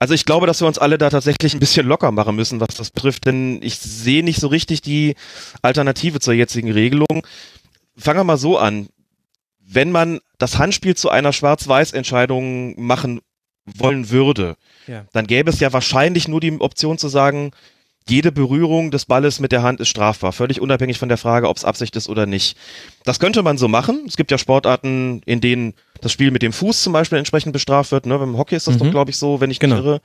Also 0.00 0.14
ich 0.14 0.24
glaube, 0.24 0.46
dass 0.46 0.60
wir 0.62 0.66
uns 0.66 0.78
alle 0.78 0.96
da 0.96 1.10
tatsächlich 1.10 1.52
ein 1.52 1.60
bisschen 1.60 1.86
locker 1.86 2.10
machen 2.10 2.34
müssen, 2.34 2.58
was 2.58 2.74
das 2.74 2.90
betrifft, 2.90 3.26
denn 3.26 3.60
ich 3.62 3.78
sehe 3.78 4.24
nicht 4.24 4.40
so 4.40 4.48
richtig 4.48 4.80
die 4.80 5.14
Alternative 5.60 6.20
zur 6.20 6.32
jetzigen 6.32 6.72
Regelung. 6.72 7.26
Fangen 7.98 8.18
wir 8.18 8.24
mal 8.24 8.38
so 8.38 8.56
an. 8.56 8.88
Wenn 9.60 9.92
man 9.92 10.20
das 10.38 10.58
Handspiel 10.58 10.96
zu 10.96 11.10
einer 11.10 11.34
Schwarz-Weiß-Entscheidung 11.34 12.80
machen 12.80 13.20
wollen 13.66 14.08
würde, 14.08 14.56
ja. 14.86 15.04
dann 15.12 15.26
gäbe 15.26 15.50
es 15.50 15.60
ja 15.60 15.72
wahrscheinlich 15.74 16.28
nur 16.28 16.40
die 16.40 16.58
Option 16.58 16.96
zu 16.96 17.08
sagen, 17.08 17.50
jede 18.08 18.32
Berührung 18.32 18.90
des 18.90 19.04
Balles 19.04 19.38
mit 19.38 19.52
der 19.52 19.62
Hand 19.62 19.80
ist 19.80 19.88
strafbar, 19.88 20.32
völlig 20.32 20.62
unabhängig 20.62 20.98
von 20.98 21.10
der 21.10 21.18
Frage, 21.18 21.46
ob 21.46 21.58
es 21.58 21.66
Absicht 21.66 21.94
ist 21.94 22.08
oder 22.08 22.24
nicht. 22.24 22.56
Das 23.04 23.20
könnte 23.20 23.42
man 23.42 23.58
so 23.58 23.68
machen. 23.68 24.04
Es 24.08 24.16
gibt 24.16 24.30
ja 24.30 24.38
Sportarten, 24.38 25.20
in 25.26 25.42
denen 25.42 25.74
das 26.00 26.12
Spiel 26.12 26.30
mit 26.30 26.42
dem 26.42 26.52
Fuß 26.52 26.82
zum 26.82 26.92
Beispiel 26.92 27.18
entsprechend 27.18 27.52
bestraft 27.52 27.92
wird. 27.92 28.06
Ne? 28.06 28.18
Beim 28.18 28.36
Hockey 28.36 28.56
ist 28.56 28.66
das 28.66 28.74
mhm. 28.74 28.78
doch, 28.78 28.90
glaube 28.90 29.10
ich, 29.10 29.16
so, 29.16 29.40
wenn 29.40 29.50
ich 29.50 29.60
genau. 29.60 29.76
irre. 29.76 30.00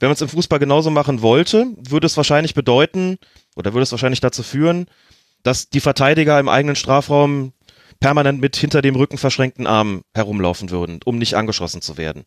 Wenn 0.00 0.08
man 0.08 0.14
es 0.14 0.20
im 0.20 0.28
Fußball 0.28 0.58
genauso 0.58 0.90
machen 0.90 1.22
wollte, 1.22 1.66
würde 1.76 2.06
es 2.06 2.16
wahrscheinlich 2.16 2.54
bedeuten, 2.54 3.18
oder 3.56 3.72
würde 3.72 3.82
es 3.82 3.90
wahrscheinlich 3.92 4.20
dazu 4.20 4.42
führen, 4.42 4.86
dass 5.42 5.70
die 5.70 5.80
Verteidiger 5.80 6.38
im 6.38 6.48
eigenen 6.48 6.76
Strafraum 6.76 7.52
permanent 8.00 8.40
mit 8.40 8.56
hinter 8.56 8.82
dem 8.82 8.94
Rücken 8.94 9.18
verschränkten 9.18 9.66
Armen 9.66 10.02
herumlaufen 10.14 10.70
würden, 10.70 11.00
um 11.04 11.18
nicht 11.18 11.34
angeschossen 11.34 11.82
zu 11.82 11.96
werden. 11.96 12.24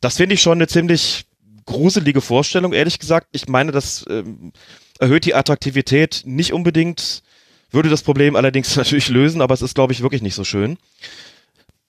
Das 0.00 0.16
finde 0.16 0.34
ich 0.34 0.42
schon 0.42 0.58
eine 0.58 0.68
ziemlich 0.68 1.26
gruselige 1.66 2.20
Vorstellung, 2.20 2.72
ehrlich 2.72 2.98
gesagt. 2.98 3.28
Ich 3.32 3.48
meine, 3.48 3.72
das 3.72 4.06
ähm, 4.08 4.52
erhöht 4.98 5.24
die 5.24 5.34
Attraktivität 5.34 6.22
nicht 6.24 6.52
unbedingt 6.52 7.22
Würde 7.70 7.90
das 7.90 8.02
Problem 8.02 8.36
allerdings 8.36 8.76
natürlich 8.76 9.08
lösen, 9.08 9.42
aber 9.42 9.52
es 9.52 9.62
ist, 9.62 9.74
glaube 9.74 9.92
ich, 9.92 10.00
wirklich 10.00 10.22
nicht 10.22 10.36
so 10.36 10.44
schön. 10.44 10.78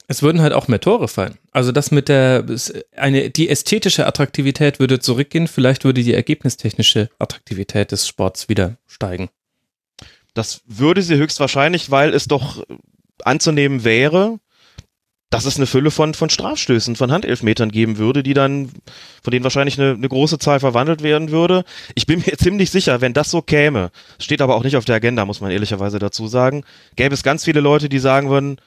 Es 0.07 0.23
würden 0.23 0.41
halt 0.41 0.53
auch 0.53 0.69
mehr 0.69 0.79
Tore 0.79 1.07
fallen. 1.07 1.37
Also 1.51 1.71
das 1.71 1.91
mit 1.91 2.07
der 2.07 2.45
eine 2.95 3.29
die 3.29 3.49
ästhetische 3.49 4.07
Attraktivität 4.07 4.79
würde 4.79 4.99
zurückgehen, 4.99 5.47
vielleicht 5.47 5.83
würde 5.83 6.01
die 6.01 6.13
ergebnistechnische 6.13 7.09
Attraktivität 7.19 7.91
des 7.91 8.07
Sports 8.07 8.47
wieder 8.47 8.77
steigen. 8.87 9.29
Das 10.33 10.61
würde 10.65 11.01
sie 11.01 11.15
höchstwahrscheinlich, 11.15 11.91
weil 11.91 12.13
es 12.13 12.27
doch 12.27 12.63
anzunehmen 13.23 13.83
wäre, 13.83 14.39
dass 15.29 15.45
es 15.45 15.57
eine 15.57 15.65
Fülle 15.65 15.91
von, 15.91 16.13
von 16.13 16.29
Strafstößen, 16.29 16.95
von 16.95 17.11
Handelfmetern 17.11 17.69
geben 17.69 17.97
würde, 17.97 18.23
die 18.23 18.33
dann, 18.33 18.69
von 19.21 19.31
denen 19.31 19.43
wahrscheinlich 19.43 19.77
eine, 19.77 19.91
eine 19.91 20.07
große 20.07 20.39
Zahl 20.39 20.61
verwandelt 20.61 21.03
werden 21.03 21.31
würde. 21.31 21.65
Ich 21.95 22.05
bin 22.05 22.23
mir 22.25 22.37
ziemlich 22.37 22.71
sicher, 22.71 23.01
wenn 23.01 23.13
das 23.13 23.29
so 23.29 23.41
käme, 23.41 23.91
steht 24.19 24.41
aber 24.41 24.55
auch 24.55 24.63
nicht 24.63 24.77
auf 24.77 24.85
der 24.85 24.95
Agenda, 24.95 25.25
muss 25.25 25.41
man 25.41 25.51
ehrlicherweise 25.51 25.99
dazu 25.99 26.27
sagen, 26.27 26.63
gäbe 26.95 27.13
es 27.13 27.23
ganz 27.23 27.43
viele 27.43 27.59
Leute, 27.59 27.89
die 27.89 27.99
sagen 27.99 28.29
würden, 28.29 28.57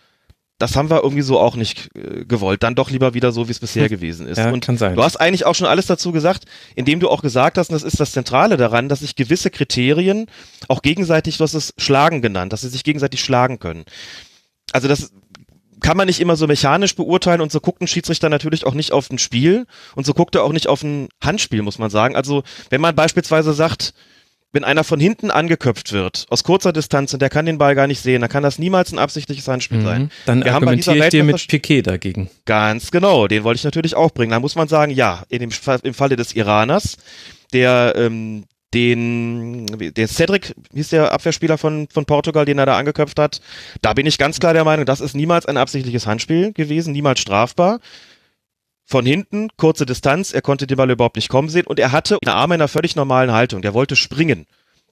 das 0.61 0.77
haben 0.77 0.91
wir 0.91 1.03
irgendwie 1.03 1.23
so 1.23 1.41
auch 1.41 1.57
nicht 1.57 1.89
äh, 1.97 2.25
gewollt. 2.27 2.63
Dann 2.63 2.75
doch 2.75 2.91
lieber 2.91 3.15
wieder 3.15 3.33
so, 3.33 3.49
wie 3.49 3.53
es 3.53 3.59
bisher 3.59 3.85
hm. 3.85 3.91
gewesen 3.91 4.29
ist. 4.29 4.39
Ja, 4.39 4.53
und 4.53 4.65
kann 4.65 4.77
sein. 4.77 4.95
du 4.95 5.03
hast 5.03 5.17
eigentlich 5.17 5.47
auch 5.47 5.55
schon 5.55 5.67
alles 5.67 5.87
dazu 5.87 6.13
gesagt, 6.13 6.45
indem 6.75 7.01
du 7.01 7.09
auch 7.09 7.23
gesagt 7.23 7.59
hast, 7.59 7.71
und 7.71 7.75
das 7.75 7.83
ist 7.83 7.99
das 7.99 8.13
Zentrale 8.13 8.57
daran, 8.57 8.89
dass 8.89 9.01
sich 9.01 9.17
gewisse 9.17 9.51
Kriterien 9.51 10.27
auch 10.69 10.83
gegenseitig, 10.83 11.39
du 11.39 11.45
hast 11.45 11.55
es 11.55 11.73
schlagen 11.79 12.21
genannt, 12.21 12.53
dass 12.53 12.61
sie 12.61 12.69
sich 12.69 12.85
gegenseitig 12.85 13.21
schlagen 13.25 13.59
können. 13.59 13.85
Also 14.73 14.87
das 14.87 15.11
kann 15.81 15.97
man 15.97 16.07
nicht 16.07 16.21
immer 16.21 16.37
so 16.37 16.47
mechanisch 16.47 16.95
beurteilen 16.95 17.41
und 17.41 17.51
so 17.51 17.61
guckt 17.61 17.81
ein 17.81 17.87
Schiedsrichter 17.87 18.29
natürlich 18.29 18.67
auch 18.67 18.75
nicht 18.75 18.93
auf 18.93 19.11
ein 19.11 19.19
Spiel 19.19 19.67
und 19.95 20.05
so 20.05 20.13
guckt 20.13 20.35
er 20.35 20.45
auch 20.45 20.53
nicht 20.53 20.69
auf 20.69 20.83
ein 20.83 21.09
Handspiel, 21.23 21.63
muss 21.63 21.79
man 21.79 21.89
sagen. 21.89 22.17
Also 22.17 22.43
wenn 22.69 22.83
man 22.83 22.95
beispielsweise 22.95 23.55
sagt, 23.55 23.95
wenn 24.53 24.65
einer 24.65 24.85
von 24.85 24.99
hinten 24.99 25.31
angeköpft 25.31 25.93
wird, 25.93 26.27
aus 26.29 26.43
kurzer 26.45 26.73
Distanz 26.73 27.13
und 27.13 27.23
der 27.23 27.31
kann 27.31 27.47
den 27.47 27.59
Ball 27.59 27.75
gar 27.75 27.87
nicht 27.87 28.01
sehen, 28.01 28.21
dann 28.21 28.31
kann 28.31 28.43
das 28.43 28.59
niemals 28.59 28.93
ein 28.93 28.99
absichtliches 28.99 29.47
Handspiel 29.47 29.79
mhm. 29.79 29.85
sein. 29.85 30.11
Dann 30.27 30.45
Wir 30.45 30.55
argumentiere 30.55 30.99
ich 30.99 31.09
dir 31.11 31.25
mit 31.25 31.47
Piquet 31.47 31.83
dagegen. 31.83 32.31
Ganz 32.47 32.91
genau, 32.91 33.29
den 33.29 33.45
wollte 33.45 33.59
ich 33.59 33.65
natürlich 33.65 33.95
auch 33.95 34.11
bringen. 34.11 34.33
Da 34.33 34.41
muss 34.41 34.57
man 34.57 34.69
sagen, 34.69 34.93
ja, 34.93 35.23
in 35.29 35.41
dem, 35.41 35.51
im 35.83 35.95
Falle 35.95 36.17
des 36.17 36.35
Iraners, 36.35 36.97
der 37.53 37.95
ähm, 37.97 38.45
den, 38.75 39.67
der 39.67 40.07
Cedric 40.07 40.55
hieß 40.73 40.91
der 40.91 41.13
Abwehrspieler 41.13 41.59
von, 41.59 41.89
von 41.93 42.05
Portugal, 42.05 42.45
den 42.45 42.59
er 42.59 42.67
da 42.67 42.79
angeköpft 42.79 43.19
hat. 43.19 43.41
Da 43.83 43.95
bin 43.95 44.07
ich 44.07 44.17
ganz 44.17 44.39
klar 44.39 44.53
der 44.53 44.65
Meinung, 44.65 44.87
das 44.87 45.01
ist 45.01 45.17
niemals 45.17 45.47
ein 45.47 45.57
absichtliches 45.57 46.07
Handspiel 46.07 46.53
gewesen, 46.53 46.93
niemals 46.93 47.21
strafbar. 47.21 47.81
Von 48.91 49.07
hinten, 49.07 49.51
kurze 49.57 49.87
Distanz, 49.87 50.33
er 50.33 50.43
konnte 50.43 50.67
den 50.67 50.77
Ball 50.77 50.91
überhaupt 50.91 51.15
nicht 51.15 51.29
kommen 51.29 51.49
sehen 51.49 51.65
und 51.65 51.79
er 51.79 51.93
hatte 51.93 52.19
eine 52.27 52.35
Arme 52.35 52.57
in 52.57 52.61
einer 52.61 52.67
völlig 52.67 52.97
normalen 52.97 53.31
Haltung. 53.31 53.63
Der 53.63 53.73
wollte 53.73 53.95
springen. 53.95 54.49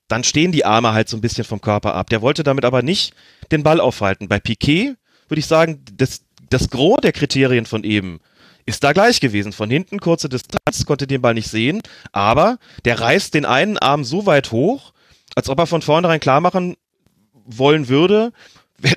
Dann 0.07 0.23
stehen 0.23 0.53
die 0.53 0.65
Arme 0.65 0.93
halt 0.93 1.09
so 1.09 1.17
ein 1.17 1.21
bisschen 1.21 1.43
vom 1.43 1.61
Körper 1.61 1.95
ab. 1.95 2.09
Der 2.09 2.23
wollte 2.23 2.45
damit 2.45 2.65
aber 2.65 2.83
nicht 2.83 3.13
den 3.51 3.65
Ball 3.65 3.81
aufhalten. 3.81 4.29
Bei 4.29 4.39
Piquet 4.39 4.95
würde 5.27 5.41
ich 5.41 5.47
sagen, 5.47 5.85
das, 5.93 6.21
das 6.49 6.71
Gros 6.71 7.01
der 7.03 7.11
Kriterien 7.11 7.67
von 7.67 7.83
eben 7.83 8.21
ist 8.67 8.85
da 8.85 8.93
gleich 8.93 9.19
gewesen. 9.19 9.53
Von 9.53 9.69
hinten 9.69 9.99
kurze 9.99 10.29
Distanz, 10.29 10.87
konnte 10.87 11.09
den 11.09 11.21
Ball 11.21 11.35
nicht 11.35 11.51
sehen, 11.51 11.83
aber 12.13 12.59
der 12.85 13.01
reißt 13.01 13.35
den 13.35 13.47
einen 13.47 13.79
Arm 13.79 14.05
so 14.05 14.27
weit 14.27 14.53
hoch, 14.53 14.93
als 15.35 15.49
ob 15.49 15.59
er 15.59 15.67
von 15.67 15.83
vornherein 15.83 16.21
klar 16.21 16.41
machen 16.41 16.77
wollen 17.33 17.89
würde, 17.89 18.33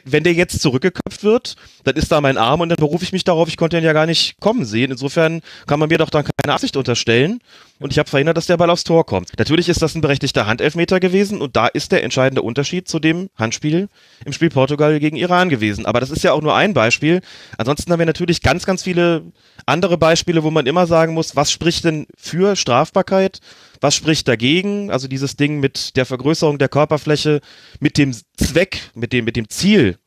wenn 0.05 0.23
der 0.23 0.33
jetzt 0.33 0.61
zurückgeköpft 0.61 1.23
wird, 1.23 1.55
dann 1.83 1.95
ist 1.95 2.11
da 2.11 2.21
mein 2.21 2.37
Arm 2.37 2.61
und 2.61 2.69
dann 2.69 2.77
berufe 2.77 3.03
ich 3.03 3.11
mich 3.11 3.23
darauf, 3.23 3.47
ich 3.47 3.57
konnte 3.57 3.77
ihn 3.77 3.83
ja 3.83 3.93
gar 3.93 4.05
nicht 4.05 4.39
kommen 4.39 4.63
sehen. 4.63 4.91
Insofern 4.91 5.41
kann 5.65 5.79
man 5.79 5.89
mir 5.89 5.97
doch 5.97 6.11
dann 6.11 6.23
keine 6.23 6.53
Absicht 6.53 6.77
unterstellen 6.77 7.39
und 7.79 7.91
ich 7.91 7.97
habe 7.97 8.09
verhindert, 8.09 8.37
dass 8.37 8.45
der 8.45 8.57
Ball 8.57 8.69
aufs 8.69 8.83
Tor 8.83 9.05
kommt. 9.05 9.31
Natürlich 9.39 9.69
ist 9.69 9.81
das 9.81 9.95
ein 9.95 10.01
berechtigter 10.01 10.45
Handelfmeter 10.45 10.99
gewesen 10.99 11.41
und 11.41 11.55
da 11.55 11.65
ist 11.65 11.91
der 11.91 12.03
entscheidende 12.03 12.43
Unterschied 12.43 12.87
zu 12.87 12.99
dem 12.99 13.29
Handspiel 13.35 13.89
im 14.23 14.33
Spiel 14.33 14.49
Portugal 14.49 14.99
gegen 14.99 15.17
Iran 15.17 15.49
gewesen. 15.49 15.87
Aber 15.87 15.99
das 15.99 16.11
ist 16.11 16.23
ja 16.23 16.33
auch 16.33 16.41
nur 16.41 16.55
ein 16.55 16.75
Beispiel. 16.75 17.21
Ansonsten 17.57 17.91
haben 17.91 17.99
wir 17.99 18.05
natürlich 18.05 18.41
ganz, 18.41 18.65
ganz 18.65 18.83
viele 18.83 19.23
andere 19.65 19.97
Beispiele, 19.97 20.43
wo 20.43 20.51
man 20.51 20.67
immer 20.67 20.85
sagen 20.85 21.15
muss, 21.15 21.35
was 21.35 21.51
spricht 21.51 21.85
denn 21.85 22.05
für 22.17 22.55
Strafbarkeit? 22.55 23.39
Was 23.81 23.95
spricht 23.95 24.27
dagegen? 24.27 24.91
Also 24.91 25.07
dieses 25.07 25.35
Ding 25.35 25.59
mit 25.59 25.95
der 25.97 26.05
Vergrößerung 26.05 26.59
der 26.59 26.69
Körperfläche, 26.69 27.41
mit 27.79 27.97
dem 27.97 28.15
Zweck, 28.37 28.91
mit 28.93 29.11
dem, 29.11 29.25
mit 29.25 29.35
dem 29.35 29.49
Ziel, 29.49 29.97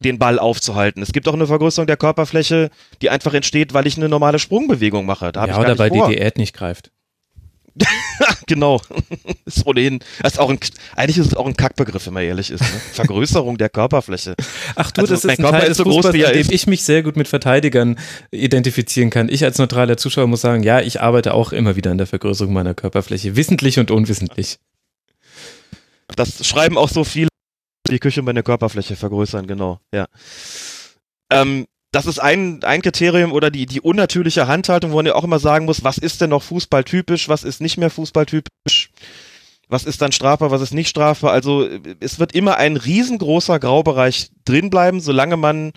den 0.00 0.18
Ball 0.18 0.38
aufzuhalten. 0.38 1.02
Es 1.02 1.12
gibt 1.12 1.28
auch 1.28 1.34
eine 1.34 1.46
Vergrößerung 1.46 1.86
der 1.86 1.96
Körperfläche, 1.96 2.70
die 3.02 3.10
einfach 3.10 3.34
entsteht, 3.34 3.72
weil 3.72 3.86
ich 3.86 3.96
eine 3.96 4.08
normale 4.08 4.38
Sprungbewegung 4.38 5.06
mache. 5.06 5.30
Da 5.32 5.46
ja, 5.46 5.58
oder 5.58 5.78
weil 5.78 5.90
vor. 5.90 6.08
die 6.08 6.16
Diät 6.16 6.38
nicht 6.38 6.54
greift. 6.54 6.90
genau. 8.46 8.80
ist 9.44 9.66
ohnehin, 9.66 10.00
ist 10.24 10.38
auch 10.38 10.50
ein, 10.50 10.58
eigentlich 10.96 11.18
ist 11.18 11.28
es 11.28 11.34
auch 11.34 11.46
ein 11.46 11.56
Kackbegriff, 11.56 12.06
wenn 12.06 12.14
man 12.14 12.24
ehrlich 12.24 12.50
ist. 12.50 12.60
Ne? 12.60 12.80
Vergrößerung 12.92 13.58
der 13.58 13.68
Körperfläche. 13.68 14.34
Ach 14.74 14.90
du, 14.90 15.02
also, 15.02 15.14
das 15.14 15.24
ist 15.24 15.30
ein 15.30 15.36
Körper 15.36 15.60
Teil 15.60 15.70
ist 15.70 15.76
so 15.78 15.84
groß, 15.84 16.12
wie 16.12 16.22
er 16.22 16.32
dem 16.32 16.48
ich 16.50 16.66
mich 16.66 16.82
sehr 16.82 17.02
gut 17.02 17.16
mit 17.16 17.28
Verteidigern 17.28 17.98
identifizieren 18.30 19.10
kann. 19.10 19.28
Ich 19.28 19.44
als 19.44 19.58
neutraler 19.58 19.96
Zuschauer 19.96 20.26
muss 20.26 20.40
sagen, 20.40 20.62
ja, 20.62 20.80
ich 20.80 21.00
arbeite 21.00 21.34
auch 21.34 21.52
immer 21.52 21.76
wieder 21.76 21.90
an 21.90 21.98
der 21.98 22.06
Vergrößerung 22.06 22.52
meiner 22.52 22.74
Körperfläche, 22.74 23.36
wissentlich 23.36 23.78
und 23.78 23.90
unwissentlich. 23.90 24.58
Das 26.16 26.44
schreiben 26.46 26.76
auch 26.76 26.88
so 26.88 27.04
viele, 27.04 27.28
die 27.88 27.98
Küche 27.98 28.22
meine 28.22 28.42
Körperfläche 28.42 28.96
vergrößern, 28.96 29.46
genau, 29.46 29.80
ja. 29.94 30.06
Ähm, 31.30 31.66
das 31.92 32.06
ist 32.06 32.20
ein, 32.20 32.62
ein 32.62 32.82
Kriterium 32.82 33.32
oder 33.32 33.50
die, 33.50 33.66
die 33.66 33.80
unnatürliche 33.80 34.46
Handhaltung, 34.46 34.92
wo 34.92 34.96
man 34.96 35.06
ja 35.06 35.14
auch 35.14 35.24
immer 35.24 35.40
sagen 35.40 35.64
muss, 35.64 35.82
was 35.82 35.98
ist 35.98 36.20
denn 36.20 36.30
noch 36.30 36.42
fußballtypisch, 36.42 37.28
was 37.28 37.42
ist 37.42 37.60
nicht 37.60 37.78
mehr 37.78 37.90
fußballtypisch, 37.90 38.90
was 39.68 39.84
ist 39.84 40.00
dann 40.00 40.12
strafbar, 40.12 40.50
was 40.50 40.62
ist 40.62 40.72
nicht 40.72 40.88
strafbar. 40.88 41.32
Also 41.32 41.68
es 41.98 42.18
wird 42.18 42.32
immer 42.32 42.56
ein 42.56 42.76
riesengroßer 42.76 43.58
Graubereich 43.58 44.30
drin 44.44 44.70
bleiben, 44.70 45.00
solange 45.00 45.36
man 45.36 45.72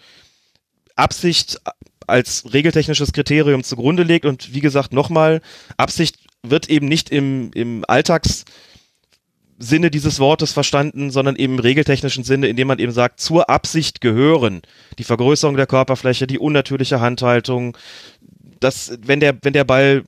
Absicht 0.95 1.59
als 2.05 2.53
regeltechnisches 2.53 3.11
Kriterium 3.11 3.63
zugrunde 3.63 4.03
legt. 4.03 4.25
Und 4.25 4.53
wie 4.53 4.59
gesagt, 4.59 4.93
nochmal, 4.93 5.41
Absicht 5.77 6.17
wird 6.43 6.69
eben 6.69 6.87
nicht 6.87 7.09
im, 7.09 7.49
im 7.53 7.85
Alltags- 7.87 8.45
Sinne 9.59 9.91
dieses 9.91 10.19
Wortes 10.19 10.51
verstanden, 10.51 11.11
sondern 11.11 11.35
eben 11.35 11.53
im 11.53 11.59
regeltechnischen 11.59 12.23
Sinne, 12.23 12.47
indem 12.47 12.67
man 12.67 12.79
eben 12.79 12.91
sagt, 12.91 13.19
zur 13.19 13.49
Absicht 13.49 14.01
gehören 14.01 14.61
die 14.97 15.03
Vergrößerung 15.03 15.55
der 15.55 15.67
Körperfläche, 15.67 16.27
die 16.27 16.39
unnatürliche 16.39 16.99
Handhaltung, 16.99 17.77
dass 18.59 18.97
wenn 19.05 19.19
der, 19.19 19.37
wenn 19.41 19.53
der 19.53 19.63
Ball, 19.63 20.03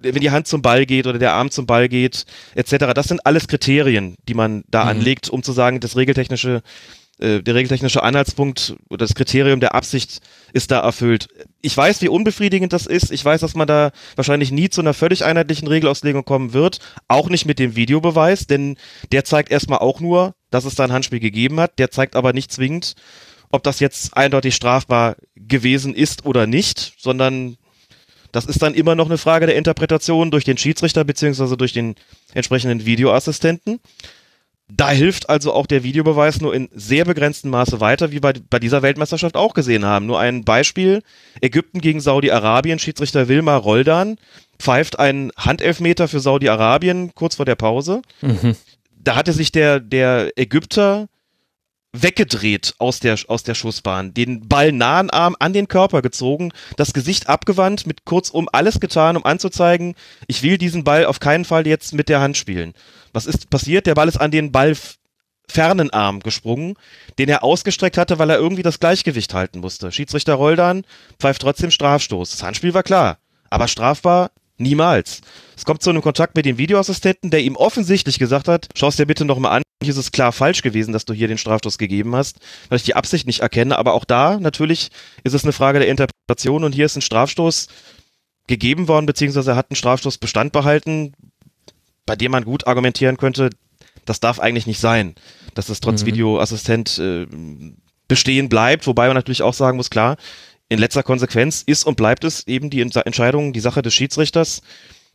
wenn 0.00 0.20
die 0.20 0.30
Hand 0.30 0.46
zum 0.46 0.62
Ball 0.62 0.86
geht 0.86 1.06
oder 1.06 1.18
der 1.18 1.32
Arm 1.32 1.50
zum 1.50 1.66
Ball 1.66 1.88
geht, 1.88 2.24
etc., 2.54 2.92
das 2.94 3.08
sind 3.08 3.24
alles 3.26 3.46
Kriterien, 3.48 4.16
die 4.28 4.34
man 4.34 4.64
da 4.68 4.84
mhm. 4.84 4.90
anlegt, 4.90 5.28
um 5.28 5.42
zu 5.42 5.52
sagen, 5.52 5.80
das 5.80 5.96
regeltechnische 5.96 6.62
äh, 7.18 7.42
der 7.42 7.54
regeltechnische 7.54 8.02
Anhaltspunkt 8.02 8.74
oder 8.88 9.04
das 9.04 9.14
Kriterium 9.14 9.60
der 9.60 9.74
Absicht 9.74 10.20
ist 10.52 10.70
da 10.70 10.80
erfüllt. 10.80 11.28
Ich 11.60 11.76
weiß, 11.76 12.02
wie 12.02 12.08
unbefriedigend 12.08 12.72
das 12.72 12.86
ist. 12.86 13.10
Ich 13.10 13.24
weiß, 13.24 13.40
dass 13.40 13.54
man 13.54 13.66
da 13.66 13.92
wahrscheinlich 14.16 14.52
nie 14.52 14.68
zu 14.68 14.80
einer 14.80 14.94
völlig 14.94 15.24
einheitlichen 15.24 15.68
Regelauslegung 15.68 16.24
kommen 16.24 16.52
wird. 16.52 16.78
Auch 17.08 17.28
nicht 17.28 17.46
mit 17.46 17.58
dem 17.58 17.76
Videobeweis, 17.76 18.46
denn 18.46 18.76
der 19.10 19.24
zeigt 19.24 19.50
erstmal 19.50 19.78
auch 19.78 20.00
nur, 20.00 20.34
dass 20.50 20.64
es 20.64 20.74
da 20.74 20.84
ein 20.84 20.92
Handspiel 20.92 21.20
gegeben 21.20 21.60
hat. 21.60 21.78
Der 21.78 21.90
zeigt 21.90 22.16
aber 22.16 22.32
nicht 22.32 22.52
zwingend, 22.52 22.94
ob 23.50 23.62
das 23.62 23.80
jetzt 23.80 24.16
eindeutig 24.16 24.54
strafbar 24.54 25.16
gewesen 25.34 25.94
ist 25.94 26.24
oder 26.26 26.46
nicht, 26.46 26.94
sondern 26.98 27.56
das 28.32 28.46
ist 28.46 28.62
dann 28.62 28.74
immer 28.74 28.94
noch 28.94 29.06
eine 29.06 29.18
Frage 29.18 29.46
der 29.46 29.56
Interpretation 29.56 30.30
durch 30.30 30.44
den 30.44 30.56
Schiedsrichter 30.56 31.04
beziehungsweise 31.04 31.56
durch 31.56 31.74
den 31.74 31.94
entsprechenden 32.32 32.86
Videoassistenten. 32.86 33.78
Da 34.74 34.90
hilft 34.90 35.28
also 35.28 35.52
auch 35.52 35.66
der 35.66 35.82
Videobeweis 35.82 36.40
nur 36.40 36.54
in 36.54 36.68
sehr 36.72 37.04
begrenztem 37.04 37.50
Maße 37.50 37.80
weiter, 37.80 38.10
wie 38.10 38.20
bei, 38.20 38.32
bei 38.48 38.58
dieser 38.58 38.80
Weltmeisterschaft 38.80 39.36
auch 39.36 39.52
gesehen 39.52 39.84
haben. 39.84 40.06
Nur 40.06 40.18
ein 40.18 40.44
Beispiel. 40.44 41.02
Ägypten 41.42 41.80
gegen 41.80 42.00
Saudi-Arabien. 42.00 42.78
Schiedsrichter 42.78 43.28
Wilmar 43.28 43.60
Roldan 43.60 44.16
pfeift 44.58 44.98
einen 44.98 45.30
Handelfmeter 45.36 46.08
für 46.08 46.20
Saudi-Arabien 46.20 47.14
kurz 47.14 47.34
vor 47.36 47.44
der 47.44 47.56
Pause. 47.56 48.00
Mhm. 48.22 48.56
Da 48.98 49.16
hatte 49.16 49.32
sich 49.32 49.52
der, 49.52 49.78
der 49.78 50.30
Ägypter 50.36 51.08
weggedreht 51.92 52.74
aus 52.78 53.00
der, 53.00 53.18
aus 53.28 53.42
der 53.42 53.54
Schussbahn, 53.54 54.14
den 54.14 54.48
Ball 54.48 54.72
nahen 54.72 55.10
Arm 55.10 55.36
an 55.38 55.52
den 55.52 55.68
Körper 55.68 56.00
gezogen, 56.00 56.50
das 56.76 56.94
Gesicht 56.94 57.28
abgewandt, 57.28 57.86
mit 57.86 58.06
kurzum 58.06 58.48
alles 58.50 58.80
getan, 58.80 59.18
um 59.18 59.26
anzuzeigen, 59.26 59.94
ich 60.26 60.42
will 60.42 60.56
diesen 60.56 60.84
Ball 60.84 61.04
auf 61.04 61.20
keinen 61.20 61.44
Fall 61.44 61.66
jetzt 61.66 61.92
mit 61.92 62.08
der 62.08 62.20
Hand 62.20 62.38
spielen. 62.38 62.72
Was 63.12 63.26
ist 63.26 63.50
passiert? 63.50 63.86
Der 63.86 63.94
Ball 63.94 64.08
ist 64.08 64.20
an 64.20 64.30
den 64.30 64.52
Ball 64.52 64.76
fernen 65.48 65.90
Arm 65.90 66.20
gesprungen, 66.20 66.74
den 67.18 67.28
er 67.28 67.44
ausgestreckt 67.44 67.98
hatte, 67.98 68.18
weil 68.18 68.30
er 68.30 68.38
irgendwie 68.38 68.62
das 68.62 68.80
Gleichgewicht 68.80 69.34
halten 69.34 69.60
musste. 69.60 69.92
Schiedsrichter 69.92 70.34
Roldan 70.34 70.84
pfeift 71.18 71.42
trotzdem 71.42 71.70
Strafstoß. 71.70 72.30
Das 72.30 72.42
Handspiel 72.42 72.74
war 72.74 72.82
klar, 72.82 73.18
aber 73.50 73.68
strafbar 73.68 74.30
niemals. 74.56 75.20
Es 75.56 75.64
kommt 75.64 75.82
zu 75.82 75.90
einem 75.90 76.02
Kontakt 76.02 76.36
mit 76.36 76.46
dem 76.46 76.58
Videoassistenten, 76.58 77.30
der 77.30 77.40
ihm 77.40 77.56
offensichtlich 77.56 78.18
gesagt 78.18 78.48
hat, 78.48 78.68
schaust 78.76 78.98
dir 78.98 79.06
bitte 79.06 79.24
nochmal 79.24 79.56
an, 79.56 79.62
hier 79.82 79.92
ist 79.92 79.98
es 79.98 80.12
klar 80.12 80.32
falsch 80.32 80.62
gewesen, 80.62 80.92
dass 80.92 81.04
du 81.04 81.12
hier 81.12 81.28
den 81.28 81.38
Strafstoß 81.38 81.76
gegeben 81.76 82.14
hast, 82.14 82.38
weil 82.68 82.76
ich 82.76 82.84
die 82.84 82.94
Absicht 82.94 83.26
nicht 83.26 83.40
erkenne, 83.40 83.76
aber 83.78 83.94
auch 83.94 84.04
da 84.04 84.38
natürlich 84.38 84.90
ist 85.24 85.34
es 85.34 85.42
eine 85.42 85.52
Frage 85.52 85.80
der 85.80 85.88
Interpretation 85.88 86.64
und 86.64 86.74
hier 86.74 86.86
ist 86.86 86.96
ein 86.96 87.02
Strafstoß 87.02 87.66
gegeben 88.46 88.88
worden, 88.88 89.06
beziehungsweise 89.06 89.52
er 89.52 89.56
hat 89.56 89.70
einen 89.70 89.76
Strafstoß 89.76 90.18
Bestand 90.18 90.52
behalten, 90.52 91.14
bei 92.06 92.16
dem 92.16 92.32
man 92.32 92.44
gut 92.44 92.66
argumentieren 92.66 93.16
könnte, 93.16 93.50
das 94.04 94.20
darf 94.20 94.40
eigentlich 94.40 94.66
nicht 94.66 94.80
sein, 94.80 95.14
dass 95.54 95.68
es 95.68 95.80
trotz 95.80 96.02
mhm. 96.02 96.06
Videoassistent 96.06 96.98
äh, 96.98 97.26
bestehen 98.08 98.48
bleibt, 98.48 98.86
wobei 98.86 99.06
man 99.06 99.16
natürlich 99.16 99.42
auch 99.42 99.54
sagen 99.54 99.76
muss, 99.76 99.90
klar, 99.90 100.16
in 100.68 100.78
letzter 100.78 101.02
Konsequenz 101.02 101.62
ist 101.64 101.84
und 101.84 101.96
bleibt 101.96 102.24
es 102.24 102.46
eben 102.46 102.70
die 102.70 102.80
Entscheidung, 102.80 103.52
die 103.52 103.60
Sache 103.60 103.82
des 103.82 103.94
Schiedsrichters, 103.94 104.62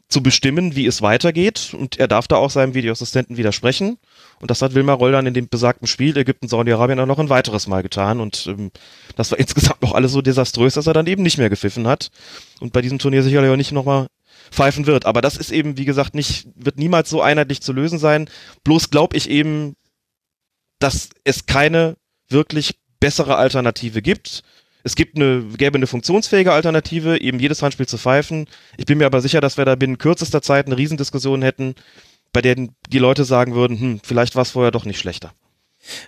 zu 0.10 0.24
bestimmen, 0.24 0.76
wie 0.76 0.86
es 0.86 1.02
weitergeht. 1.02 1.74
Und 1.78 2.00
er 2.00 2.08
darf 2.08 2.28
da 2.28 2.38
auch 2.38 2.50
seinem 2.50 2.74
Videoassistenten 2.74 3.38
widersprechen. 3.38 3.98
Und 4.40 4.52
das 4.52 4.62
hat 4.62 4.74
Wilmar 4.74 4.96
Roll 4.96 5.12
dann 5.12 5.26
in 5.26 5.34
dem 5.34 5.50
besagten 5.50 5.88
Spiel 5.88 6.16
Ägypten, 6.18 6.48
Saudi-Arabien 6.48 7.00
auch 7.00 7.06
noch 7.06 7.20
ein 7.20 7.30
weiteres 7.30 7.68
Mal 7.68 7.84
getan. 7.84 8.22
Und 8.22 8.48
ähm, 8.48 8.72
das 9.16 9.32
war 9.32 9.40
insgesamt 9.40 9.82
noch 9.82 9.94
alles 9.94 10.14
so 10.14 10.22
desaströs, 10.22 10.76
dass 10.76 10.88
er 10.88 10.94
dann 10.94 11.08
eben 11.08 11.24
nicht 11.24 11.38
mehr 11.38 11.50
gepfiffen 11.50 11.88
hat. 11.88 12.10
Und 12.62 12.72
bei 12.72 12.82
diesem 12.82 13.00
Turnier 13.00 13.24
sicherlich 13.24 13.52
auch 13.52 13.58
nicht 13.58 13.74
nochmal 13.74 14.08
pfeifen 14.52 14.86
wird. 14.86 15.06
Aber 15.06 15.22
das 15.22 15.38
ist 15.38 15.52
eben, 15.52 15.78
wie 15.78 15.86
gesagt, 15.86 16.16
nicht, 16.16 16.48
wird 16.56 16.78
niemals 16.78 17.10
so 17.10 17.22
einheitlich 17.22 17.62
zu 17.62 17.74
lösen 17.74 18.00
sein. 18.00 18.30
Bloß 18.64 18.90
glaube 18.90 19.18
ich 19.18 19.30
eben, 19.30 19.76
dass 20.80 21.10
es 21.24 21.46
keine 21.46 21.96
wirklich 22.30 22.80
bessere 23.00 23.36
Alternative 23.38 24.02
gibt 24.02 24.44
es 24.88 24.96
gibt 24.96 25.18
eine, 25.18 25.44
gäbe 25.58 25.76
eine 25.76 25.86
funktionsfähige 25.86 26.54
Alternative, 26.54 27.20
eben 27.20 27.40
jedes 27.40 27.62
Handspiel 27.62 27.88
zu 27.88 27.98
pfeifen. 27.98 28.48
Ich 28.78 28.86
bin 28.86 29.00
mir 29.00 29.06
aber 29.06 29.20
sicher, 29.20 29.42
dass 29.42 29.58
wir 29.58 29.66
da 29.66 29.76
binnen 29.76 29.98
kürzester 29.98 30.42
Zeit 30.42 30.68
eine 30.68 30.78
Riesendiskussion 30.78 31.42
hätten, 31.42 31.76
bei 32.32 32.42
der 32.42 32.56
die 32.56 32.98
Leute 32.98 33.26
sagen 33.26 33.54
würden, 33.54 33.78
hm, 33.78 34.00
vielleicht 34.02 34.36
war 34.36 34.44
es 34.44 34.52
vorher 34.52 34.72
doch 34.72 34.86
nicht 34.86 34.98
schlechter. 34.98 35.34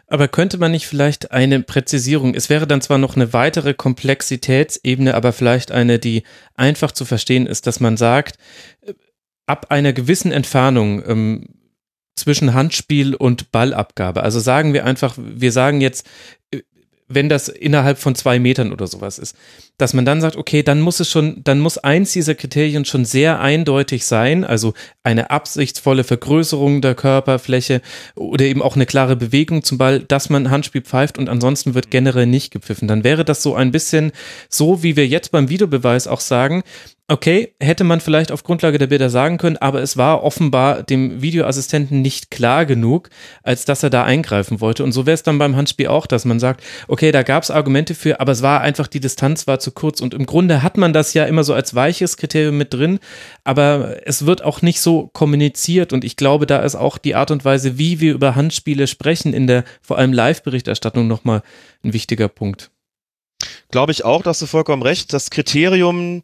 Aber 0.07 0.27
könnte 0.27 0.57
man 0.57 0.71
nicht 0.71 0.87
vielleicht 0.87 1.31
eine 1.31 1.61
Präzisierung, 1.61 2.35
es 2.35 2.49
wäre 2.49 2.67
dann 2.67 2.81
zwar 2.81 2.97
noch 2.97 3.15
eine 3.15 3.33
weitere 3.33 3.73
Komplexitätsebene, 3.73 5.13
aber 5.13 5.33
vielleicht 5.33 5.71
eine, 5.71 5.99
die 5.99 6.23
einfach 6.55 6.91
zu 6.91 7.05
verstehen 7.05 7.47
ist, 7.47 7.67
dass 7.67 7.79
man 7.79 7.97
sagt, 7.97 8.37
äh, 8.81 8.93
ab 9.45 9.67
einer 9.69 9.93
gewissen 9.93 10.31
Entfernung 10.31 11.03
ähm, 11.07 11.47
zwischen 12.15 12.53
Handspiel 12.53 13.15
und 13.15 13.51
Ballabgabe. 13.51 14.23
Also 14.23 14.39
sagen 14.39 14.73
wir 14.73 14.85
einfach, 14.85 15.15
wir 15.17 15.51
sagen 15.51 15.81
jetzt, 15.81 16.05
wenn 17.09 17.27
das 17.27 17.47
innerhalb 17.47 17.97
von 17.97 18.15
zwei 18.15 18.39
Metern 18.39 18.71
oder 18.71 18.87
sowas 18.87 19.19
ist, 19.19 19.35
dass 19.79 19.93
man 19.93 20.05
dann 20.05 20.21
sagt, 20.21 20.35
okay, 20.35 20.61
dann 20.61 20.81
muss 20.81 20.99
es 20.99 21.09
schon, 21.09 21.41
dann 21.43 21.59
muss 21.59 21.79
eins 21.79 22.11
dieser 22.11 22.35
Kriterien 22.35 22.85
schon 22.85 23.05
sehr 23.05 23.39
eindeutig 23.39 24.05
sein, 24.05 24.43
also 24.43 24.73
eine 25.03 25.31
absichtsvolle 25.31 26.03
Vergrößerung 26.03 26.81
der 26.81 26.93
Körperfläche 26.93 27.81
oder 28.15 28.45
eben 28.45 28.61
auch 28.61 28.75
eine 28.75 28.85
klare 28.85 29.15
Bewegung 29.15 29.63
zum 29.63 29.77
Ball, 29.77 30.01
dass 30.01 30.29
man 30.29 30.51
Handspiel 30.51 30.81
pfeift 30.81 31.17
und 31.17 31.29
ansonsten 31.29 31.73
wird 31.73 31.89
generell 31.89 32.27
nicht 32.27 32.51
gepfiffen. 32.51 32.87
Dann 32.87 33.03
wäre 33.03 33.25
das 33.25 33.41
so 33.41 33.55
ein 33.55 33.71
bisschen 33.71 34.11
so, 34.49 34.83
wie 34.83 34.95
wir 34.95 35.07
jetzt 35.07 35.31
beim 35.31 35.49
Videobeweis 35.49 36.07
auch 36.07 36.19
sagen, 36.19 36.63
Okay, 37.11 37.55
hätte 37.59 37.83
man 37.83 38.01
vielleicht 38.01 38.31
auf 38.31 38.43
Grundlage 38.43 38.77
der 38.77 38.85
Bilder 38.85 39.09
sagen 39.09 39.39
können, 39.39 39.57
aber 39.57 39.81
es 39.81 39.97
war 39.97 40.23
offenbar 40.23 40.83
dem 40.83 41.23
Videoassistenten 41.23 42.03
nicht 42.03 42.29
klar 42.29 42.67
genug, 42.67 43.09
als 43.41 43.65
dass 43.65 43.81
er 43.81 43.89
da 43.89 44.03
eingreifen 44.03 44.61
wollte. 44.61 44.83
Und 44.83 44.91
so 44.91 45.07
wäre 45.07 45.15
es 45.15 45.23
dann 45.23 45.39
beim 45.39 45.55
Handspiel 45.55 45.87
auch, 45.87 46.05
dass 46.05 46.23
man 46.23 46.39
sagt, 46.39 46.63
okay, 46.87 47.11
da 47.11 47.23
gab 47.23 47.41
es 47.41 47.49
Argumente 47.49 47.95
für, 47.95 48.19
aber 48.19 48.31
es 48.31 48.43
war 48.43 48.61
einfach, 48.61 48.85
die 48.85 48.99
Distanz 48.99 49.47
war 49.47 49.57
zu 49.57 49.68
kurz. 49.71 50.01
Und 50.01 50.13
im 50.13 50.25
Grunde 50.25 50.63
hat 50.63 50.77
man 50.77 50.93
das 50.93 51.13
ja 51.13 51.25
immer 51.25 51.43
so 51.43 51.53
als 51.53 51.75
weiches 51.75 52.17
Kriterium 52.17 52.57
mit 52.57 52.73
drin, 52.73 52.99
aber 53.43 54.07
es 54.07 54.25
wird 54.25 54.43
auch 54.43 54.61
nicht 54.61 54.81
so 54.81 55.07
kommuniziert. 55.13 55.93
Und 55.93 56.03
ich 56.03 56.15
glaube, 56.15 56.45
da 56.45 56.59
ist 56.59 56.75
auch 56.75 56.97
die 56.97 57.15
Art 57.15 57.31
und 57.31 57.45
Weise, 57.45 57.77
wie 57.77 57.99
wir 57.99 58.13
über 58.13 58.35
Handspiele 58.35 58.87
sprechen, 58.87 59.33
in 59.33 59.47
der 59.47 59.63
vor 59.81 59.97
allem 59.97 60.13
Live-Berichterstattung 60.13 61.07
nochmal 61.07 61.43
ein 61.83 61.93
wichtiger 61.93 62.27
Punkt. 62.27 62.71
Glaube 63.71 63.91
ich 63.91 64.03
auch, 64.03 64.23
dass 64.23 64.39
du 64.39 64.45
vollkommen 64.45 64.81
recht. 64.81 65.13
Das 65.13 65.29
Kriterium, 65.29 66.23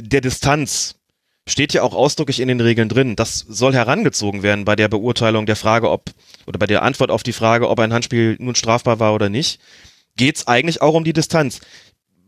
der 0.00 0.20
Distanz 0.20 0.96
steht 1.48 1.72
ja 1.72 1.82
auch 1.82 1.94
ausdrücklich 1.94 2.40
in 2.40 2.48
den 2.48 2.60
Regeln 2.60 2.88
drin. 2.88 3.16
Das 3.16 3.38
soll 3.38 3.72
herangezogen 3.72 4.42
werden 4.42 4.64
bei 4.64 4.76
der 4.76 4.88
Beurteilung 4.88 5.46
der 5.46 5.56
Frage, 5.56 5.90
ob, 5.90 6.10
oder 6.46 6.58
bei 6.58 6.66
der 6.66 6.82
Antwort 6.82 7.10
auf 7.10 7.22
die 7.22 7.32
Frage, 7.32 7.68
ob 7.68 7.78
ein 7.78 7.92
Handspiel 7.92 8.36
nun 8.40 8.54
strafbar 8.54 8.98
war 8.98 9.14
oder 9.14 9.28
nicht. 9.28 9.60
Geht's 10.16 10.46
eigentlich 10.46 10.82
auch 10.82 10.94
um 10.94 11.04
die 11.04 11.12
Distanz. 11.12 11.60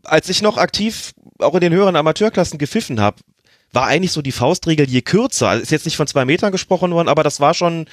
Als 0.08 0.28
ich 0.28 0.42
noch 0.42 0.56
aktiv 0.56 1.12
auch 1.38 1.54
in 1.54 1.60
den 1.60 1.72
höheren 1.72 1.96
Amateurklassen 1.96 2.58
gepfiffen 2.58 3.00
habe, 3.00 3.18
war 3.72 3.86
eigentlich 3.86 4.12
so 4.12 4.22
die 4.22 4.32
Faustregel 4.32 4.88
je 4.88 5.02
kürzer. 5.02 5.48
Also 5.48 5.62
ist 5.62 5.70
jetzt 5.70 5.84
nicht 5.84 5.96
von 5.96 6.06
zwei 6.06 6.24
Metern 6.24 6.52
gesprochen 6.52 6.90
worden, 6.92 7.08
aber 7.08 7.22
das 7.22 7.40
war 7.40 7.54
schon, 7.54 7.86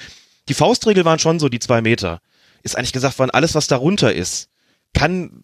die 0.47 0.54
Faustregel 0.54 1.06
waren 1.06 1.19
schon 1.19 1.39
so 1.39 1.49
die 1.49 1.60
zwei 1.60 1.82
Meter. 1.82 2.21
Ist 2.63 2.78
eigentlich 2.78 2.93
gesagt 2.93 3.19
worden, 3.19 3.32
alles 3.32 3.56
was 3.56 3.67
darunter 3.67 4.13
ist, 4.13 4.49
kann 4.93 5.41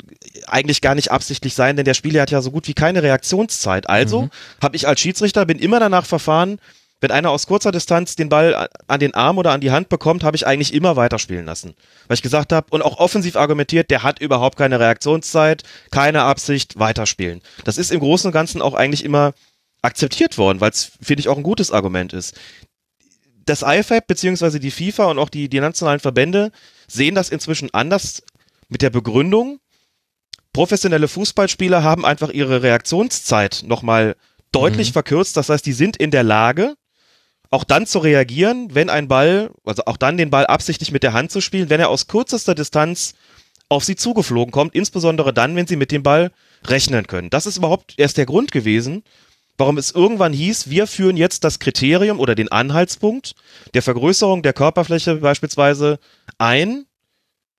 eigentlich 0.48 0.82
gar 0.82 0.96
nicht 0.96 1.12
absichtlich 1.12 1.54
sein, 1.54 1.76
denn 1.76 1.86
der 1.86 1.94
Spieler 1.94 2.22
hat 2.22 2.32
ja 2.32 2.42
so 2.42 2.52
gut 2.52 2.68
wie 2.68 2.74
keine 2.74 3.04
Reaktionszeit. 3.04 3.90
Also 3.90 4.24
mhm. 4.24 4.30
habe 4.62 4.76
ich 4.78 4.88
als 4.88 5.02
Schiedsrichter, 5.02 5.46
bin 5.46 5.60
immer 5.60 5.80
danach 5.80 6.06
verfahren, 6.06 6.60
wenn 7.02 7.12
einer 7.12 7.32
aus 7.32 7.48
kurzer 7.48 7.72
Distanz 7.72 8.16
den 8.16 8.30
Ball 8.30 8.70
an 8.88 9.00
den 9.00 9.14
Arm 9.16 9.40
oder 9.40 9.52
an 9.52 9.60
die 9.60 9.72
Hand 9.72 9.90
bekommt, 9.90 10.24
habe 10.24 10.38
ich 10.38 10.46
eigentlich 10.46 10.74
immer 10.74 10.96
weiterspielen 10.96 11.46
lassen. 11.46 11.74
Weil 12.08 12.16
ich 12.16 12.22
gesagt 12.22 12.54
habe 12.54 12.68
und 12.70 12.84
auch 12.84 13.00
offensiv 13.00 13.36
argumentiert, 13.36 13.90
der 13.90 14.04
hat 14.04 14.20
überhaupt 14.20 14.58
keine 14.58 14.80
Reaktionszeit, 14.80 15.64
keine 15.90 16.22
Absicht, 16.22 16.78
weiterspielen. 16.80 17.42
Das 17.66 17.78
ist 17.78 17.92
im 17.92 18.00
Großen 18.00 18.28
und 18.28 18.34
Ganzen 18.34 18.62
auch 18.62 18.76
eigentlich 18.76 19.04
immer 19.04 19.34
akzeptiert 19.82 20.38
worden, 20.38 20.62
weil 20.62 20.70
es, 20.70 20.92
finde 21.02 21.22
ich, 21.22 21.28
auch 21.28 21.38
ein 21.38 21.44
gutes 21.44 21.72
Argument 21.72 22.14
ist. 22.14 22.40
Das 23.46 23.64
IFAB 23.64 24.06
beziehungsweise 24.06 24.60
die 24.60 24.70
FIFA 24.70 25.06
und 25.06 25.18
auch 25.18 25.30
die, 25.30 25.50
die 25.50 25.60
nationalen 25.60 26.00
Verbände 26.00 26.52
sehen 26.88 27.16
das 27.16 27.30
inzwischen 27.30 27.74
anders 27.74 28.22
mit 28.70 28.84
der 28.84 28.92
Begründung, 28.92 29.60
professionelle 30.54 31.08
Fußballspieler 31.08 31.82
haben 31.84 32.06
einfach 32.06 32.30
ihre 32.30 32.62
Reaktionszeit 32.62 33.64
nochmal 33.66 34.16
deutlich 34.52 34.90
mhm. 34.90 34.94
verkürzt. 34.94 35.38
Das 35.38 35.50
heißt, 35.50 35.66
die 35.66 35.74
sind 35.74 35.98
in 35.98 36.12
der 36.12 36.24
Lage, 36.24 36.76
auch 37.52 37.66
dann 37.66 37.86
zu 37.86 38.00
reagieren, 38.00 38.74
wenn 38.74 38.90
ein 38.90 39.10
Ball, 39.10 39.52
also 39.66 39.84
auch 39.86 39.98
dann 39.98 40.18
den 40.18 40.30
Ball 40.30 40.48
absichtlich 40.48 40.92
mit 40.92 41.04
der 41.04 41.14
Hand 41.14 41.32
zu 41.32 41.42
spielen, 41.42 41.70
wenn 41.70 41.82
er 41.82 41.90
aus 41.90 42.08
kürzester 42.08 42.56
Distanz 42.56 43.14
auf 43.68 43.84
sie 43.84 43.96
zugeflogen 43.96 44.52
kommt, 44.52 44.74
insbesondere 44.74 45.34
dann, 45.34 45.56
wenn 45.56 45.68
sie 45.68 45.76
mit 45.76 45.92
dem 45.92 46.02
Ball 46.02 46.32
rechnen 46.66 47.08
können. 47.08 47.30
Das 47.30 47.46
ist 47.46 47.58
überhaupt 47.58 47.94
erst 47.98 48.18
der 48.18 48.26
Grund 48.26 48.52
gewesen, 48.52 49.04
warum 49.58 49.78
es 49.78 49.92
irgendwann 49.92 50.34
hieß, 50.34 50.70
wir 50.70 50.88
führen 50.88 51.18
jetzt 51.18 51.44
das 51.44 51.60
Kriterium 51.60 52.20
oder 52.20 52.36
den 52.36 52.52
Anhaltspunkt 52.52 53.36
der 53.74 53.82
Vergrößerung 53.82 54.44
der 54.44 54.54
Körperfläche 54.54 55.16
beispielsweise 55.16 56.00
ein, 56.38 56.86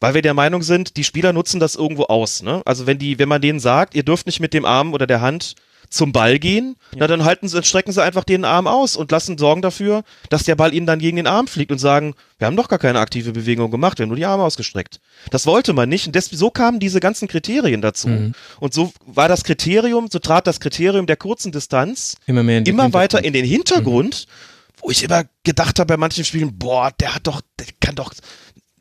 weil 0.01 0.15
wir 0.15 0.23
der 0.23 0.35
Meinung 0.35 0.63
sind, 0.63 0.97
die 0.97 1.05
Spieler 1.05 1.33
nutzen 1.33 1.61
das 1.61 1.77
irgendwo 1.77 2.05
aus. 2.05 2.43
Ne? 2.43 2.63
Also 2.65 2.87
wenn 2.87 2.99
die, 2.99 3.19
wenn 3.19 3.29
man 3.29 3.43
denen 3.43 3.61
sagt, 3.61 3.95
ihr 3.95 4.03
dürft 4.03 4.27
nicht 4.27 4.41
mit 4.41 4.55
dem 4.55 4.65
Arm 4.65 4.95
oder 4.95 5.07
der 5.07 5.21
Hand 5.21 5.55
zum 5.93 6.13
Ball 6.13 6.39
gehen, 6.39 6.77
ja. 6.93 6.99
na 7.01 7.07
dann 7.07 7.25
halten 7.25 7.49
sie, 7.49 7.63
strecken 7.63 7.93
sie 7.93 8.03
einfach 8.03 8.25
den 8.25 8.45
Arm 8.45 8.67
aus 8.67 8.97
und 8.97 9.11
lassen 9.13 9.37
sorgen 9.37 9.63
dafür, 9.63 10.05
dass 10.31 10.45
der 10.45 10.57
Ball 10.57 10.73
ihnen 10.75 10.87
dann 10.87 10.99
gegen 10.99 11.17
den 11.17 11.27
Arm 11.27 11.47
fliegt 11.47 11.71
und 11.71 11.79
sagen, 11.79 12.15
wir 12.39 12.47
haben 12.47 12.57
doch 12.57 12.69
gar 12.69 12.79
keine 12.79 12.99
aktive 12.99 13.33
Bewegung 13.33 13.71
gemacht, 13.71 13.99
wir 13.99 14.05
haben 14.05 14.09
nur 14.09 14.17
die 14.17 14.25
Arme 14.25 14.43
ausgestreckt. 14.43 15.01
Das 15.31 15.47
wollte 15.47 15.75
man 15.75 15.89
nicht 15.89 16.07
und 16.07 16.15
des, 16.15 16.27
so 16.27 16.51
kamen 16.51 16.81
diese 16.81 17.01
ganzen 17.01 17.29
Kriterien 17.29 17.83
dazu. 17.83 18.09
Mhm. 18.09 18.33
Und 18.59 18.73
so 18.73 18.93
war 19.05 19.29
das 19.29 19.45
Kriterium, 19.45 20.09
so 20.11 20.19
trat 20.19 20.47
das 20.47 20.61
Kriterium 20.61 21.07
der 21.07 21.17
kurzen 21.17 21.53
Distanz 21.53 22.17
immer, 22.27 22.43
mehr 22.43 22.59
in 22.59 22.67
immer 22.67 22.93
weiter 22.93 23.23
in 23.23 23.35
den 23.35 23.45
Hintergrund, 23.45 24.27
mhm. 24.27 24.83
wo 24.83 24.91
ich 24.91 25.03
immer 25.03 25.25
gedacht 25.45 25.79
habe 25.79 25.89
bei 25.89 25.97
manchen 25.99 26.25
Spielen, 26.25 26.59
boah, 26.59 26.91
der 26.99 27.15
hat 27.15 27.27
doch, 27.27 27.43
der 27.59 27.67
kann 27.81 27.95
doch 27.95 28.15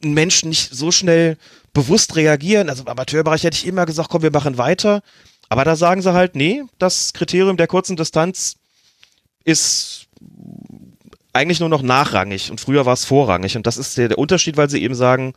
ein 0.03 0.13
Mensch 0.13 0.43
nicht 0.43 0.73
so 0.73 0.91
schnell 0.91 1.37
bewusst 1.73 2.15
reagieren. 2.15 2.69
Also 2.69 2.83
im 2.83 2.87
Amateurbereich 2.87 3.43
hätte 3.43 3.57
ich 3.57 3.67
immer 3.67 3.85
gesagt, 3.85 4.09
komm, 4.09 4.23
wir 4.23 4.31
machen 4.31 4.57
weiter. 4.57 5.01
Aber 5.51 5.65
da 5.65 5.75
sagen 5.75 6.01
sie 6.01 6.13
halt, 6.13 6.33
nee, 6.33 6.63
das 6.79 7.11
Kriterium 7.11 7.57
der 7.57 7.67
kurzen 7.67 7.97
Distanz 7.97 8.55
ist 9.43 10.07
eigentlich 11.33 11.59
nur 11.59 11.67
noch 11.67 11.81
nachrangig 11.81 12.49
und 12.51 12.61
früher 12.61 12.85
war 12.85 12.93
es 12.93 13.03
vorrangig. 13.03 13.57
Und 13.57 13.67
das 13.67 13.75
ist 13.75 13.97
der, 13.97 14.07
der, 14.07 14.17
Unterschied, 14.17 14.55
weil 14.55 14.69
sie 14.69 14.81
eben 14.81 14.95
sagen, 14.95 15.33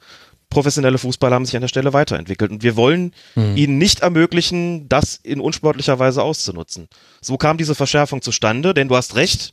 professionelle 0.50 0.98
Fußballer 0.98 1.34
haben 1.34 1.46
sich 1.46 1.56
an 1.56 1.62
der 1.62 1.68
Stelle 1.68 1.92
weiterentwickelt. 1.92 2.52
Und 2.52 2.62
wir 2.62 2.76
wollen 2.76 3.12
hm. 3.34 3.56
ihnen 3.56 3.76
nicht 3.76 4.02
ermöglichen, 4.02 4.88
das 4.88 5.18
in 5.20 5.40
unsportlicher 5.40 5.98
Weise 5.98 6.22
auszunutzen. 6.22 6.86
So 7.20 7.36
kam 7.36 7.58
diese 7.58 7.74
Verschärfung 7.74 8.22
zustande, 8.22 8.72
denn 8.72 8.86
du 8.86 8.94
hast 8.94 9.16
recht, 9.16 9.52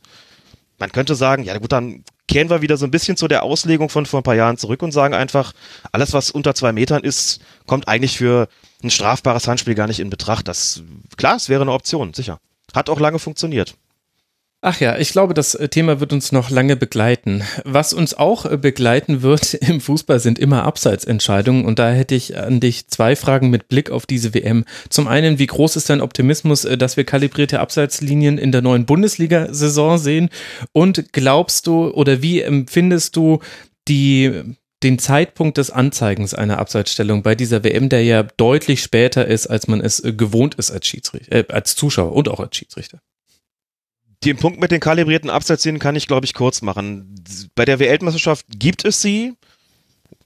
man 0.77 0.91
könnte 0.91 1.15
sagen, 1.15 1.43
ja 1.43 1.57
gut, 1.57 1.71
dann 1.71 2.03
kehren 2.27 2.51
wir 2.51 2.61
wieder 2.61 2.77
so 2.77 2.85
ein 2.85 2.91
bisschen 2.91 3.17
zu 3.17 3.27
der 3.27 3.41
Auslegung 3.41 3.89
von 3.89 4.05
vor 4.05 4.19
ein 4.19 4.23
paar 4.23 4.35
Jahren 4.35 4.57
zurück 4.57 4.83
und 4.83 4.91
sagen 4.91 5.15
einfach, 5.15 5.53
alles 5.91 6.13
was 6.13 6.29
unter 6.29 6.53
zwei 6.53 6.71
Metern 6.71 7.03
ist, 7.03 7.41
kommt 7.65 7.87
eigentlich 7.87 8.15
für 8.15 8.47
ein 8.83 8.89
strafbares 8.89 9.47
Handspiel 9.47 9.75
gar 9.75 9.87
nicht 9.87 9.99
in 9.99 10.09
Betracht. 10.09 10.47
Das, 10.47 10.83
klar, 11.17 11.35
es 11.35 11.49
wäre 11.49 11.61
eine 11.61 11.71
Option, 11.71 12.13
sicher. 12.13 12.39
Hat 12.73 12.89
auch 12.89 12.99
lange 12.99 13.19
funktioniert. 13.19 13.75
Ach 14.63 14.79
ja, 14.79 14.95
ich 14.99 15.11
glaube, 15.11 15.33
das 15.33 15.55
äh, 15.55 15.69
Thema 15.69 15.99
wird 15.99 16.13
uns 16.13 16.31
noch 16.31 16.51
lange 16.51 16.75
begleiten. 16.75 17.41
Was 17.65 17.93
uns 17.93 18.13
auch 18.13 18.45
äh, 18.45 18.57
begleiten 18.57 19.23
wird 19.23 19.53
im 19.55 19.81
Fußball 19.81 20.19
sind 20.19 20.37
immer 20.37 20.65
Abseitsentscheidungen 20.65 21.65
und 21.65 21.79
da 21.79 21.89
hätte 21.89 22.13
ich 22.13 22.37
an 22.37 22.59
dich 22.59 22.87
zwei 22.87 23.15
Fragen 23.15 23.49
mit 23.49 23.69
Blick 23.69 23.89
auf 23.89 24.05
diese 24.05 24.35
WM. 24.35 24.65
Zum 24.89 25.07
einen, 25.07 25.39
wie 25.39 25.47
groß 25.47 25.77
ist 25.77 25.89
dein 25.89 25.99
Optimismus, 25.99 26.63
äh, 26.65 26.77
dass 26.77 26.95
wir 26.95 27.05
kalibrierte 27.05 27.59
Abseitslinien 27.59 28.37
in 28.37 28.51
der 28.51 28.61
neuen 28.61 28.85
Bundesliga-Saison 28.85 29.97
sehen? 29.97 30.29
Und 30.73 31.11
glaubst 31.11 31.65
du 31.65 31.87
oder 31.87 32.21
wie 32.21 32.41
empfindest 32.41 33.15
du 33.15 33.39
die 33.87 34.43
den 34.83 34.99
Zeitpunkt 34.99 35.57
des 35.57 35.69
Anzeigens 35.69 36.33
einer 36.33 36.57
Abseitsstellung 36.57 37.23
bei 37.23 37.35
dieser 37.35 37.63
WM, 37.63 37.89
der 37.89 38.03
ja 38.03 38.23
deutlich 38.23 38.81
später 38.81 39.27
ist, 39.27 39.47
als 39.47 39.67
man 39.67 39.79
es 39.81 40.01
gewohnt 40.03 40.55
ist 40.55 40.71
als 40.71 40.87
Schiedsrichter, 40.87 41.31
äh, 41.31 41.45
als 41.49 41.75
Zuschauer 41.75 42.13
und 42.13 42.29
auch 42.29 42.39
als 42.39 42.55
Schiedsrichter? 42.55 42.99
Den 44.23 44.37
Punkt 44.37 44.59
mit 44.59 44.71
den 44.71 44.79
kalibrierten 44.79 45.29
Abseitslinien 45.29 45.79
kann 45.79 45.95
ich, 45.95 46.07
glaube 46.07 46.25
ich, 46.25 46.33
kurz 46.33 46.61
machen. 46.61 47.15
Bei 47.55 47.65
der 47.65 47.79
WL-Meisterschaft 47.79 48.45
gibt 48.49 48.85
es 48.85 49.01
sie 49.01 49.33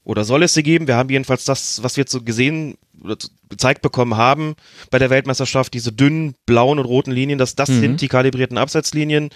oder 0.06 0.24
soll 0.24 0.44
es 0.44 0.54
sie 0.54 0.62
geben. 0.62 0.86
Wir 0.86 0.94
haben 0.94 1.10
jedenfalls 1.10 1.44
das, 1.44 1.82
was 1.82 1.96
wir 1.96 2.02
jetzt 2.02 2.12
so 2.12 2.22
gesehen 2.22 2.78
oder 3.02 3.16
gezeigt 3.48 3.82
bekommen 3.82 4.16
haben 4.16 4.54
bei 4.90 5.00
der 5.00 5.10
Weltmeisterschaft, 5.10 5.74
diese 5.74 5.92
dünnen 5.92 6.36
blauen 6.46 6.78
und 6.78 6.84
roten 6.84 7.10
Linien, 7.10 7.40
dass 7.40 7.56
das 7.56 7.68
mhm. 7.68 7.80
sind 7.80 8.00
die 8.00 8.08
kalibrierten 8.08 8.56
Abseitslinien. 8.56 9.30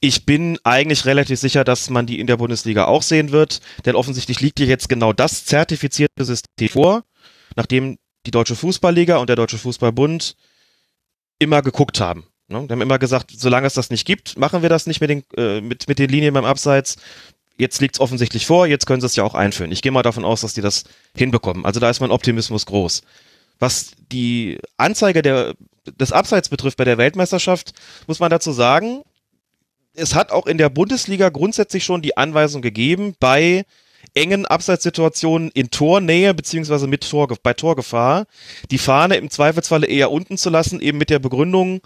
Ich 0.00 0.26
bin 0.26 0.58
eigentlich 0.64 1.04
relativ 1.04 1.38
sicher, 1.38 1.62
dass 1.62 1.90
man 1.90 2.06
die 2.06 2.18
in 2.18 2.26
der 2.26 2.38
Bundesliga 2.38 2.86
auch 2.86 3.02
sehen 3.02 3.30
wird, 3.30 3.60
denn 3.84 3.94
offensichtlich 3.94 4.40
liegt 4.40 4.58
hier 4.58 4.66
jetzt 4.66 4.88
genau 4.88 5.12
das 5.12 5.44
zertifizierte 5.44 6.24
System 6.24 6.70
vor, 6.70 7.04
nachdem 7.54 7.96
die 8.26 8.32
Deutsche 8.32 8.56
Fußballliga 8.56 9.18
und 9.18 9.28
der 9.28 9.36
Deutsche 9.36 9.58
Fußballbund 9.58 10.34
immer 11.38 11.62
geguckt 11.62 12.00
haben. 12.00 12.26
Ne? 12.48 12.64
Die 12.66 12.72
haben 12.72 12.82
immer 12.82 12.98
gesagt, 12.98 13.30
solange 13.36 13.68
es 13.68 13.74
das 13.74 13.90
nicht 13.90 14.04
gibt, 14.04 14.36
machen 14.36 14.62
wir 14.62 14.68
das 14.68 14.88
nicht 14.88 15.00
mit 15.00 15.10
den, 15.10 15.22
äh, 15.36 15.60
mit, 15.60 15.86
mit 15.86 16.00
den 16.00 16.10
Linien 16.10 16.34
beim 16.34 16.44
Abseits. 16.44 16.96
Jetzt 17.58 17.80
liegt 17.80 17.96
es 17.96 18.00
offensichtlich 18.00 18.46
vor, 18.46 18.66
jetzt 18.66 18.86
können 18.86 19.00
sie 19.00 19.06
es 19.06 19.16
ja 19.16 19.24
auch 19.24 19.34
einführen. 19.34 19.72
Ich 19.72 19.82
gehe 19.82 19.92
mal 19.92 20.02
davon 20.02 20.24
aus, 20.24 20.42
dass 20.42 20.54
die 20.54 20.60
das 20.60 20.84
hinbekommen. 21.16 21.64
Also 21.64 21.80
da 21.80 21.88
ist 21.88 22.00
mein 22.00 22.10
Optimismus 22.10 22.66
groß. 22.66 23.02
Was 23.58 23.92
die 24.12 24.58
Anzeige 24.76 25.22
der, 25.22 25.54
des 25.98 26.12
Abseits 26.12 26.50
betrifft 26.50 26.76
bei 26.76 26.84
der 26.84 26.98
Weltmeisterschaft, 26.98 27.72
muss 28.06 28.20
man 28.20 28.30
dazu 28.30 28.52
sagen, 28.52 29.02
es 29.94 30.14
hat 30.14 30.30
auch 30.30 30.46
in 30.46 30.58
der 30.58 30.68
Bundesliga 30.68 31.30
grundsätzlich 31.30 31.84
schon 31.84 32.02
die 32.02 32.18
Anweisung 32.18 32.60
gegeben, 32.60 33.14
bei 33.18 33.64
engen 34.14 34.46
Abseitssituationen 34.46 35.50
in 35.50 35.70
Tornähe 35.70 36.34
beziehungsweise 36.34 36.88
Tor, 36.98 37.28
bei 37.42 37.54
Torgefahr 37.54 38.26
die 38.70 38.78
Fahne 38.78 39.16
im 39.16 39.30
Zweifelsfalle 39.30 39.86
eher 39.86 40.10
unten 40.10 40.38
zu 40.38 40.50
lassen, 40.50 40.80
eben 40.80 40.98
mit 40.98 41.10
der 41.10 41.18
Begründung, 41.18 41.80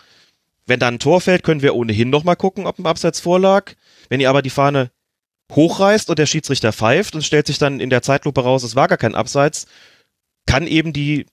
wenn 0.66 0.80
da 0.80 0.88
ein 0.88 0.98
Tor 0.98 1.20
fällt, 1.20 1.42
können 1.42 1.62
wir 1.62 1.74
ohnehin 1.74 2.10
nochmal 2.10 2.36
gucken, 2.36 2.66
ob 2.66 2.78
ein 2.78 2.86
Abseits 2.86 3.20
vorlag. 3.20 3.72
Wenn 4.08 4.20
ihr 4.20 4.30
aber 4.30 4.42
die 4.42 4.50
Fahne 4.50 4.90
hochreißt 5.50 6.10
und 6.10 6.18
der 6.18 6.26
Schiedsrichter 6.26 6.72
pfeift 6.72 7.14
und 7.14 7.22
stellt 7.22 7.46
sich 7.46 7.58
dann 7.58 7.80
in 7.80 7.90
der 7.90 8.02
Zeitlupe 8.02 8.42
raus, 8.42 8.62
es 8.62 8.76
war 8.76 8.88
gar 8.88 8.98
kein 8.98 9.14
Abseits, 9.14 9.66
kann 10.46 10.66
eben 10.66 10.92
die 10.92 11.26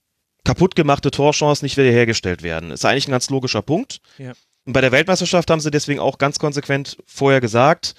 kaputtgemachte 0.44 1.10
Torchance 1.10 1.64
nicht 1.64 1.76
wiederhergestellt 1.76 2.42
werden. 2.42 2.70
Ist 2.70 2.84
eigentlich 2.84 3.08
ein 3.08 3.12
ganz 3.12 3.30
logischer 3.30 3.62
Punkt. 3.62 4.00
Ja. 4.18 4.32
Und 4.64 4.72
bei 4.72 4.80
der 4.80 4.92
Weltmeisterschaft 4.92 5.50
haben 5.50 5.60
sie 5.60 5.70
deswegen 5.70 6.00
auch 6.00 6.18
ganz 6.18 6.38
konsequent 6.38 6.98
vorher 7.06 7.40
gesagt, 7.40 7.94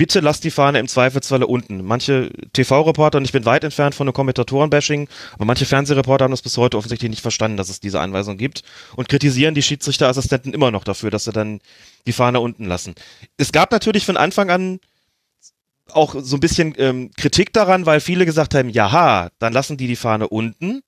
bitte 0.00 0.20
lasst 0.20 0.44
die 0.44 0.50
Fahne 0.50 0.78
im 0.78 0.88
Zweifelsfalle 0.88 1.46
unten. 1.46 1.84
Manche 1.84 2.30
TV-Reporter, 2.54 3.18
und 3.18 3.26
ich 3.26 3.32
bin 3.32 3.44
weit 3.44 3.64
entfernt 3.64 3.94
von 3.94 4.06
einem 4.06 4.14
Kommentatoren-Bashing, 4.14 5.08
aber 5.34 5.44
manche 5.44 5.66
Fernsehreporter 5.66 6.24
haben 6.24 6.30
das 6.30 6.40
bis 6.40 6.56
heute 6.56 6.78
offensichtlich 6.78 7.10
nicht 7.10 7.20
verstanden, 7.20 7.58
dass 7.58 7.68
es 7.68 7.80
diese 7.80 8.00
Anweisung 8.00 8.38
gibt 8.38 8.62
und 8.96 9.10
kritisieren 9.10 9.54
die 9.54 9.62
Schiedsrichterassistenten 9.62 10.54
immer 10.54 10.70
noch 10.70 10.84
dafür, 10.84 11.10
dass 11.10 11.24
sie 11.24 11.32
dann 11.32 11.60
die 12.06 12.12
Fahne 12.12 12.40
unten 12.40 12.64
lassen. 12.64 12.94
Es 13.36 13.52
gab 13.52 13.72
natürlich 13.72 14.06
von 14.06 14.16
Anfang 14.16 14.50
an 14.50 14.80
auch 15.94 16.14
so 16.18 16.36
ein 16.36 16.40
bisschen 16.40 16.74
ähm, 16.78 17.10
Kritik 17.16 17.52
daran, 17.52 17.86
weil 17.86 18.00
viele 18.00 18.26
gesagt 18.26 18.54
haben, 18.54 18.68
jaha, 18.68 19.30
dann 19.38 19.52
lassen 19.52 19.76
die 19.76 19.86
die 19.86 19.96
Fahne 19.96 20.28
unten. 20.28 20.82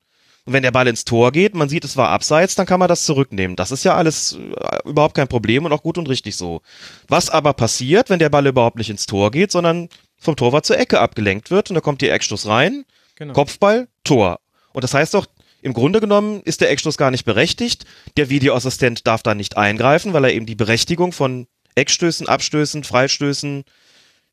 Und 0.45 0.55
wenn 0.55 0.65
der 0.65 0.73
Ball 0.73 0.89
ins 0.89 1.05
Tor 1.05 1.31
geht, 1.31 1.55
man 1.55 1.69
sieht, 1.69 1.85
es 1.85 1.97
war 1.97 2.09
abseits, 2.09 2.57
dann 2.57 2.67
kann 2.67 2.81
man 2.81 2.89
das 2.89 3.05
zurücknehmen. 3.05 3.55
Das 3.55 3.71
ist 3.71 3.85
ja 3.85 3.95
alles 3.95 4.33
äh, 4.33 4.89
überhaupt 4.89 5.15
kein 5.15 5.29
Problem 5.29 5.65
und 5.65 5.73
auch 5.73 5.83
gut 5.83 5.99
und 5.99 6.09
richtig 6.09 6.37
so. 6.37 6.63
Was 7.09 7.31
aber 7.31 7.53
passiert, 7.53 8.11
wenn 8.11 8.19
der 8.19 8.31
Ball 8.31 8.47
überhaupt 8.47 8.77
nicht 8.77 8.91
ins 8.91 9.07
Tor 9.07 9.31
geht, 9.31 9.53
sondern 9.53 9.89
vom 10.19 10.37
Torwart 10.37 10.67
zur 10.67 10.79
Ecke 10.79 11.01
abgelenkt 11.01 11.51
wird 11.51 11.71
und 11.71 11.75
da 11.75 11.81
kommt 11.81 12.01
der 12.01 12.13
Eckstoß 12.13 12.47
rein, 12.47 12.85
genau. 13.17 13.35
Kopfball, 13.35 13.89
Tor. 14.03 14.41
Und 14.73 14.83
das 14.83 14.95
heißt 14.95 15.15
doch, 15.15 15.27
im 15.63 15.75
Grunde 15.75 16.01
genommen 16.01 16.43
ist 16.45 16.61
der 16.61 16.71
Eckstoß 16.71 16.97
gar 16.97 17.13
nicht 17.13 17.25
berechtigt. 17.25 17.85
Der 18.17 18.29
Videoassistent 18.29 19.07
darf 19.07 19.23
da 19.23 19.35
nicht 19.35 19.57
eingreifen, 19.57 20.13
weil 20.13 20.25
er 20.25 20.33
eben 20.33 20.47
die 20.47 20.57
Berechtigung 20.57 21.13
von 21.13 21.47
Eckstößen, 21.77 22.29
Abstößen, 22.29 22.83
Freistößen 22.83 23.65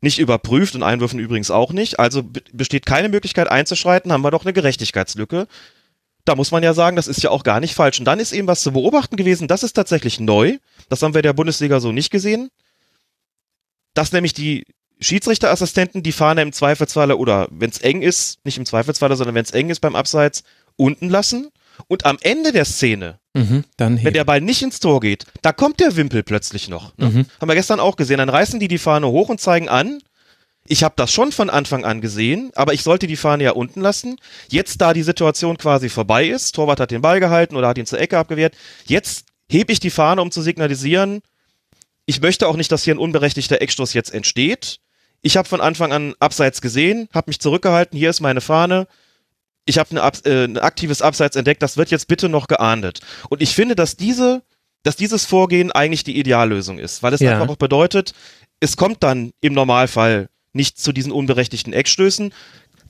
nicht 0.01 0.19
überprüft 0.19 0.75
und 0.75 0.83
Einwürfen 0.83 1.19
übrigens 1.19 1.51
auch 1.51 1.71
nicht. 1.73 1.99
Also 1.99 2.23
besteht 2.53 2.85
keine 2.85 3.09
Möglichkeit 3.09 3.49
einzuschreiten, 3.49 4.11
haben 4.11 4.23
wir 4.23 4.31
doch 4.31 4.45
eine 4.45 4.53
Gerechtigkeitslücke 4.53 5.47
da 6.29 6.35
muss 6.35 6.51
man 6.51 6.61
ja 6.61 6.75
sagen, 6.75 6.95
das 6.95 7.07
ist 7.07 7.23
ja 7.23 7.31
auch 7.31 7.43
gar 7.43 7.59
nicht 7.59 7.73
falsch. 7.73 7.97
Und 7.97 8.05
dann 8.05 8.19
ist 8.19 8.33
eben 8.33 8.47
was 8.47 8.61
zu 8.61 8.71
beobachten 8.71 9.15
gewesen, 9.15 9.47
das 9.47 9.63
ist 9.63 9.73
tatsächlich 9.73 10.19
neu. 10.19 10.57
Das 10.87 11.01
haben 11.01 11.15
wir 11.15 11.23
der 11.23 11.33
Bundesliga 11.33 11.79
so 11.79 11.91
nicht 11.91 12.11
gesehen. 12.11 12.51
Dass 13.95 14.11
nämlich 14.11 14.33
die 14.33 14.65
Schiedsrichterassistenten 14.99 16.03
die 16.03 16.11
Fahne 16.11 16.43
im 16.43 16.53
Zweifelsfalle 16.53 17.17
oder 17.17 17.47
wenn 17.49 17.71
es 17.71 17.79
eng 17.79 18.03
ist, 18.03 18.45
nicht 18.45 18.59
im 18.59 18.67
Zweifelsfalle, 18.67 19.15
sondern 19.15 19.33
wenn 19.33 19.43
es 19.43 19.51
eng 19.51 19.71
ist 19.71 19.79
beim 19.79 19.95
Abseits, 19.95 20.43
unten 20.75 21.09
lassen. 21.09 21.49
Und 21.87 22.05
am 22.05 22.17
Ende 22.21 22.51
der 22.51 22.65
Szene, 22.65 23.19
mhm, 23.33 23.63
wenn 23.77 24.13
der 24.13 24.23
Ball 24.23 24.41
nicht 24.41 24.61
ins 24.61 24.79
Tor 24.79 24.99
geht, 24.99 25.25
da 25.41 25.51
kommt 25.51 25.79
der 25.79 25.95
Wimpel 25.95 26.23
plötzlich 26.23 26.69
noch. 26.69 26.97
Ne? 26.97 27.09
Mhm. 27.09 27.25
Haben 27.39 27.49
wir 27.49 27.55
gestern 27.55 27.79
auch 27.79 27.95
gesehen. 27.95 28.17
Dann 28.17 28.29
reißen 28.29 28.59
die 28.59 28.67
die 28.67 28.77
Fahne 28.77 29.07
hoch 29.07 29.29
und 29.29 29.39
zeigen 29.41 29.69
an, 29.69 29.99
ich 30.67 30.83
habe 30.83 30.93
das 30.97 31.11
schon 31.11 31.31
von 31.31 31.49
Anfang 31.49 31.83
an 31.83 31.99
gesehen, 31.99 32.51
aber 32.53 32.73
ich 32.73 32.83
sollte 32.83 33.07
die 33.07 33.15
Fahne 33.15 33.43
ja 33.43 33.51
unten 33.51 33.81
lassen. 33.81 34.17
Jetzt, 34.49 34.81
da 34.81 34.93
die 34.93 35.01
Situation 35.01 35.57
quasi 35.57 35.89
vorbei 35.89 36.27
ist, 36.27 36.53
Torwart 36.53 36.79
hat 36.79 36.91
den 36.91 37.01
Ball 37.01 37.19
gehalten 37.19 37.55
oder 37.55 37.67
hat 37.69 37.79
ihn 37.79 37.87
zur 37.87 37.99
Ecke 37.99 38.19
abgewehrt, 38.19 38.55
jetzt 38.85 39.25
hebe 39.49 39.73
ich 39.73 39.79
die 39.79 39.89
Fahne, 39.89 40.21
um 40.21 40.29
zu 40.29 40.43
signalisieren, 40.43 41.21
ich 42.09 42.21
möchte 42.21 42.47
auch 42.47 42.55
nicht, 42.55 42.71
dass 42.71 42.83
hier 42.83 42.95
ein 42.95 42.99
unberechtigter 42.99 43.61
Eckstoß 43.61 43.93
jetzt 43.93 44.11
entsteht. 44.11 44.79
Ich 45.21 45.37
habe 45.37 45.47
von 45.47 45.61
Anfang 45.61 45.91
an 45.91 46.15
Abseits 46.19 46.59
gesehen, 46.59 47.07
habe 47.13 47.29
mich 47.29 47.39
zurückgehalten, 47.39 47.97
hier 47.97 48.09
ist 48.09 48.19
meine 48.19 48.41
Fahne. 48.41 48.87
Ich 49.69 49.77
habe 49.77 49.95
äh, 50.25 50.45
ein 50.45 50.57
aktives 50.57 51.03
Abseits 51.03 51.35
entdeckt, 51.35 51.61
das 51.61 51.77
wird 51.77 51.91
jetzt 51.91 52.07
bitte 52.07 52.27
noch 52.27 52.47
geahndet. 52.47 53.01
Und 53.29 53.41
ich 53.43 53.53
finde, 53.53 53.75
dass 53.75 53.95
diese 53.95 54.41
dass 54.83 54.95
dieses 54.95 55.25
Vorgehen 55.25 55.71
eigentlich 55.71 56.03
die 56.03 56.17
Ideallösung 56.17 56.79
ist, 56.79 57.03
weil 57.03 57.13
es 57.13 57.19
ja. 57.19 57.33
einfach 57.33 57.49
auch 57.49 57.57
bedeutet, 57.57 58.13
es 58.59 58.77
kommt 58.77 59.03
dann 59.03 59.31
im 59.41 59.53
Normalfall 59.53 60.29
nicht 60.53 60.79
zu 60.79 60.91
diesen 60.91 61.11
unberechtigten 61.11 61.73
Eckstößen. 61.73 62.33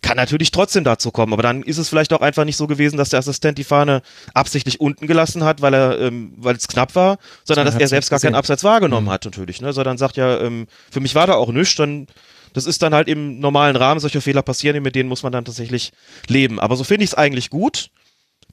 Kann 0.01 0.15
natürlich 0.15 0.51
trotzdem 0.51 0.85
dazu 0.85 1.11
kommen, 1.11 1.33
aber 1.33 1.41
dann 1.41 1.63
ist 1.63 1.77
es 1.77 1.89
vielleicht 1.89 2.13
auch 2.13 2.21
einfach 2.21 2.45
nicht 2.45 2.55
so 2.55 2.67
gewesen, 2.67 2.95
dass 2.95 3.09
der 3.09 3.19
Assistent 3.19 3.57
die 3.57 3.65
Fahne 3.65 4.01
absichtlich 4.33 4.79
unten 4.79 5.07
gelassen 5.07 5.43
hat, 5.43 5.61
weil 5.61 5.73
er, 5.73 5.99
ähm, 5.99 6.31
weil 6.37 6.55
es 6.55 6.69
knapp 6.69 6.95
war, 6.95 7.17
sondern 7.43 7.65
dass 7.65 7.75
er 7.75 7.87
selbst 7.87 8.09
gar 8.09 8.19
keinen 8.19 8.35
Abseits 8.35 8.63
wahrgenommen 8.63 9.07
mhm. 9.07 9.11
hat 9.11 9.25
natürlich. 9.25 9.59
Ne? 9.59 9.73
Sondern 9.73 9.97
sagt 9.97 10.15
ja, 10.15 10.39
ähm, 10.39 10.67
für 10.89 11.01
mich 11.01 11.15
war 11.15 11.27
da 11.27 11.33
auch 11.33 11.51
nichts, 11.51 11.75
dann 11.75 12.07
das 12.53 12.65
ist 12.65 12.81
dann 12.81 12.93
halt 12.93 13.07
im 13.07 13.39
normalen 13.39 13.75
Rahmen, 13.75 13.99
solche 13.99 14.21
Fehler 14.21 14.41
passieren, 14.41 14.81
mit 14.83 14.95
denen 14.95 15.09
muss 15.09 15.23
man 15.23 15.31
dann 15.31 15.45
tatsächlich 15.45 15.91
leben. 16.27 16.59
Aber 16.59 16.75
so 16.75 16.83
finde 16.83 17.03
ich 17.03 17.11
es 17.11 17.15
eigentlich 17.15 17.49
gut, 17.49 17.89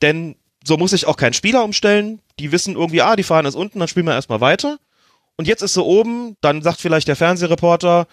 denn 0.03 0.37
so 0.65 0.77
muss 0.77 0.93
ich 0.93 1.07
auch 1.07 1.17
keinen 1.17 1.33
Spieler 1.33 1.65
umstellen. 1.65 2.21
Die 2.39 2.53
wissen 2.53 2.75
irgendwie, 2.75 3.03
ah, 3.03 3.17
die 3.17 3.23
Fahne 3.23 3.49
ist 3.49 3.55
unten, 3.55 3.79
dann 3.79 3.89
spielen 3.89 4.07
wir 4.07 4.15
erstmal 4.15 4.41
weiter. 4.41 4.79
Und 5.37 5.47
jetzt 5.47 5.63
ist 5.63 5.75
sie 5.75 5.83
oben, 5.83 6.37
dann 6.41 6.63
sagt 6.63 6.81
vielleicht 6.81 7.09
der 7.09 7.17
Fernsehreporter, 7.17 8.07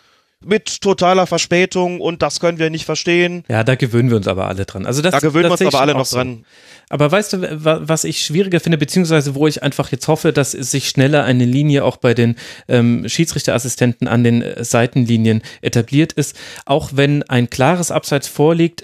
mit 0.45 0.81
totaler 0.81 1.27
Verspätung 1.27 2.01
und 2.01 2.21
das 2.21 2.39
können 2.39 2.59
wir 2.59 2.69
nicht 2.69 2.85
verstehen. 2.85 3.43
Ja, 3.47 3.63
da 3.63 3.75
gewöhnen 3.75 4.09
wir 4.09 4.17
uns 4.17 4.27
aber 4.27 4.47
alle 4.47 4.65
dran. 4.65 4.85
Also 4.85 5.01
das, 5.01 5.11
da 5.11 5.19
gewöhnen 5.19 5.45
wir 5.45 5.51
uns 5.51 5.61
aber 5.61 5.81
alle 5.81 5.93
noch 5.93 6.09
dran. 6.09 6.45
Aber 6.89 7.11
weißt 7.11 7.33
du, 7.33 7.65
was 7.87 8.03
ich 8.03 8.23
schwieriger 8.23 8.59
finde, 8.59 8.77
beziehungsweise 8.77 9.35
wo 9.35 9.47
ich 9.47 9.63
einfach 9.63 9.91
jetzt 9.91 10.07
hoffe, 10.07 10.33
dass 10.33 10.51
sich 10.51 10.89
schneller 10.89 11.23
eine 11.23 11.45
Linie 11.45 11.85
auch 11.85 11.97
bei 11.97 12.13
den 12.13 12.35
ähm, 12.67 13.07
Schiedsrichterassistenten 13.07 14.07
an 14.07 14.23
den 14.23 14.41
äh, 14.41 14.63
Seitenlinien 14.63 15.41
etabliert 15.61 16.13
ist, 16.13 16.37
auch 16.65 16.91
wenn 16.93 17.23
ein 17.23 17.49
klares 17.49 17.89
Abseits 17.89 18.27
vorliegt, 18.27 18.83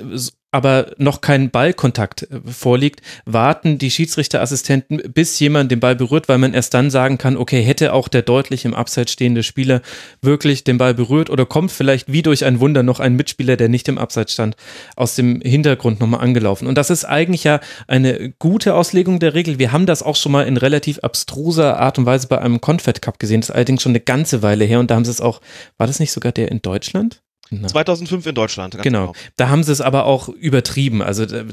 aber 0.51 0.93
noch 0.97 1.21
kein 1.21 1.51
Ballkontakt 1.51 2.23
äh, 2.23 2.39
vorliegt, 2.45 3.01
warten 3.25 3.77
die 3.77 3.91
Schiedsrichterassistenten, 3.91 5.01
bis 5.13 5.39
jemand 5.39 5.71
den 5.71 5.79
Ball 5.79 5.95
berührt, 5.95 6.27
weil 6.27 6.39
man 6.39 6.53
erst 6.53 6.73
dann 6.73 6.89
sagen 6.89 7.17
kann, 7.17 7.37
okay, 7.37 7.61
hätte 7.61 7.93
auch 7.93 8.07
der 8.07 8.23
deutlich 8.23 8.65
im 8.65 8.73
Abseits 8.73 9.11
stehende 9.11 9.43
Spieler 9.43 9.81
wirklich 10.21 10.63
den 10.63 10.77
Ball 10.77 10.93
berührt 10.93 11.29
oder 11.29 11.45
kommt 11.45 11.71
vielleicht 11.71 12.11
wie 12.11 12.23
durch 12.23 12.45
ein 12.45 12.59
Wunder 12.59 12.81
noch 12.81 12.99
ein 12.99 13.15
Mitspieler, 13.15 13.57
der 13.57 13.69
nicht 13.69 13.87
im 13.87 13.97
Abseits 13.97 14.33
stand, 14.33 14.55
aus 14.95 15.15
dem 15.15 15.41
Hintergrund 15.41 15.99
nochmal 15.99 16.21
angelaufen. 16.21 16.67
Und 16.67 16.77
das 16.77 16.89
ist 16.89 17.05
eigentlich 17.05 17.43
ja 17.43 17.59
eine 17.87 18.33
gute 18.39 18.73
Auslegung 18.73 19.19
der 19.19 19.35
Regel. 19.35 19.59
Wir 19.59 19.71
haben 19.71 19.85
das 19.85 20.01
auch 20.01 20.15
schon 20.15 20.31
mal 20.31 20.47
in 20.47 20.57
relativ 20.57 20.99
abstruser 20.99 21.79
Art 21.79 21.99
und 21.99 22.05
Weise 22.05 22.27
bei 22.27 22.39
einem 22.39 22.59
Confed 22.59 23.01
Cup 23.01 23.19
gesehen. 23.19 23.41
Das 23.41 23.49
ist 23.49 23.55
allerdings 23.55 23.83
schon 23.83 23.91
eine 23.91 23.99
ganze 23.99 24.41
Weile 24.41 24.65
her 24.65 24.79
und 24.79 24.89
da 24.89 24.95
haben 24.95 25.05
sie 25.05 25.11
es 25.11 25.21
auch, 25.21 25.41
war 25.77 25.87
das 25.87 25.99
nicht 25.99 26.11
sogar 26.11 26.31
der 26.31 26.51
in 26.51 26.61
Deutschland? 26.61 27.21
Na. 27.51 27.67
2005 27.67 28.27
in 28.27 28.35
Deutschland. 28.35 28.77
Genau. 28.81 29.07
genau. 29.07 29.13
Da 29.35 29.49
haben 29.49 29.63
sie 29.63 29.71
es 29.71 29.81
aber 29.81 30.05
auch 30.05 30.29
übertrieben. 30.29 31.01
Also 31.01 31.25
da, 31.25 31.43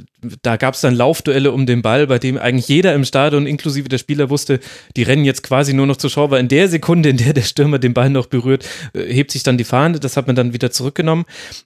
da 0.42 0.57
gab 0.57 0.74
es 0.74 0.82
dann 0.82 0.94
Laufduelle 0.94 1.53
um 1.53 1.64
den 1.64 1.82
Ball, 1.82 2.07
bei 2.07 2.18
dem 2.18 2.36
eigentlich 2.36 2.68
jeder 2.68 2.94
im 2.94 3.05
Stadion, 3.05 3.47
inklusive 3.47 3.88
der 3.88 3.99
Spieler, 3.99 4.28
wusste, 4.28 4.61
die 4.97 5.03
rennen 5.03 5.24
jetzt 5.24 5.42
quasi 5.42 5.72
nur 5.72 5.86
noch 5.86 5.97
zur 5.97 6.11
Schau, 6.11 6.30
weil 6.30 6.40
in 6.40 6.49
der 6.49 6.68
Sekunde, 6.68 7.09
in 7.09 7.16
der 7.16 7.32
der 7.32 7.42
Stürmer 7.42 7.78
den 7.78 7.94
Ball 7.94 8.11
noch 8.11 8.26
berührt, 8.26 8.66
äh, 8.92 9.12
hebt 9.12 9.30
sich 9.30 9.42
dann 9.42 9.57
die 9.57 9.64
Fahne. 9.64 9.99
Das 9.99 10.16
hat 10.16 10.26
man 10.26 10.36
dann 10.36 10.53
wieder 10.53 10.70
zurückgenommen. 10.70 11.24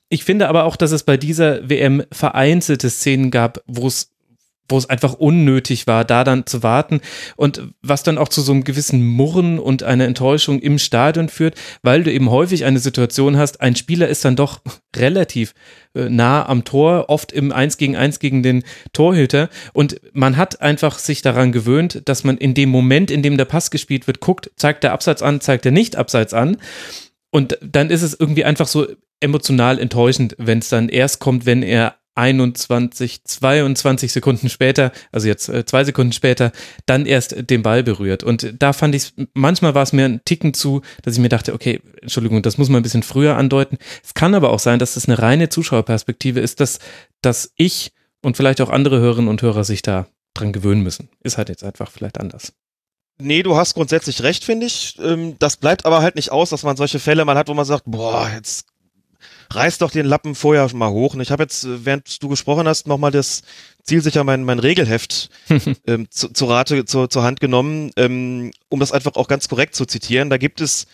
Ich 0.09 0.25
finde 0.25 0.49
aber 0.49 0.65
auch, 0.65 0.77
dass 0.77 0.93
es 0.93 1.03
bei 1.03 1.17
dieser 1.17 1.69
WM 1.69 2.05
vereinzelte 2.13 2.89
Szenen 2.89 3.31
gab, 3.31 3.63
wo 3.67 3.89
es 3.89 4.10
wo 4.71 4.79
es 4.79 4.89
einfach 4.89 5.15
unnötig 5.15 5.87
war, 5.87 6.05
da 6.05 6.25
dann 6.25 6.47
zu 6.47 6.63
warten. 6.63 7.01
Und 7.37 7.63
was 7.83 8.03
dann 8.03 8.19
auch 8.19 8.29
zu 8.29 8.41
so 8.43 8.53
einem 8.53 8.65
gewissen 8.65 9.05
Murren 9.05 9.59
und 9.59 9.83
einer 9.83 10.07
Enttäuschung 10.07 10.61
im 10.61 10.79
Stadion 10.79 11.29
führt, 11.29 11.55
weil 11.83 12.03
du 12.03 12.13
eben 12.13 12.31
häufig 12.31 12.65
eine 12.65 12.79
Situation 12.79 13.37
hast, 13.37 13.61
ein 13.61 13.77
Spieler 13.77 14.09
ist 14.09 14.25
dann 14.25 14.37
doch 14.37 14.61
relativ 14.97 15.55
äh, 15.95 16.09
nah 16.09 16.47
am 16.47 16.65
Tor, 16.65 17.07
oft 17.09 17.33
im 17.33 17.53
1 17.53 17.77
gegen 17.77 17.97
1 17.97 18.19
gegen 18.19 18.43
den 18.43 18.65
Torhüter. 18.93 19.49
Und 19.73 20.01
man 20.13 20.37
hat 20.37 20.61
einfach 20.61 20.99
sich 20.99 21.23
daran 21.23 21.53
gewöhnt, 21.53 22.03
dass 22.07 22.25
man 22.25 22.39
in 22.39 22.55
dem 22.55 22.71
Moment, 22.71 23.11
in 23.11 23.23
dem 23.23 23.37
der 23.37 23.45
Pass 23.45 23.71
gespielt 23.71 24.07
wird, 24.07 24.21
guckt, 24.21 24.51
zeigt 24.57 24.85
der 24.85 24.93
Abseits 24.93 25.23
an, 25.23 25.41
zeigt 25.41 25.67
er 25.67 25.73
nicht 25.73 25.97
Abseits 25.97 26.35
an. 26.35 26.57
Und 27.31 27.59
dann 27.63 27.91
ist 27.91 28.03
es 28.03 28.19
irgendwie 28.19 28.45
einfach 28.45 28.67
so 28.67 28.87
emotional 29.21 29.79
enttäuschend, 29.79 30.35
wenn 30.39 30.59
es 30.59 30.69
dann 30.69 30.89
erst 30.89 31.21
kommt, 31.21 31.47
wenn 31.47 31.63
er 31.63 31.97
21, 32.15 33.25
22 33.25 34.13
Sekunden 34.13 34.49
später, 34.49 34.93
also 35.13 35.29
jetzt 35.29 35.49
äh, 35.49 35.65
zwei 35.65 35.85
Sekunden 35.85 36.13
später, 36.13 36.53
dann 36.87 37.07
erst 37.07 37.51
den 37.51 37.63
Ball 37.63 37.83
berührt. 37.83 38.23
Und 38.25 38.55
da 38.59 38.73
fand 38.73 38.95
ich 38.95 39.13
manchmal 39.35 39.75
war 39.75 39.83
es 39.83 39.93
mir 39.93 40.05
ein 40.05 40.21
Ticken 40.25 40.53
zu, 40.55 40.83
dass 41.03 41.15
ich 41.15 41.21
mir 41.21 41.29
dachte, 41.29 41.55
okay, 41.55 41.81
Entschuldigung, 42.03 42.43
das 42.43 42.59
muss 42.59 42.69
man 42.69 42.81
ein 42.81 42.83
bisschen 42.83 43.03
früher 43.03 43.37
andeuten. 43.37 43.79
Es 44.05 44.15
kann 44.15 44.35
aber 44.35 44.51
auch 44.51 44.59
sein, 44.59 44.79
dass 44.79 44.95
das 44.95 45.09
eine 45.09 45.19
reine 45.19 45.49
Zuschauerperspektive 45.49 46.41
ist, 46.41 46.61
dass, 46.61 46.79
dass 47.23 47.53
ich 47.57 47.93
und 48.23 48.37
vielleicht 48.37 48.61
auch 48.61 48.71
andere 48.71 49.01
Hörerinnen 49.01 49.29
und 49.29 49.43
Hörer 49.43 49.65
sich 49.65 49.83
da 49.83 50.07
dran 50.35 50.53
gewöhnen 50.53 50.83
müssen. 50.83 51.09
Ist 51.23 51.39
halt 51.39 51.49
jetzt 51.49 51.65
einfach 51.65 51.91
vielleicht 51.91 52.21
anders. 52.21 52.53
Nee, 53.19 53.43
du 53.43 53.57
hast 53.57 53.75
grundsätzlich 53.75 54.23
recht, 54.23 54.45
finde 54.45 54.67
ich. 54.67 54.99
Ähm, 54.99 55.37
das 55.39 55.57
bleibt 55.57 55.85
aber 55.85 56.01
halt 56.01 56.17
nicht 56.17 56.33
aus, 56.33 56.51
dass 56.51 56.63
man 56.63 56.77
solche 56.77 56.99
Fälle 56.99 57.25
mal 57.25 57.37
hat, 57.37 57.49
wo 57.49 57.55
man 57.55 57.67
sagt, 57.67 57.85
boah, 57.87 58.31
jetzt 58.35 58.67
reiß 59.53 59.79
doch 59.79 59.91
den 59.91 60.07
Lappen 60.07 60.35
vorher 60.35 60.69
schon 60.69 60.79
mal 60.79 60.91
hoch. 60.91 61.15
Und 61.15 61.21
ich 61.21 61.31
habe 61.31 61.43
jetzt, 61.43 61.65
äh, 61.65 61.85
während 61.85 62.23
du 62.23 62.29
gesprochen 62.29 62.69
hast, 62.69 62.87
nochmal 62.87 63.11
das 63.11 63.43
zielsicher 63.83 64.25
mein, 64.25 64.45
mein 64.45 64.59
Regelheft 64.59 65.31
ähm, 65.87 66.11
zu, 66.11 66.29
zu 66.33 66.45
Rate, 66.47 66.85
zu, 66.85 67.07
zur 67.07 67.23
Hand 67.23 67.41
genommen, 67.41 67.91
ähm, 67.97 68.53
um 68.69 68.81
das 68.81 68.93
einfach 68.93 69.17
auch 69.17 69.29
ganz 69.29 69.49
korrekt 69.49 69.75
zu 69.75 69.87
zitieren. 69.87 70.31
Da 70.31 70.37
gibt 70.37 70.61
es 70.61 70.87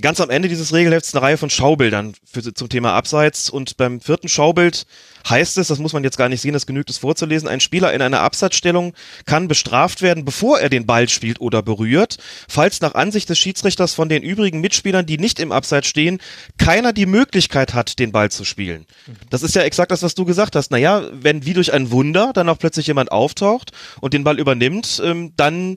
ganz 0.00 0.20
am 0.20 0.30
Ende 0.30 0.48
dieses 0.48 0.72
Regelhefts 0.72 1.14
eine 1.14 1.22
Reihe 1.22 1.36
von 1.36 1.50
Schaubildern 1.50 2.14
für, 2.24 2.54
zum 2.54 2.68
Thema 2.70 2.94
Abseits 2.94 3.50
und 3.50 3.76
beim 3.76 4.00
vierten 4.00 4.28
Schaubild 4.28 4.86
heißt 5.28 5.58
es, 5.58 5.68
das 5.68 5.78
muss 5.78 5.92
man 5.92 6.02
jetzt 6.02 6.16
gar 6.16 6.30
nicht 6.30 6.40
sehen, 6.40 6.54
das 6.54 6.66
genügt 6.66 6.88
es 6.88 6.98
vorzulesen, 6.98 7.46
ein 7.46 7.60
Spieler 7.60 7.92
in 7.92 8.00
einer 8.00 8.20
Abseitsstellung 8.20 8.94
kann 9.26 9.48
bestraft 9.48 10.00
werden, 10.00 10.24
bevor 10.24 10.58
er 10.60 10.70
den 10.70 10.86
Ball 10.86 11.10
spielt 11.10 11.40
oder 11.40 11.62
berührt, 11.62 12.16
falls 12.48 12.80
nach 12.80 12.94
Ansicht 12.94 13.28
des 13.28 13.38
Schiedsrichters 13.38 13.92
von 13.92 14.08
den 14.08 14.22
übrigen 14.22 14.60
Mitspielern, 14.62 15.04
die 15.04 15.18
nicht 15.18 15.38
im 15.38 15.52
Abseits 15.52 15.88
stehen, 15.88 16.18
keiner 16.56 16.94
die 16.94 17.06
Möglichkeit 17.06 17.74
hat, 17.74 17.98
den 17.98 18.12
Ball 18.12 18.30
zu 18.30 18.44
spielen. 18.44 18.86
Das 19.28 19.42
ist 19.42 19.54
ja 19.54 19.62
exakt 19.62 19.92
das, 19.92 20.02
was 20.02 20.14
du 20.14 20.24
gesagt 20.24 20.56
hast. 20.56 20.70
Naja, 20.70 21.04
wenn 21.12 21.44
wie 21.44 21.52
durch 21.52 21.72
ein 21.72 21.90
Wunder 21.90 22.32
dann 22.32 22.48
auch 22.48 22.58
plötzlich 22.58 22.86
jemand 22.86 23.12
auftaucht 23.12 23.72
und 24.00 24.14
den 24.14 24.24
Ball 24.24 24.40
übernimmt, 24.40 25.02
ähm, 25.04 25.34
dann 25.36 25.76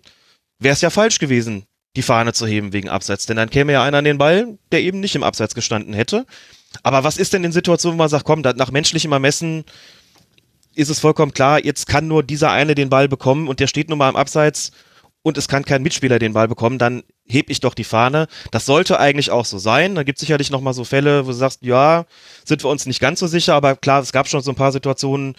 wäre 0.57 0.73
es 0.73 0.81
ja 0.81 0.89
falsch 0.89 1.19
gewesen, 1.19 1.65
die 1.95 2.01
Fahne 2.01 2.33
zu 2.33 2.45
heben 2.47 2.73
wegen 2.73 2.89
Abseits. 2.89 3.25
Denn 3.25 3.37
dann 3.37 3.49
käme 3.49 3.73
ja 3.73 3.83
einer 3.83 3.99
an 3.99 4.05
den 4.05 4.17
Ball, 4.17 4.57
der 4.71 4.81
eben 4.81 4.99
nicht 4.99 5.15
im 5.15 5.23
Abseits 5.23 5.55
gestanden 5.55 5.93
hätte. 5.93 6.25
Aber 6.83 7.03
was 7.03 7.17
ist 7.17 7.33
denn 7.33 7.43
in 7.43 7.51
Situationen, 7.51 7.97
wo 7.97 8.03
man 8.03 8.09
sagt, 8.09 8.25
komm, 8.25 8.41
nach 8.41 8.71
menschlichem 8.71 9.11
Ermessen 9.11 9.63
ist 10.73 10.89
es 10.89 10.99
vollkommen 10.99 11.33
klar, 11.33 11.63
jetzt 11.63 11.87
kann 11.87 12.07
nur 12.07 12.21
dieser 12.21 12.51
eine 12.51 12.75
den 12.75 12.89
Ball 12.89 13.07
bekommen 13.07 13.47
und 13.47 13.59
der 13.59 13.67
steht 13.67 13.89
nun 13.89 13.97
mal 13.97 14.09
im 14.09 14.17
Abseits 14.17 14.71
und 15.21 15.37
es 15.37 15.47
kann 15.47 15.65
kein 15.65 15.81
Mitspieler 15.81 16.19
den 16.19 16.33
Ball 16.33 16.47
bekommen, 16.47 16.77
dann 16.77 17.03
heb 17.25 17.49
ich 17.49 17.59
doch 17.59 17.73
die 17.73 17.83
Fahne. 17.83 18.27
Das 18.51 18.65
sollte 18.65 18.99
eigentlich 18.99 19.31
auch 19.31 19.45
so 19.45 19.57
sein. 19.57 19.95
Da 19.95 20.03
gibt 20.03 20.17
es 20.17 20.19
sicherlich 20.19 20.51
noch 20.51 20.61
mal 20.61 20.73
so 20.73 20.83
Fälle, 20.83 21.25
wo 21.25 21.29
du 21.29 21.35
sagst, 21.35 21.63
ja, 21.63 22.05
sind 22.43 22.63
wir 22.63 22.69
uns 22.69 22.85
nicht 22.85 22.99
ganz 22.99 23.21
so 23.21 23.27
sicher, 23.27 23.55
aber 23.55 23.75
klar, 23.75 24.01
es 24.01 24.11
gab 24.11 24.27
schon 24.27 24.41
so 24.41 24.51
ein 24.51 24.55
paar 24.55 24.71
Situationen, 24.71 25.35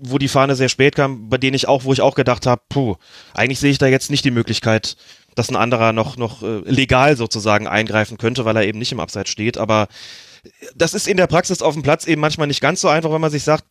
wo 0.00 0.18
die 0.18 0.28
Fahne 0.28 0.56
sehr 0.56 0.68
spät 0.68 0.96
kam, 0.96 1.28
bei 1.28 1.38
denen 1.38 1.54
ich 1.54 1.68
auch, 1.68 1.84
wo 1.84 1.92
ich 1.92 2.00
auch 2.00 2.14
gedacht 2.14 2.46
habe, 2.46 2.62
puh, 2.68 2.96
eigentlich 3.34 3.58
sehe 3.60 3.70
ich 3.70 3.78
da 3.78 3.86
jetzt 3.86 4.10
nicht 4.10 4.24
die 4.24 4.30
Möglichkeit, 4.30 4.96
dass 5.34 5.48
ein 5.48 5.56
anderer 5.56 5.92
noch, 5.92 6.16
noch 6.16 6.42
äh, 6.42 6.60
legal 6.64 7.16
sozusagen 7.16 7.66
eingreifen 7.66 8.18
könnte, 8.18 8.44
weil 8.44 8.56
er 8.56 8.64
eben 8.64 8.78
nicht 8.78 8.92
im 8.92 9.00
Abseits 9.00 9.30
steht. 9.30 9.58
Aber 9.58 9.88
das 10.74 10.94
ist 10.94 11.08
in 11.08 11.16
der 11.16 11.26
Praxis 11.26 11.62
auf 11.62 11.74
dem 11.74 11.82
Platz 11.82 12.06
eben 12.06 12.20
manchmal 12.20 12.46
nicht 12.46 12.60
ganz 12.60 12.80
so 12.80 12.88
einfach, 12.88 13.12
wenn 13.12 13.20
man 13.20 13.30
sich 13.30 13.44
sagt, 13.44 13.64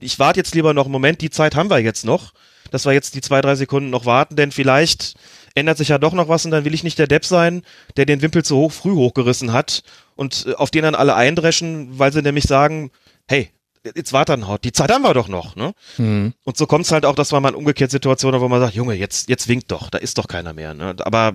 ich 0.00 0.18
warte 0.18 0.40
jetzt 0.40 0.54
lieber 0.54 0.74
noch 0.74 0.84
einen 0.84 0.92
Moment, 0.92 1.20
die 1.20 1.30
Zeit 1.30 1.54
haben 1.54 1.70
wir 1.70 1.78
jetzt 1.78 2.04
noch, 2.04 2.32
dass 2.70 2.86
wir 2.86 2.92
jetzt 2.92 3.14
die 3.14 3.20
zwei, 3.20 3.40
drei 3.40 3.54
Sekunden 3.54 3.90
noch 3.90 4.06
warten, 4.06 4.36
denn 4.36 4.52
vielleicht 4.52 5.14
ändert 5.54 5.78
sich 5.78 5.88
ja 5.88 5.98
doch 5.98 6.12
noch 6.12 6.28
was 6.28 6.44
und 6.44 6.50
dann 6.50 6.64
will 6.64 6.74
ich 6.74 6.82
nicht 6.82 6.98
der 6.98 7.06
Depp 7.06 7.24
sein, 7.24 7.62
der 7.96 8.06
den 8.06 8.22
Wimpel 8.22 8.44
zu 8.44 8.56
hoch 8.56 8.72
früh 8.72 8.94
hochgerissen 8.94 9.52
hat 9.52 9.82
und 10.16 10.46
äh, 10.48 10.54
auf 10.54 10.70
den 10.70 10.82
dann 10.82 10.94
alle 10.94 11.14
eindreschen, 11.14 11.98
weil 11.98 12.12
sie 12.12 12.22
nämlich 12.22 12.44
sagen, 12.44 12.90
hey, 13.28 13.50
jetzt 13.94 14.12
warte 14.12 14.32
dann 14.32 14.48
haut, 14.48 14.64
die 14.64 14.72
Zeit 14.72 14.90
haben 14.90 15.02
wir 15.02 15.14
doch 15.14 15.28
noch, 15.28 15.56
ne? 15.56 15.74
Mhm. 15.98 16.32
Und 16.44 16.56
so 16.56 16.66
kommt 16.66 16.86
es 16.86 16.92
halt 16.92 17.04
auch, 17.04 17.14
dass 17.14 17.32
man 17.32 17.42
mal 17.42 17.50
in 17.50 17.54
umgekehrt 17.54 17.90
Situation 17.90 18.34
hat, 18.34 18.40
wo 18.40 18.48
man 18.48 18.60
sagt, 18.60 18.74
Junge, 18.74 18.94
jetzt, 18.94 19.28
jetzt 19.28 19.48
winkt 19.48 19.70
doch, 19.70 19.90
da 19.90 19.98
ist 19.98 20.18
doch 20.18 20.28
keiner 20.28 20.52
mehr, 20.52 20.74
ne? 20.74 20.96
Aber 21.00 21.34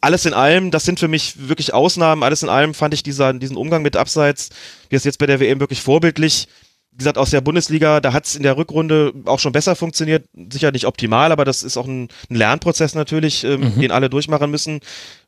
alles 0.00 0.24
in 0.24 0.34
allem, 0.34 0.70
das 0.70 0.84
sind 0.84 1.00
für 1.00 1.08
mich 1.08 1.48
wirklich 1.48 1.74
Ausnahmen, 1.74 2.22
alles 2.22 2.42
in 2.42 2.48
allem 2.48 2.74
fand 2.74 2.94
ich 2.94 3.02
dieser, 3.02 3.32
diesen 3.34 3.56
Umgang 3.56 3.82
mit 3.82 3.96
Abseits, 3.96 4.50
wie 4.88 4.96
es 4.96 5.04
jetzt 5.04 5.18
bei 5.18 5.26
der 5.26 5.40
WM 5.40 5.60
wirklich 5.60 5.82
vorbildlich, 5.82 6.48
wie 6.92 6.98
gesagt, 6.98 7.18
aus 7.18 7.30
der 7.30 7.40
Bundesliga, 7.40 8.00
da 8.00 8.12
hat 8.12 8.26
es 8.26 8.34
in 8.34 8.42
der 8.42 8.56
Rückrunde 8.56 9.12
auch 9.26 9.38
schon 9.38 9.52
besser 9.52 9.76
funktioniert. 9.76 10.24
Sicher 10.52 10.72
nicht 10.72 10.86
optimal, 10.86 11.30
aber 11.30 11.44
das 11.44 11.62
ist 11.62 11.76
auch 11.76 11.86
ein, 11.86 12.08
ein 12.28 12.34
Lernprozess 12.34 12.94
natürlich, 12.94 13.44
ähm, 13.44 13.60
mhm. 13.60 13.80
den 13.80 13.92
alle 13.92 14.10
durchmachen 14.10 14.50
müssen. 14.50 14.80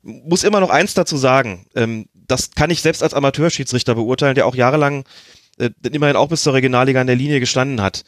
Muss 0.03 0.43
immer 0.43 0.61
noch 0.61 0.70
eins 0.70 0.95
dazu 0.95 1.16
sagen. 1.16 1.66
Ähm, 1.77 2.07
das 2.14 2.51
kann 2.51 2.70
ich 2.70 2.83
selbst 2.83 3.03
als 3.03 3.14
Amateurschiedsrichter 3.14 3.95
beurteilen, 3.95 4.35
der 4.35 4.47
auch 4.47 4.57
jahrelang 4.57 5.05
äh, 5.59 5.70
immerhin 5.90 6.16
auch 6.16 6.28
bis 6.28 6.42
zur 6.42 6.55
Regionalliga 6.55 7.00
an 7.00 7.07
der 7.07 7.16
Linie 7.16 7.40
gestanden 7.40 7.80
hat. 7.80 8.05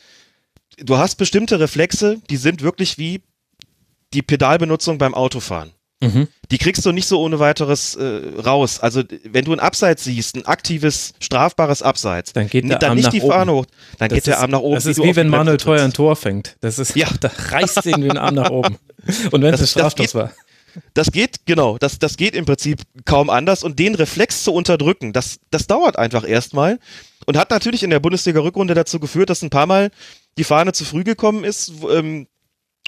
Du 0.78 0.98
hast 0.98 1.16
bestimmte 1.16 1.60
Reflexe, 1.60 2.20
die 2.30 2.36
sind 2.36 2.62
wirklich 2.62 2.98
wie 2.98 3.22
die 4.12 4.22
Pedalbenutzung 4.22 4.98
beim 4.98 5.14
Autofahren. 5.14 5.72
Mhm. 6.00 6.28
Die 6.50 6.58
kriegst 6.58 6.84
du 6.84 6.92
nicht 6.92 7.06
so 7.06 7.20
ohne 7.20 7.38
weiteres 7.38 7.94
äh, 7.94 8.20
raus. 8.44 8.80
Also 8.80 9.02
wenn 9.24 9.44
du 9.44 9.52
ein 9.52 9.60
Abseits 9.60 10.04
siehst, 10.04 10.36
ein 10.36 10.44
aktives, 10.44 11.14
strafbares 11.20 11.82
Abseits, 11.82 12.32
dann 12.32 12.48
geht 12.48 12.68
der 12.68 12.78
dann 12.78 12.90
Arm 12.90 12.96
nicht 12.96 13.06
nach 13.06 13.12
die 13.12 13.20
oben. 13.22 13.32
Fahne 13.32 13.52
hoch, 13.52 13.66
dann 13.98 14.08
das 14.08 14.16
geht 14.16 14.26
der 14.26 14.34
ist, 14.34 14.40
Arm 14.40 14.50
nach 14.50 14.60
oben. 14.60 14.74
Das 14.74 14.86
ist 14.86 14.98
wie, 14.98 15.04
wie 15.04 15.16
wenn 15.16 15.28
Manuel 15.28 15.56
Teuer 15.56 15.82
ein 15.82 15.92
Tor 15.92 16.16
fängt. 16.16 16.56
Das 16.60 16.78
ist, 16.78 16.96
ja. 16.96 17.08
da 17.20 17.30
reißt 17.50 17.86
ihn 17.86 18.02
den 18.02 18.18
Arm 18.18 18.34
nach 18.34 18.50
oben. 18.50 18.76
Und 19.30 19.42
wenn 19.42 19.54
es 19.54 19.60
ein 19.60 19.66
Strafstoß 19.66 20.14
war. 20.14 20.32
Das 20.92 21.12
geht, 21.12 21.46
genau, 21.46 21.78
das, 21.78 22.00
das 22.00 22.16
geht 22.16 22.34
im 22.34 22.46
Prinzip 22.46 22.82
kaum 23.04 23.30
anders 23.30 23.62
und 23.62 23.78
den 23.78 23.94
Reflex 23.94 24.42
zu 24.42 24.52
unterdrücken, 24.52 25.12
das, 25.12 25.38
das 25.52 25.68
dauert 25.68 25.96
einfach 25.96 26.28
erstmal 26.28 26.80
und 27.26 27.36
hat 27.36 27.50
natürlich 27.50 27.82
in 27.82 27.90
der 27.90 28.00
Bundesliga-Rückrunde 28.00 28.74
dazu 28.74 29.00
geführt, 29.00 29.30
dass 29.30 29.42
ein 29.42 29.50
paar 29.50 29.66
Mal 29.66 29.90
die 30.38 30.44
Fahne 30.44 30.72
zu 30.72 30.84
früh 30.84 31.04
gekommen 31.04 31.44
ist 31.44 31.80
wo, 31.80 31.90
ähm, 31.90 32.26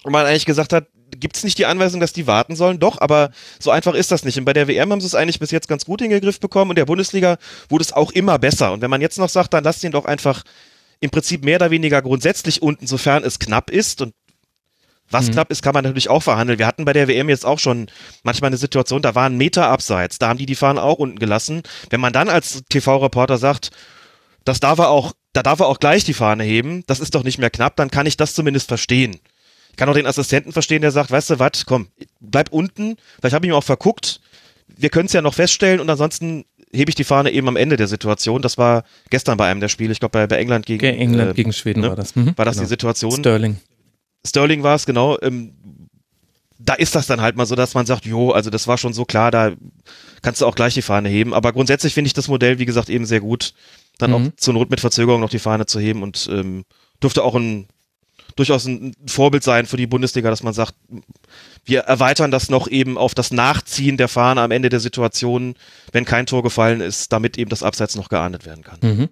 und 0.02 0.12
man 0.12 0.26
eigentlich 0.26 0.46
gesagt 0.46 0.72
hat, 0.72 0.86
gibt 1.10 1.36
es 1.36 1.44
nicht 1.44 1.58
die 1.58 1.66
Anweisung, 1.66 2.00
dass 2.00 2.12
die 2.12 2.26
warten 2.26 2.56
sollen? 2.56 2.78
Doch, 2.78 3.00
aber 3.00 3.30
so 3.58 3.70
einfach 3.70 3.94
ist 3.94 4.10
das 4.10 4.24
nicht. 4.24 4.38
Und 4.38 4.44
bei 4.44 4.52
der 4.52 4.68
WM 4.68 4.90
haben 4.92 5.00
sie 5.00 5.06
es 5.06 5.14
eigentlich 5.14 5.40
bis 5.40 5.50
jetzt 5.50 5.68
ganz 5.68 5.84
gut 5.84 6.00
in 6.02 6.10
den 6.10 6.20
Griff 6.20 6.40
bekommen 6.40 6.70
und 6.70 6.78
der 6.78 6.84
Bundesliga 6.84 7.38
wurde 7.68 7.82
es 7.82 7.92
auch 7.92 8.12
immer 8.12 8.38
besser. 8.38 8.72
Und 8.72 8.82
wenn 8.82 8.90
man 8.90 9.00
jetzt 9.00 9.18
noch 9.18 9.28
sagt, 9.28 9.54
dann 9.54 9.64
lasst 9.64 9.84
ihn 9.84 9.92
doch 9.92 10.04
einfach 10.04 10.42
im 11.00 11.10
Prinzip 11.10 11.44
mehr 11.44 11.56
oder 11.56 11.70
weniger 11.70 12.02
grundsätzlich 12.02 12.62
unten, 12.62 12.86
sofern 12.86 13.24
es 13.24 13.38
knapp 13.38 13.70
ist 13.70 14.00
und 14.02 14.14
was 15.10 15.28
mhm. 15.28 15.32
knapp 15.32 15.50
ist, 15.52 15.62
kann 15.62 15.74
man 15.74 15.84
natürlich 15.84 16.10
auch 16.10 16.22
verhandeln. 16.22 16.58
Wir 16.58 16.66
hatten 16.66 16.84
bei 16.84 16.92
der 16.92 17.06
WM 17.06 17.28
jetzt 17.28 17.46
auch 17.46 17.58
schon 17.58 17.86
manchmal 18.24 18.48
eine 18.48 18.56
Situation, 18.56 19.02
da 19.02 19.14
waren 19.14 19.36
Meter 19.36 19.68
abseits, 19.68 20.18
da 20.18 20.28
haben 20.28 20.38
die 20.38 20.46
die 20.46 20.56
Fahnen 20.56 20.78
auch 20.78 20.98
unten 20.98 21.18
gelassen. 21.18 21.62
Wenn 21.90 22.00
man 22.00 22.12
dann 22.12 22.28
als 22.28 22.62
TV-Reporter 22.68 23.38
sagt, 23.38 23.70
das 24.46 24.60
darf 24.60 24.78
er 24.78 24.88
auch, 24.88 25.12
da 25.34 25.42
darf 25.42 25.60
er 25.60 25.66
auch 25.66 25.80
gleich 25.80 26.04
die 26.04 26.14
Fahne 26.14 26.44
heben, 26.44 26.84
das 26.86 27.00
ist 27.00 27.14
doch 27.14 27.24
nicht 27.24 27.38
mehr 27.38 27.50
knapp, 27.50 27.76
dann 27.76 27.90
kann 27.90 28.06
ich 28.06 28.16
das 28.16 28.32
zumindest 28.32 28.68
verstehen. 28.68 29.16
Ich 29.70 29.76
kann 29.76 29.88
auch 29.90 29.94
den 29.94 30.06
Assistenten 30.06 30.52
verstehen, 30.52 30.80
der 30.80 30.92
sagt, 30.92 31.10
weißt 31.10 31.30
du 31.30 31.38
was, 31.38 31.66
komm, 31.66 31.88
bleib 32.20 32.50
unten, 32.50 32.96
vielleicht 33.20 33.34
habe 33.34 33.44
ich 33.44 33.50
mich 33.50 33.58
auch 33.58 33.64
verguckt, 33.64 34.20
wir 34.68 34.88
können 34.88 35.06
es 35.06 35.12
ja 35.12 35.20
noch 35.20 35.34
feststellen 35.34 35.80
und 35.80 35.90
ansonsten 35.90 36.44
hebe 36.72 36.90
ich 36.90 36.94
die 36.94 37.04
Fahne 37.04 37.30
eben 37.30 37.48
am 37.48 37.56
Ende 37.56 37.76
der 37.76 37.86
Situation. 37.86 38.42
Das 38.42 38.58
war 38.58 38.84
gestern 39.10 39.36
bei 39.36 39.50
einem 39.50 39.60
der 39.60 39.68
Spiele, 39.68 39.92
ich 39.92 40.00
glaube 40.00 40.12
bei, 40.12 40.26
bei 40.26 40.36
England 40.36 40.66
gegen 40.66 40.84
England 40.84 41.30
äh, 41.30 41.34
gegen 41.34 41.52
Schweden 41.52 41.80
ne? 41.80 41.88
war 41.88 41.96
das. 41.96 42.14
Mhm. 42.14 42.32
War 42.36 42.44
das 42.44 42.56
genau. 42.56 42.64
die 42.64 42.68
Situation? 42.68 43.18
Sterling. 43.18 43.56
Sterling 44.26 44.62
war 44.62 44.74
es, 44.74 44.86
genau. 44.86 45.18
Ähm, 45.22 45.54
da 46.58 46.74
ist 46.74 46.94
das 46.94 47.06
dann 47.06 47.20
halt 47.20 47.36
mal 47.36 47.46
so, 47.46 47.54
dass 47.54 47.74
man 47.74 47.86
sagt, 47.86 48.06
jo, 48.06 48.30
also 48.30 48.50
das 48.50 48.66
war 48.66 48.78
schon 48.78 48.92
so 48.92 49.04
klar, 49.04 49.30
da 49.30 49.52
kannst 50.22 50.40
du 50.40 50.46
auch 50.46 50.54
gleich 50.54 50.74
die 50.74 50.82
Fahne 50.82 51.08
heben. 51.08 51.34
Aber 51.34 51.52
grundsätzlich 51.52 51.94
finde 51.94 52.08
ich 52.08 52.14
das 52.14 52.28
Modell, 52.28 52.58
wie 52.58 52.66
gesagt, 52.66 52.88
eben 52.88 53.06
sehr 53.06 53.20
gut, 53.20 53.54
dann 53.98 54.10
mhm. 54.10 54.16
auch 54.16 54.36
zur 54.36 54.54
Not 54.54 54.70
mit 54.70 54.80
Verzögerung 54.80 55.20
noch 55.20 55.30
die 55.30 55.38
Fahne 55.38 55.66
zu 55.66 55.80
heben 55.80 56.02
und 56.02 56.28
ähm, 56.30 56.64
dürfte 57.02 57.22
auch 57.22 57.34
ein 57.34 57.68
durchaus 58.36 58.66
ein 58.66 58.92
Vorbild 59.06 59.42
sein 59.42 59.66
für 59.66 59.78
die 59.78 59.86
Bundesliga, 59.86 60.30
dass 60.30 60.42
man 60.42 60.52
sagt, 60.52 60.74
wir 61.64 61.80
erweitern 61.80 62.30
das 62.30 62.50
noch 62.50 62.68
eben 62.68 62.98
auf 62.98 63.14
das 63.14 63.30
Nachziehen 63.30 63.96
der 63.96 64.08
Fahne 64.08 64.42
am 64.42 64.50
Ende 64.50 64.68
der 64.68 64.80
Situation, 64.80 65.54
wenn 65.90 66.04
kein 66.04 66.26
Tor 66.26 66.42
gefallen 66.42 66.80
ist, 66.80 67.12
damit 67.12 67.38
eben 67.38 67.50
das 67.50 67.62
Abseits 67.62 67.96
noch 67.96 68.10
geahndet 68.10 68.44
werden 68.44 68.62
kann. 68.62 68.78
Mhm. 68.82 69.08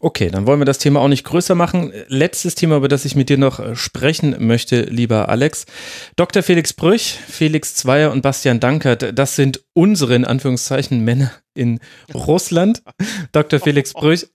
Okay, 0.00 0.30
dann 0.30 0.46
wollen 0.46 0.60
wir 0.60 0.64
das 0.64 0.78
Thema 0.78 1.00
auch 1.00 1.08
nicht 1.08 1.24
größer 1.24 1.54
machen. 1.54 1.92
Letztes 2.06 2.54
Thema, 2.54 2.78
über 2.78 2.88
das 2.88 3.04
ich 3.04 3.14
mit 3.14 3.28
dir 3.28 3.36
noch 3.36 3.60
äh, 3.60 3.76
sprechen 3.76 4.34
möchte, 4.46 4.82
lieber 4.82 5.28
Alex. 5.28 5.66
Dr. 6.16 6.42
Felix 6.42 6.72
Brüch, 6.72 7.18
Felix 7.28 7.74
Zweier 7.74 8.12
und 8.12 8.22
Bastian 8.22 8.60
Dankert, 8.60 9.18
das 9.18 9.36
sind 9.36 9.62
unsere, 9.74 10.14
in 10.14 10.24
Anführungszeichen, 10.24 11.04
Männer 11.04 11.32
in 11.58 11.80
Russland. 12.14 12.82
Dr. 13.32 13.60
Felix 13.60 13.92
Brüch 13.92 14.26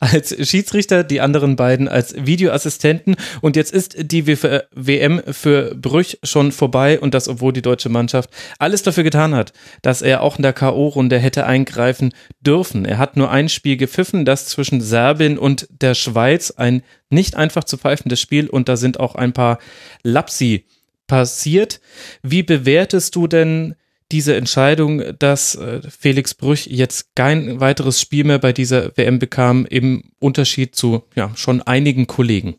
als 0.00 0.34
Schiedsrichter, 0.48 1.04
die 1.04 1.20
anderen 1.20 1.56
beiden 1.56 1.88
als 1.88 2.14
Videoassistenten. 2.14 3.16
Und 3.40 3.56
jetzt 3.56 3.72
ist 3.72 3.96
die 3.98 4.26
WM 4.26 5.22
für 5.30 5.74
Brüch 5.74 6.18
schon 6.22 6.52
vorbei 6.52 7.00
und 7.00 7.14
das, 7.14 7.28
obwohl 7.28 7.52
die 7.52 7.62
deutsche 7.62 7.88
Mannschaft 7.88 8.30
alles 8.58 8.82
dafür 8.82 9.04
getan 9.04 9.34
hat, 9.34 9.52
dass 9.82 10.02
er 10.02 10.22
auch 10.22 10.36
in 10.36 10.42
der 10.42 10.52
K.O.-Runde 10.52 11.18
hätte 11.18 11.46
eingreifen 11.46 12.12
dürfen. 12.40 12.84
Er 12.84 12.98
hat 12.98 13.16
nur 13.16 13.30
ein 13.30 13.48
Spiel 13.48 13.76
gepfiffen, 13.76 14.24
das 14.24 14.46
zwischen 14.46 14.80
Serbien 14.80 15.38
und 15.38 15.66
der 15.70 15.94
Schweiz. 15.94 16.52
Ein 16.52 16.82
nicht 17.10 17.36
einfach 17.36 17.64
zu 17.64 17.76
pfeifendes 17.76 18.20
Spiel 18.20 18.48
und 18.48 18.68
da 18.68 18.76
sind 18.76 19.00
auch 19.00 19.14
ein 19.14 19.32
paar 19.32 19.58
Lapsi 20.02 20.66
passiert. 21.06 21.80
Wie 22.22 22.42
bewertest 22.42 23.16
du 23.16 23.26
denn 23.26 23.74
diese 24.10 24.36
Entscheidung, 24.36 25.02
dass 25.18 25.54
äh, 25.54 25.80
Felix 25.88 26.34
Brüch 26.34 26.66
jetzt 26.66 27.14
kein 27.14 27.60
weiteres 27.60 28.00
Spiel 28.00 28.24
mehr 28.24 28.38
bei 28.38 28.52
dieser 28.52 28.96
WM 28.96 29.18
bekam, 29.18 29.66
im 29.66 30.04
Unterschied 30.18 30.74
zu 30.74 31.04
ja, 31.14 31.30
schon 31.36 31.62
einigen 31.62 32.06
Kollegen? 32.06 32.56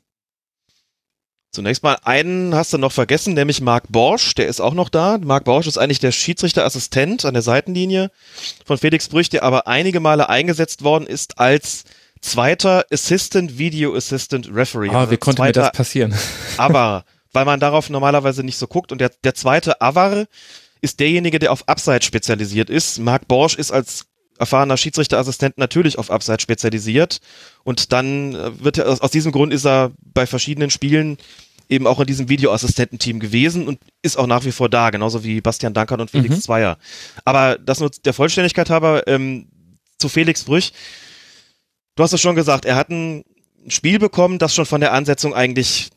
Zunächst 1.52 1.82
mal 1.82 1.98
einen 2.04 2.54
hast 2.54 2.74
du 2.74 2.78
noch 2.78 2.92
vergessen, 2.92 3.34
nämlich 3.34 3.60
Marc 3.60 3.86
Borsch, 3.90 4.36
der 4.36 4.48
ist 4.48 4.60
auch 4.60 4.76
noch 4.76 4.90
da. 4.90 5.18
Marc 5.18 5.46
Borsch 5.46 5.66
ist 5.66 5.80
eigentlich 5.80 6.00
der 6.00 6.12
Schiedsrichterassistent 6.12 7.26
an 7.26 7.34
der 7.34 7.42
Seitenlinie 7.42 8.12
von 8.66 8.78
Felix 8.78 9.08
Brüch, 9.10 9.30
der 9.30 9.42
aber 9.42 9.68
einige 9.68 10.00
Male 10.00 10.30
eingesetzt 10.30 10.84
worden 10.84 11.08
ist 11.08 11.40
als 11.40 11.86
zweiter 12.22 12.86
Assistant 12.92 13.58
Video 13.58 13.96
Assistant 13.96 14.54
Referee. 14.54 14.90
Ah, 14.90 15.00
also 15.00 15.12
wie 15.12 15.18
konnte 15.18 15.42
mir 15.42 15.52
das 15.52 15.72
passieren? 15.72 16.14
Aber 16.58 17.04
weil 17.34 17.46
man 17.46 17.60
darauf 17.60 17.90
normalerweise 17.90 18.44
nicht 18.44 18.58
so 18.58 18.68
guckt. 18.68 18.92
Und 18.92 19.02
der, 19.02 19.12
der 19.24 19.36
zweite 19.36 19.82
Avar 19.82 20.26
ist 20.82 21.00
derjenige, 21.00 21.40
der 21.40 21.52
auf 21.52 21.68
Upside 21.68 22.04
spezialisiert 22.04 22.70
ist. 22.70 23.00
Marc 23.00 23.28
Borsch 23.28 23.56
ist 23.56 23.72
als 23.72 24.06
erfahrener 24.38 24.78
Schiedsrichterassistent 24.78 25.58
natürlich 25.58 25.98
auf 25.98 26.10
Upside 26.10 26.40
spezialisiert. 26.40 27.20
Und 27.64 27.92
dann 27.92 28.34
äh, 28.34 28.64
wird 28.64 28.78
er, 28.78 29.04
aus 29.04 29.12
diesem 29.12 29.32
Grund 29.32 29.54
ist 29.54 29.66
er 29.66 29.92
bei 30.02 30.26
verschiedenen 30.26 30.70
Spielen 30.70 31.18
eben 31.68 31.86
auch 31.86 32.00
in 32.00 32.08
diesem 32.08 32.30
Videoassistententeam 32.30 33.20
gewesen 33.20 33.68
und 33.68 33.80
ist 34.02 34.18
auch 34.18 34.26
nach 34.26 34.44
wie 34.44 34.52
vor 34.52 34.70
da, 34.70 34.90
genauso 34.90 35.24
wie 35.24 35.40
Bastian 35.40 35.74
Dankert 35.74 36.02
und 36.02 36.10
Felix 36.10 36.38
mhm. 36.38 36.42
Zweier. 36.42 36.78
Aber 37.26 37.60
das 37.60 37.80
nur 37.80 37.92
der 38.04 38.14
Vollständigkeit 38.14 38.70
halber 38.70 39.08
ähm, 39.08 39.48
zu 40.00 40.10
Felix 40.10 40.46
Brüch. 40.46 40.72
Du 41.96 42.04
hast 42.04 42.14
es 42.14 42.22
schon 42.22 42.36
gesagt, 42.36 42.66
er 42.66 42.76
hat 42.76 42.90
ein 42.90 43.24
Spiel 43.68 44.00
bekommen, 44.00 44.40
das 44.40 44.56
schon 44.56 44.66
von 44.66 44.82
der 44.82 44.94
Ansetzung 44.94 45.36
eigentlich 45.36 45.90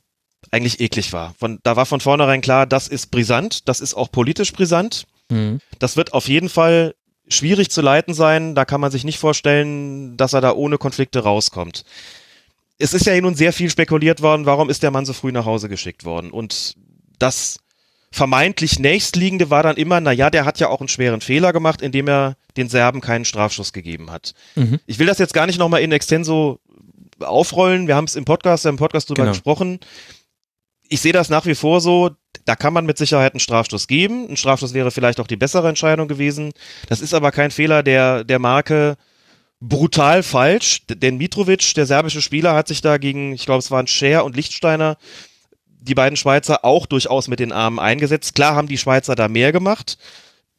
eigentlich 0.52 0.80
eklig 0.80 1.12
war. 1.12 1.34
Von, 1.38 1.58
da 1.64 1.74
war 1.76 1.86
von 1.86 2.00
vornherein 2.00 2.42
klar, 2.42 2.66
das 2.66 2.86
ist 2.86 3.10
brisant, 3.10 3.68
das 3.68 3.80
ist 3.80 3.94
auch 3.94 4.12
politisch 4.12 4.52
brisant. 4.52 5.06
Mhm. 5.30 5.60
Das 5.78 5.96
wird 5.96 6.12
auf 6.12 6.28
jeden 6.28 6.50
Fall 6.50 6.94
schwierig 7.28 7.70
zu 7.70 7.80
leiten 7.80 8.14
sein. 8.14 8.54
Da 8.54 8.64
kann 8.64 8.80
man 8.80 8.90
sich 8.90 9.02
nicht 9.02 9.18
vorstellen, 9.18 10.16
dass 10.16 10.34
er 10.34 10.42
da 10.42 10.52
ohne 10.52 10.78
Konflikte 10.78 11.20
rauskommt. 11.20 11.84
Es 12.78 12.92
ist 12.94 13.06
ja 13.06 13.18
nun 13.20 13.34
sehr 13.34 13.52
viel 13.52 13.70
spekuliert 13.70 14.22
worden, 14.22 14.44
warum 14.44 14.68
ist 14.68 14.82
der 14.82 14.90
Mann 14.90 15.06
so 15.06 15.12
früh 15.12 15.32
nach 15.32 15.46
Hause 15.46 15.68
geschickt 15.68 16.04
worden? 16.04 16.30
Und 16.30 16.74
das 17.18 17.58
vermeintlich 18.10 18.78
nächstliegende 18.78 19.48
war 19.48 19.62
dann 19.62 19.76
immer, 19.76 20.00
na 20.00 20.12
ja, 20.12 20.28
der 20.28 20.44
hat 20.44 20.60
ja 20.60 20.68
auch 20.68 20.80
einen 20.80 20.88
schweren 20.88 21.22
Fehler 21.22 21.54
gemacht, 21.54 21.80
indem 21.80 22.08
er 22.08 22.36
den 22.58 22.68
Serben 22.68 23.00
keinen 23.00 23.24
Strafschuss 23.24 23.72
gegeben 23.72 24.10
hat. 24.10 24.34
Mhm. 24.54 24.80
Ich 24.84 24.98
will 24.98 25.06
das 25.06 25.18
jetzt 25.18 25.32
gar 25.32 25.46
nicht 25.46 25.58
nochmal 25.58 25.80
in 25.80 25.92
extenso 25.92 26.60
aufrollen. 27.20 27.86
Wir 27.86 27.96
haben 27.96 28.04
es 28.04 28.16
im 28.16 28.26
Podcast, 28.26 28.66
im 28.66 28.76
Podcast 28.76 29.08
drüber 29.08 29.22
genau. 29.22 29.32
gesprochen 29.32 29.78
ich 30.92 31.00
sehe 31.00 31.12
das 31.14 31.30
nach 31.30 31.46
wie 31.46 31.54
vor 31.54 31.80
so, 31.80 32.10
da 32.44 32.54
kann 32.54 32.74
man 32.74 32.84
mit 32.84 32.98
Sicherheit 32.98 33.32
einen 33.32 33.40
Strafstoß 33.40 33.86
geben. 33.86 34.28
Ein 34.28 34.36
Strafstoß 34.36 34.74
wäre 34.74 34.90
vielleicht 34.90 35.20
auch 35.20 35.26
die 35.26 35.36
bessere 35.36 35.68
Entscheidung 35.68 36.06
gewesen. 36.06 36.52
Das 36.88 37.00
ist 37.00 37.14
aber 37.14 37.32
kein 37.32 37.50
Fehler 37.50 37.82
der, 37.82 38.24
der 38.24 38.38
Marke 38.38 38.98
brutal 39.58 40.22
falsch, 40.22 40.82
denn 40.88 41.16
Mitrovic, 41.16 41.74
der 41.74 41.86
serbische 41.86 42.20
Spieler, 42.20 42.54
hat 42.54 42.68
sich 42.68 42.82
da 42.82 42.98
gegen, 42.98 43.32
ich 43.32 43.46
glaube, 43.46 43.60
es 43.60 43.70
waren 43.70 43.86
Scher 43.86 44.24
und 44.24 44.36
Lichtsteiner, 44.36 44.98
die 45.66 45.94
beiden 45.94 46.16
Schweizer 46.16 46.62
auch 46.62 46.84
durchaus 46.84 47.26
mit 47.26 47.40
den 47.40 47.52
Armen 47.52 47.78
eingesetzt. 47.78 48.34
Klar 48.34 48.54
haben 48.54 48.68
die 48.68 48.78
Schweizer 48.78 49.14
da 49.14 49.28
mehr 49.28 49.50
gemacht. 49.50 49.96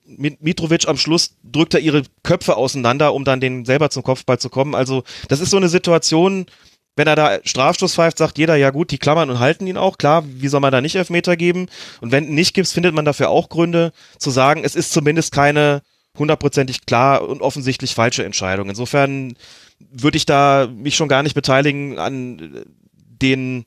Mitrovic 0.06 0.88
am 0.88 0.98
Schluss 0.98 1.36
drückt 1.44 1.76
er 1.76 1.80
ihre 1.80 2.04
Köpfe 2.24 2.58
auseinander, 2.58 3.14
um 3.14 3.24
dann 3.24 3.40
den 3.40 3.66
selber 3.66 3.92
zum 3.92 4.02
Kopfball 4.04 4.40
zu 4.40 4.50
kommen. 4.50 4.74
Also, 4.74 5.04
das 5.28 5.42
ist 5.42 5.52
so 5.52 5.58
eine 5.58 5.70
Situation, 5.70 6.48
wenn 6.96 7.08
er 7.08 7.16
da 7.16 7.40
Strafstoß 7.44 7.96
pfeift, 7.96 8.18
sagt 8.18 8.38
jeder, 8.38 8.56
ja 8.56 8.70
gut, 8.70 8.92
die 8.92 8.98
klammern 8.98 9.30
und 9.30 9.40
halten 9.40 9.66
ihn 9.66 9.78
auch. 9.78 9.98
Klar, 9.98 10.24
wie 10.26 10.48
soll 10.48 10.60
man 10.60 10.72
da 10.72 10.82
nicht 10.82 10.96
Elfmeter 10.96 11.36
geben? 11.36 11.68
Und 12.02 12.12
wenn 12.12 12.30
nicht 12.30 12.54
gibt, 12.54 12.68
findet 12.68 12.94
man 12.94 13.06
dafür 13.06 13.30
auch 13.30 13.50
Gründe 13.50 13.94
zu 14.20 14.30
sagen, 14.30 14.64
es 14.64 14.76
ist 14.76 14.92
zumindest 14.94 15.32
keine 15.32 15.82
hundertprozentig 16.18 16.86
klar 16.86 17.28
und 17.28 17.42
offensichtlich 17.42 17.96
falsche 17.96 18.24
Entscheidung. 18.24 18.70
Insofern 18.70 19.36
würde 19.80 20.18
ich 20.18 20.26
da 20.26 20.68
mich 20.72 20.96
schon 20.96 21.10
gar 21.10 21.24
nicht 21.24 21.34
beteiligen 21.34 21.98
an 21.98 22.64
den 22.98 23.66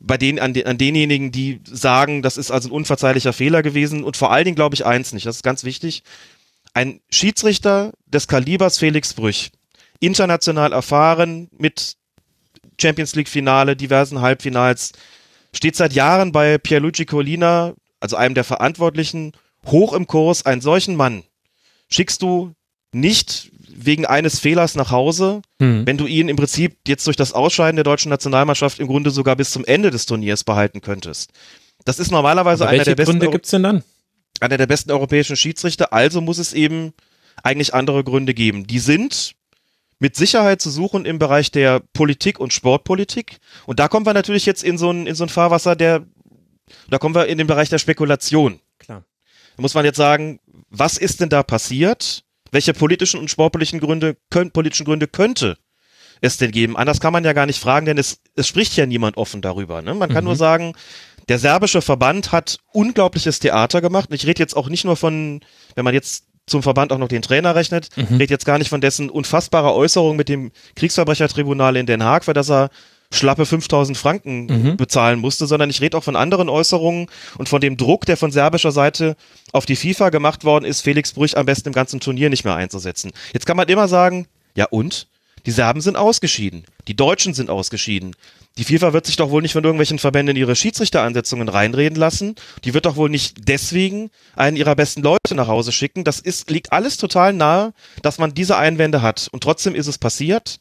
bei 0.00 0.16
denen, 0.16 0.38
an, 0.38 0.54
den, 0.54 0.66
an 0.66 0.78
denjenigen, 0.78 1.32
die 1.32 1.60
sagen, 1.64 2.22
das 2.22 2.36
ist 2.36 2.52
also 2.52 2.68
ein 2.68 2.72
unverzeihlicher 2.72 3.32
Fehler 3.32 3.62
gewesen. 3.62 4.04
Und 4.04 4.16
vor 4.16 4.30
allen 4.30 4.44
Dingen 4.44 4.54
glaube 4.54 4.74
ich 4.74 4.86
eins 4.86 5.12
nicht, 5.12 5.26
das 5.26 5.36
ist 5.36 5.42
ganz 5.42 5.64
wichtig. 5.64 6.04
Ein 6.72 7.00
Schiedsrichter 7.10 7.92
des 8.06 8.28
Kalibers 8.28 8.78
Felix 8.78 9.14
Brüch, 9.14 9.50
international 9.98 10.72
erfahren, 10.72 11.48
mit 11.58 11.96
Champions 12.80 13.14
League 13.14 13.28
Finale, 13.28 13.76
diversen 13.76 14.20
Halbfinals, 14.20 14.92
steht 15.54 15.76
seit 15.76 15.92
Jahren 15.92 16.32
bei 16.32 16.58
Pierluigi 16.58 17.04
Colina, 17.04 17.74
also 18.00 18.16
einem 18.16 18.34
der 18.34 18.44
Verantwortlichen, 18.44 19.32
hoch 19.66 19.92
im 19.92 20.06
Kurs. 20.06 20.46
Einen 20.46 20.60
solchen 20.60 20.96
Mann 20.96 21.24
schickst 21.88 22.22
du 22.22 22.52
nicht 22.92 23.50
wegen 23.68 24.06
eines 24.06 24.40
Fehlers 24.40 24.74
nach 24.74 24.90
Hause, 24.90 25.42
hm. 25.60 25.86
wenn 25.86 25.98
du 25.98 26.06
ihn 26.06 26.28
im 26.28 26.36
Prinzip 26.36 26.76
jetzt 26.86 27.06
durch 27.06 27.16
das 27.16 27.32
Ausscheiden 27.32 27.76
der 27.76 27.84
deutschen 27.84 28.10
Nationalmannschaft 28.10 28.80
im 28.80 28.86
Grunde 28.86 29.10
sogar 29.10 29.36
bis 29.36 29.50
zum 29.50 29.64
Ende 29.64 29.90
des 29.90 30.06
Turniers 30.06 30.44
behalten 30.44 30.80
könntest. 30.80 31.30
Das 31.84 31.98
ist 31.98 32.10
normalerweise 32.10 32.66
einer 32.66 32.84
der 32.84 32.96
besten. 32.96 33.18
Gründe 33.18 33.30
gibt's 33.30 33.50
denn 33.50 33.62
dann? 33.62 33.84
Einer 34.40 34.56
der 34.56 34.66
besten 34.66 34.90
europäischen 34.90 35.36
Schiedsrichter. 35.36 35.92
Also 35.92 36.20
muss 36.20 36.38
es 36.38 36.52
eben 36.52 36.92
eigentlich 37.42 37.74
andere 37.74 38.04
Gründe 38.04 38.34
geben. 38.34 38.66
Die 38.66 38.78
sind 38.78 39.34
mit 39.98 40.16
Sicherheit 40.16 40.60
zu 40.60 40.70
suchen 40.70 41.04
im 41.04 41.18
Bereich 41.18 41.50
der 41.50 41.80
Politik 41.92 42.38
und 42.38 42.52
Sportpolitik. 42.52 43.38
Und 43.66 43.80
da 43.80 43.88
kommen 43.88 44.06
wir 44.06 44.14
natürlich 44.14 44.46
jetzt 44.46 44.62
in 44.62 44.78
so 44.78 44.90
ein, 44.90 45.06
in 45.06 45.14
so 45.14 45.24
ein 45.24 45.28
Fahrwasser, 45.28 45.76
der, 45.76 46.06
da 46.88 46.98
kommen 46.98 47.14
wir 47.14 47.26
in 47.26 47.38
den 47.38 47.46
Bereich 47.46 47.68
der 47.68 47.78
Spekulation. 47.78 48.60
Klar. 48.78 49.04
Da 49.56 49.62
muss 49.62 49.74
man 49.74 49.84
jetzt 49.84 49.96
sagen, 49.96 50.40
was 50.70 50.98
ist 50.98 51.20
denn 51.20 51.28
da 51.28 51.42
passiert? 51.42 52.24
Welche 52.50 52.72
politischen 52.72 53.20
und 53.20 53.30
sportlichen 53.30 53.80
Gründe, 53.80 54.16
können, 54.30 54.52
politischen 54.52 54.86
Gründe 54.86 55.08
könnte 55.08 55.58
es 56.20 56.36
denn 56.36 56.52
geben? 56.52 56.76
Anders 56.76 57.00
kann 57.00 57.12
man 57.12 57.24
ja 57.24 57.32
gar 57.32 57.46
nicht 57.46 57.60
fragen, 57.60 57.86
denn 57.86 57.98
es, 57.98 58.20
es 58.36 58.46
spricht 58.46 58.76
ja 58.76 58.86
niemand 58.86 59.16
offen 59.16 59.42
darüber. 59.42 59.82
Ne? 59.82 59.94
Man 59.94 60.08
kann 60.08 60.24
mhm. 60.24 60.28
nur 60.28 60.36
sagen, 60.36 60.74
der 61.28 61.38
serbische 61.38 61.82
Verband 61.82 62.32
hat 62.32 62.58
unglaubliches 62.72 63.38
Theater 63.38 63.80
gemacht. 63.80 64.08
Und 64.10 64.14
ich 64.14 64.26
rede 64.26 64.42
jetzt 64.42 64.56
auch 64.56 64.68
nicht 64.68 64.84
nur 64.84 64.96
von, 64.96 65.40
wenn 65.74 65.84
man 65.84 65.92
jetzt 65.92 66.27
zum 66.48 66.62
Verband 66.62 66.92
auch 66.92 66.98
noch 66.98 67.08
den 67.08 67.22
Trainer 67.22 67.54
rechnet. 67.54 67.88
Mhm. 67.96 68.16
Redet 68.16 68.30
jetzt 68.30 68.46
gar 68.46 68.58
nicht 68.58 68.68
von 68.68 68.80
dessen 68.80 69.10
unfassbarer 69.10 69.74
Äußerung 69.74 70.16
mit 70.16 70.28
dem 70.28 70.50
Kriegsverbrechertribunal 70.76 71.76
in 71.76 71.86
Den 71.86 72.02
Haag, 72.02 72.24
für 72.24 72.34
das 72.34 72.50
er 72.50 72.70
schlappe 73.10 73.46
5000 73.46 73.96
Franken 73.96 74.46
mhm. 74.46 74.76
bezahlen 74.76 75.18
musste, 75.18 75.46
sondern 75.46 75.70
ich 75.70 75.80
rede 75.80 75.96
auch 75.96 76.04
von 76.04 76.16
anderen 76.16 76.48
Äußerungen 76.48 77.06
und 77.38 77.48
von 77.48 77.60
dem 77.60 77.76
Druck, 77.76 78.04
der 78.04 78.16
von 78.16 78.30
serbischer 78.30 78.72
Seite 78.72 79.16
auf 79.52 79.64
die 79.64 79.76
FIFA 79.76 80.10
gemacht 80.10 80.44
worden 80.44 80.64
ist, 80.64 80.82
Felix 80.82 81.12
Brüch 81.12 81.36
am 81.36 81.46
besten 81.46 81.68
im 81.68 81.74
ganzen 81.74 82.00
Turnier 82.00 82.28
nicht 82.28 82.44
mehr 82.44 82.54
einzusetzen. 82.54 83.12
Jetzt 83.32 83.46
kann 83.46 83.56
man 83.56 83.68
immer 83.68 83.88
sagen, 83.88 84.26
ja 84.54 84.66
und? 84.70 85.08
Die 85.48 85.52
Serben 85.52 85.80
sind 85.80 85.96
ausgeschieden. 85.96 86.66
Die 86.88 86.94
Deutschen 86.94 87.32
sind 87.32 87.48
ausgeschieden. 87.48 88.14
Die 88.58 88.64
FIFA 88.64 88.92
wird 88.92 89.06
sich 89.06 89.16
doch 89.16 89.30
wohl 89.30 89.40
nicht 89.40 89.54
von 89.54 89.64
irgendwelchen 89.64 89.98
Verbänden 89.98 90.36
in 90.36 90.40
ihre 90.42 90.54
Schiedsrichteransetzungen 90.54 91.48
reinreden 91.48 91.96
lassen. 91.96 92.34
Die 92.64 92.74
wird 92.74 92.84
doch 92.84 92.96
wohl 92.96 93.08
nicht 93.08 93.48
deswegen 93.48 94.10
einen 94.36 94.58
ihrer 94.58 94.76
besten 94.76 95.00
Leute 95.00 95.34
nach 95.34 95.48
Hause 95.48 95.72
schicken. 95.72 96.04
Das 96.04 96.20
ist, 96.20 96.50
liegt 96.50 96.70
alles 96.70 96.98
total 96.98 97.32
nahe, 97.32 97.72
dass 98.02 98.18
man 98.18 98.34
diese 98.34 98.58
Einwände 98.58 99.00
hat. 99.00 99.30
Und 99.32 99.42
trotzdem 99.42 99.74
ist 99.74 99.86
es 99.86 99.96
passiert. 99.96 100.60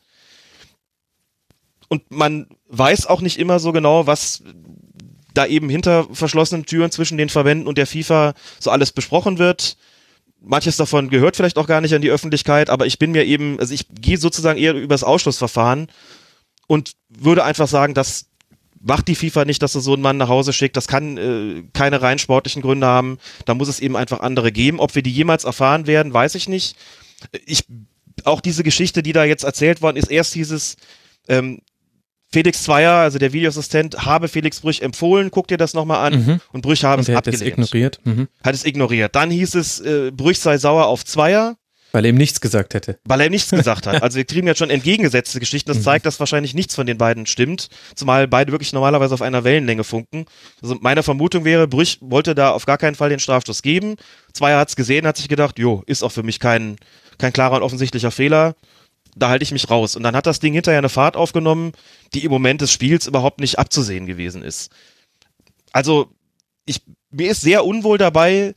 Und 1.89 2.09
man 2.09 2.47
weiß 2.69 3.07
auch 3.07 3.19
nicht 3.19 3.39
immer 3.39 3.59
so 3.59 3.73
genau, 3.73 4.07
was 4.07 4.41
da 5.33 5.45
eben 5.45 5.67
hinter 5.67 6.07
verschlossenen 6.13 6.65
Türen 6.65 6.91
zwischen 6.91 7.17
den 7.17 7.27
Verbänden 7.27 7.67
und 7.67 7.77
der 7.77 7.87
FIFA 7.87 8.35
so 8.57 8.71
alles 8.71 8.93
besprochen 8.93 9.37
wird. 9.37 9.75
Manches 10.47 10.77
davon 10.77 11.09
gehört 11.09 11.35
vielleicht 11.35 11.57
auch 11.57 11.67
gar 11.67 11.81
nicht 11.81 11.93
an 11.93 12.01
die 12.01 12.09
Öffentlichkeit, 12.09 12.69
aber 12.69 12.85
ich 12.85 12.99
bin 12.99 13.11
mir 13.11 13.25
eben, 13.25 13.59
also 13.59 13.73
ich 13.73 13.85
gehe 13.89 14.17
sozusagen 14.17 14.57
eher 14.57 14.73
übers 14.73 15.03
Ausschlussverfahren 15.03 15.87
und 16.67 16.93
würde 17.09 17.43
einfach 17.43 17.67
sagen, 17.67 17.93
das 17.93 18.27
macht 18.79 19.07
die 19.07 19.15
FIFA 19.15 19.45
nicht, 19.45 19.61
dass 19.61 19.73
sie 19.73 19.81
so 19.81 19.93
einen 19.93 20.01
Mann 20.01 20.17
nach 20.17 20.29
Hause 20.29 20.53
schickt. 20.53 20.77
Das 20.77 20.87
kann 20.87 21.17
äh, 21.17 21.63
keine 21.73 22.01
rein 22.01 22.19
sportlichen 22.19 22.61
Gründe 22.61 22.87
haben. 22.87 23.17
Da 23.45 23.53
muss 23.53 23.67
es 23.67 23.79
eben 23.79 23.95
einfach 23.95 24.19
andere 24.19 24.51
geben. 24.51 24.79
Ob 24.79 24.95
wir 24.95 25.01
die 25.01 25.11
jemals 25.11 25.43
erfahren 25.43 25.87
werden, 25.87 26.13
weiß 26.13 26.35
ich 26.35 26.47
nicht. 26.47 26.75
Ich 27.45 27.65
auch 28.23 28.41
diese 28.41 28.63
Geschichte, 28.63 29.03
die 29.03 29.13
da 29.13 29.23
jetzt 29.23 29.43
erzählt 29.43 29.81
worden 29.81 29.97
ist, 29.97 30.09
erst 30.09 30.35
dieses 30.35 30.77
ähm, 31.27 31.61
Felix 32.29 32.63
Zweier, 32.63 32.93
also 32.93 33.19
der 33.19 33.31
Videoassistent, 33.31 34.05
habe 34.05 34.27
Felix 34.27 34.59
Brüch 34.59 34.81
empfohlen, 34.81 35.31
guck 35.31 35.47
dir 35.47 35.57
das 35.57 35.73
nochmal 35.73 36.05
an 36.05 36.25
mhm. 36.25 36.41
und 36.51 36.61
Brüch 36.61 36.83
habe 36.83 36.99
und 36.99 37.07
es 37.07 37.15
abgelehnt. 37.15 37.41
Hat 37.41 37.47
es 37.47 37.53
ignoriert. 37.53 37.99
Mhm. 38.03 38.27
Hat 38.43 38.53
es 38.53 38.65
ignoriert. 38.65 39.15
Dann 39.15 39.31
hieß 39.31 39.55
es, 39.55 39.79
äh, 39.79 40.11
Brüch 40.11 40.39
sei 40.39 40.57
sauer 40.57 40.87
auf 40.87 41.05
Zweier. 41.05 41.55
Weil 41.93 42.03
er 42.03 42.09
ihm 42.09 42.17
nichts 42.17 42.41
gesagt 42.41 42.73
hätte. 42.73 42.99
Weil 43.05 43.21
er 43.21 43.29
nichts 43.29 43.49
gesagt 43.49 43.87
hat. 43.87 44.01
Also 44.07 44.17
wir 44.17 44.25
kriegen 44.25 44.45
jetzt 44.45 44.57
schon 44.57 44.69
entgegengesetzte 44.69 45.39
Geschichten. 45.39 45.69
Das 45.69 45.79
mhm. 45.79 45.83
zeigt, 45.83 46.05
dass 46.05 46.19
wahrscheinlich 46.19 46.53
nichts 46.53 46.75
von 46.75 46.85
den 46.85 46.97
beiden 46.97 47.25
stimmt. 47.25 47.69
Zumal 47.95 48.27
beide 48.27 48.51
wirklich 48.51 48.73
normalerweise 48.73 49.13
auf 49.13 49.21
einer 49.21 49.45
Wellenlänge 49.45 49.85
funken. 49.85 50.25
Also 50.61 50.75
meine 50.81 51.03
Vermutung 51.03 51.45
wäre, 51.45 51.67
Brüch 51.67 51.97
wollte 52.01 52.35
da 52.35 52.51
auf 52.51 52.65
gar 52.65 52.77
keinen 52.77 52.95
Fall 52.95 53.09
den 53.09 53.19
Strafstoß 53.19 53.61
geben. 53.61 53.95
Zweier 54.33 54.59
hat 54.59 54.67
es 54.67 54.75
gesehen, 54.75 55.07
hat 55.07 55.15
sich 55.15 55.29
gedacht, 55.29 55.59
jo, 55.59 55.81
ist 55.85 56.03
auch 56.03 56.11
für 56.11 56.23
mich 56.23 56.39
kein, 56.41 56.75
kein 57.17 57.31
klarer 57.31 57.55
und 57.55 57.63
offensichtlicher 57.63 58.11
Fehler. 58.11 58.55
Da 59.17 59.29
halte 59.29 59.43
ich 59.43 59.51
mich 59.51 59.69
raus. 59.69 59.95
Und 59.95 60.03
dann 60.03 60.15
hat 60.15 60.25
das 60.25 60.39
Ding 60.39 60.53
hinterher 60.53 60.79
eine 60.79 60.89
Fahrt 60.89 61.15
aufgenommen, 61.15 61.71
die 62.13 62.23
im 62.23 62.31
Moment 62.31 62.61
des 62.61 62.71
Spiels 62.71 63.07
überhaupt 63.07 63.39
nicht 63.39 63.59
abzusehen 63.59 64.05
gewesen 64.05 64.43
ist. 64.43 64.71
Also, 65.71 66.11
ich, 66.65 66.81
mir 67.11 67.31
ist 67.31 67.41
sehr 67.41 67.65
unwohl 67.65 67.97
dabei, 67.97 68.53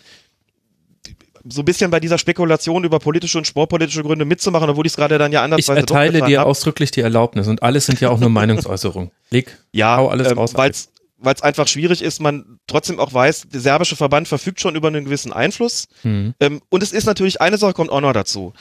so 1.49 1.63
ein 1.63 1.65
bisschen 1.65 1.91
bei 1.91 2.01
dieser 2.01 2.19
Spekulation 2.19 2.85
über 2.85 2.99
politische 2.99 3.39
und 3.39 3.47
sportpolitische 3.47 4.03
Gründe 4.03 4.25
mitzumachen, 4.25 4.69
obwohl 4.69 4.87
ich 4.87 4.93
es 4.93 4.97
gerade 4.97 5.19
dann 5.19 5.33
ja 5.33 5.43
anders 5.43 5.61
Ich 5.61 5.69
erteile 5.69 6.23
dir 6.23 6.41
hab. 6.41 6.47
ausdrücklich 6.47 6.91
die 6.91 7.01
Erlaubnis 7.01 7.49
und 7.49 7.63
alles 7.63 7.87
sind 7.87 8.01
ja 8.01 8.11
auch 8.11 8.21
nur 8.21 8.31
Meinungsäußerungen. 8.31 9.11
Leg, 9.31 9.57
ja, 9.73 9.97
hau 9.97 10.09
alles 10.09 10.31
ähm, 10.31 10.39
raus. 10.39 10.55
Weil's, 10.55 10.91
weil 11.19 11.35
es 11.35 11.43
einfach 11.43 11.69
schwierig 11.69 12.03
ist, 12.03 12.21
man 12.21 12.59
trotzdem 12.67 12.99
auch 12.99 13.13
weiß, 13.13 13.49
der 13.53 13.61
serbische 13.61 13.97
Verband 13.97 14.29
verfügt 14.29 14.61
schon 14.61 14.75
über 14.75 14.89
einen 14.89 15.05
gewissen 15.05 15.33
Einfluss. 15.33 15.87
Mhm. 16.03 16.35
Ähm, 16.41 16.61
und 16.69 16.83
es 16.83 16.93
ist 16.93 17.05
natürlich, 17.05 17.41
eine 17.41 17.59
Sache 17.59 17.75
kommt 17.75 17.91
auch 17.91 18.01
noch 18.01 18.13
dazu. 18.13 18.53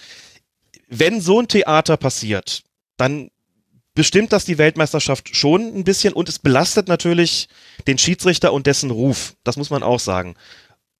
Wenn 0.89 1.21
so 1.21 1.39
ein 1.39 1.47
Theater 1.47 1.97
passiert, 1.97 2.63
dann 2.97 3.29
bestimmt 3.93 4.33
das 4.33 4.45
die 4.45 4.57
Weltmeisterschaft 4.57 5.35
schon 5.35 5.61
ein 5.75 5.83
bisschen 5.83 6.13
und 6.13 6.29
es 6.29 6.39
belastet 6.39 6.87
natürlich 6.87 7.47
den 7.87 7.97
Schiedsrichter 7.97 8.53
und 8.53 8.65
dessen 8.67 8.91
Ruf. 8.91 9.35
Das 9.43 9.55
muss 9.55 9.69
man 9.69 9.83
auch 9.83 9.99
sagen. 9.99 10.35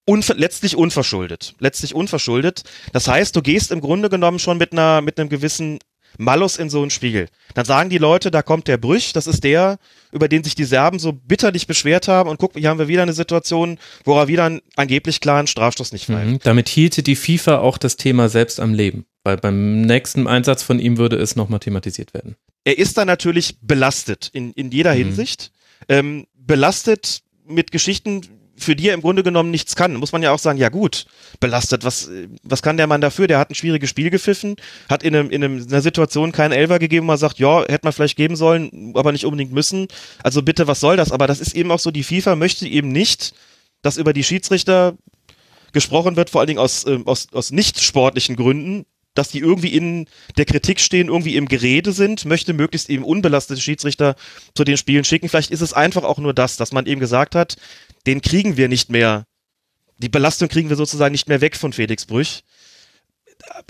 Unver 0.06 0.36
letztlich 0.36 0.76
unverschuldet. 0.76 1.56
Letztlich 1.60 1.96
unverschuldet. 1.96 2.64
Das 2.94 3.08
heißt, 3.08 3.36
du 3.36 3.42
gehst 3.42 3.72
im 3.72 3.82
Grunde 3.82 4.10
genommen 4.10 4.40
schon 4.40 4.58
mit 4.58 4.72
einer, 4.74 5.02
mit 5.02 5.20
einem 5.20 5.30
gewissen 5.30 5.80
Malus 6.18 6.57
in 6.57 6.70
so 6.70 6.84
ein 6.84 6.89
Spiel. 6.89 7.28
Dann 7.53 7.66
sagen 7.66 7.89
die 7.89 7.97
Leute, 7.97 8.32
da 8.32 8.41
kommt 8.41 8.68
der 8.68 8.78
Brüch, 8.78 9.14
das 9.14 9.28
ist 9.28 9.43
der, 9.43 9.80
über 10.12 10.28
den 10.28 10.43
sich 10.43 10.55
die 10.55 10.66
Serben 10.66 10.99
so 10.99 11.14
bitterlich 11.14 11.68
beschwert 11.68 12.07
haben 12.07 12.30
und 12.30 12.39
guck, 12.39 12.53
hier 12.55 12.70
haben 12.70 12.80
wir 12.80 12.88
wieder 12.88 13.03
eine 13.03 13.14
Situation, 13.14 13.78
wo 14.03 14.18
er 14.18 14.28
wieder 14.28 14.45
einen 14.45 14.62
angeblich 14.76 15.22
klaren 15.22 15.47
Strafstoß 15.47 15.91
nicht 15.91 16.05
pfeift. 16.05 16.28
Mhm, 16.28 16.39
damit 16.43 16.70
hielte 16.70 17.03
die 17.03 17.16
FIFA 17.16 17.60
auch 17.60 17.78
das 17.78 17.95
Thema 17.97 18.30
selbst 18.30 18.60
am 18.60 18.74
Leben, 18.74 19.05
weil 19.24 19.38
beim 19.38 19.82
nächsten 19.82 20.28
Einsatz 20.28 20.64
von 20.64 20.80
ihm 20.80 20.97
würde 20.97 21.18
es 21.18 21.36
nochmal 21.36 21.60
thematisiert 21.60 22.14
werden. 22.14 22.36
Er 22.64 22.78
ist 22.78 22.97
da 22.97 23.05
natürlich 23.05 23.57
belastet 23.62 24.30
in, 24.34 24.51
in 24.53 24.72
jeder 24.72 24.93
mhm. 24.93 24.97
Hinsicht. 24.97 25.51
Ähm, 25.88 26.26
belastet 26.36 27.22
mit 27.47 27.72
Geschichten, 27.72 28.22
für 28.60 28.76
die 28.76 28.89
er 28.89 28.93
im 28.93 29.01
Grunde 29.01 29.24
genommen 29.24 29.51
nichts 29.51 29.76
kann. 29.76 29.95
Muss 29.95 30.12
man 30.12 30.22
ja 30.22 30.32
auch 30.32 30.39
sagen, 30.39 30.57
ja 30.57 30.70
gut, 30.70 31.05
belastet, 31.39 31.84
was, 31.84 32.10
was 32.43 32.62
kann 32.62 32.78
der 32.78 32.88
Mann 32.88 33.01
dafür? 33.01 33.28
Der 33.28 33.39
hat 33.39 33.49
ein 33.49 33.55
schwieriges 33.55 33.89
Spiel 33.89 34.10
gepfiffen, 34.10 34.55
hat 34.89 35.03
in, 35.03 35.16
einem, 35.16 35.30
in 35.30 35.43
einer 35.43 35.82
Situation 35.82 36.32
keinen 36.32 36.51
Elfer 36.51 36.80
gegeben, 36.80 37.05
man 37.05 37.18
sagt, 37.18 37.39
ja, 37.39 37.62
hätte 37.62 37.86
man 37.86 37.93
vielleicht 37.93 38.18
geben 38.18 38.36
sollen, 38.36 38.93
aber 38.95 39.12
nicht 39.12 39.26
unbedingt 39.26 39.51
müssen. 39.51 39.88
Also 40.24 40.41
bitte, 40.41 40.68
was 40.68 40.80
soll 40.80 40.97
das? 40.97 41.12
Aber 41.12 41.28
das 41.28 41.39
ist 41.39 41.55
eben 41.55 41.72
auch 41.72 41.80
so, 41.80 41.91
die 41.91 42.03
FIFA 42.03 42.36
möchte 42.36 42.68
eben 42.68 42.91
nicht, 42.91 43.34
dass 43.82 43.97
über 43.97 44.14
die 44.14 44.24
Schiedsrichter 44.24 44.95
gesprochen 45.72 46.16
wird, 46.16 46.30
vor 46.30 46.41
allen 46.41 46.47
Dingen 46.47 46.60
aus, 46.60 46.86
äh, 46.86 46.99
aus, 47.05 47.28
aus 47.32 47.51
nicht 47.51 47.80
sportlichen 47.82 48.36
Gründen, 48.36 48.86
dass 49.16 49.30
die 49.30 49.39
irgendwie 49.39 49.74
in 49.76 50.07
der 50.38 50.45
Kritik 50.45 50.80
stehen, 50.80 51.07
irgendwie 51.07 51.36
im 51.36 51.47
Gerede 51.47 51.91
sind, 51.91 52.26
möchte 52.26 52.53
möglichst 52.53 52.89
eben 52.89 53.03
unbelastete 53.03 53.60
Schiedsrichter 53.60 54.16
zu 54.55 54.64
den 54.64 54.78
Spielen 54.78 55.03
schicken. 55.03 55.30
Vielleicht 55.30 55.51
ist 55.51 55.62
es 55.62 55.74
einfach 55.74 56.03
auch 56.03 56.20
nur 56.20 56.34
das, 56.34 56.57
dass 56.57 56.72
man 56.72 56.86
eben 56.86 56.99
gesagt 57.01 57.36
hat, 57.36 57.55
den 58.06 58.22
kriegen 58.22 58.58
wir 58.58 58.68
nicht 58.68 58.89
mehr, 58.89 59.26
die 59.97 60.10
Belastung 60.10 60.47
kriegen 60.47 60.70
wir 60.70 60.76
sozusagen 60.76 61.12
nicht 61.12 61.28
mehr 61.28 61.41
weg 61.41 61.56
von 61.56 61.74
Felix 61.74 62.06
Brüch. 62.06 62.43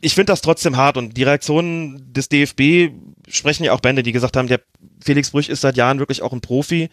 Ich 0.01 0.13
finde 0.13 0.31
das 0.31 0.41
trotzdem 0.41 0.77
hart 0.77 0.97
und 0.97 1.15
die 1.15 1.23
Reaktionen 1.23 2.13
des 2.13 2.29
DFB 2.29 2.93
sprechen 3.27 3.63
ja 3.63 3.73
auch 3.73 3.81
Bände, 3.81 4.03
die 4.03 4.11
gesagt 4.11 4.37
haben, 4.37 4.47
der 4.47 4.61
Felix 5.03 5.31
Brüch 5.31 5.49
ist 5.49 5.61
seit 5.61 5.77
Jahren 5.77 5.99
wirklich 5.99 6.21
auch 6.21 6.33
ein 6.33 6.41
Profi. 6.41 6.89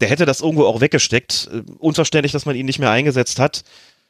Der 0.00 0.08
hätte 0.08 0.26
das 0.26 0.40
irgendwo 0.40 0.64
auch 0.66 0.80
weggesteckt. 0.80 1.48
Äh, 1.52 1.62
unverständlich, 1.78 2.32
dass 2.32 2.46
man 2.46 2.56
ihn 2.56 2.66
nicht 2.66 2.78
mehr 2.78 2.90
eingesetzt 2.90 3.38
hat. 3.38 3.62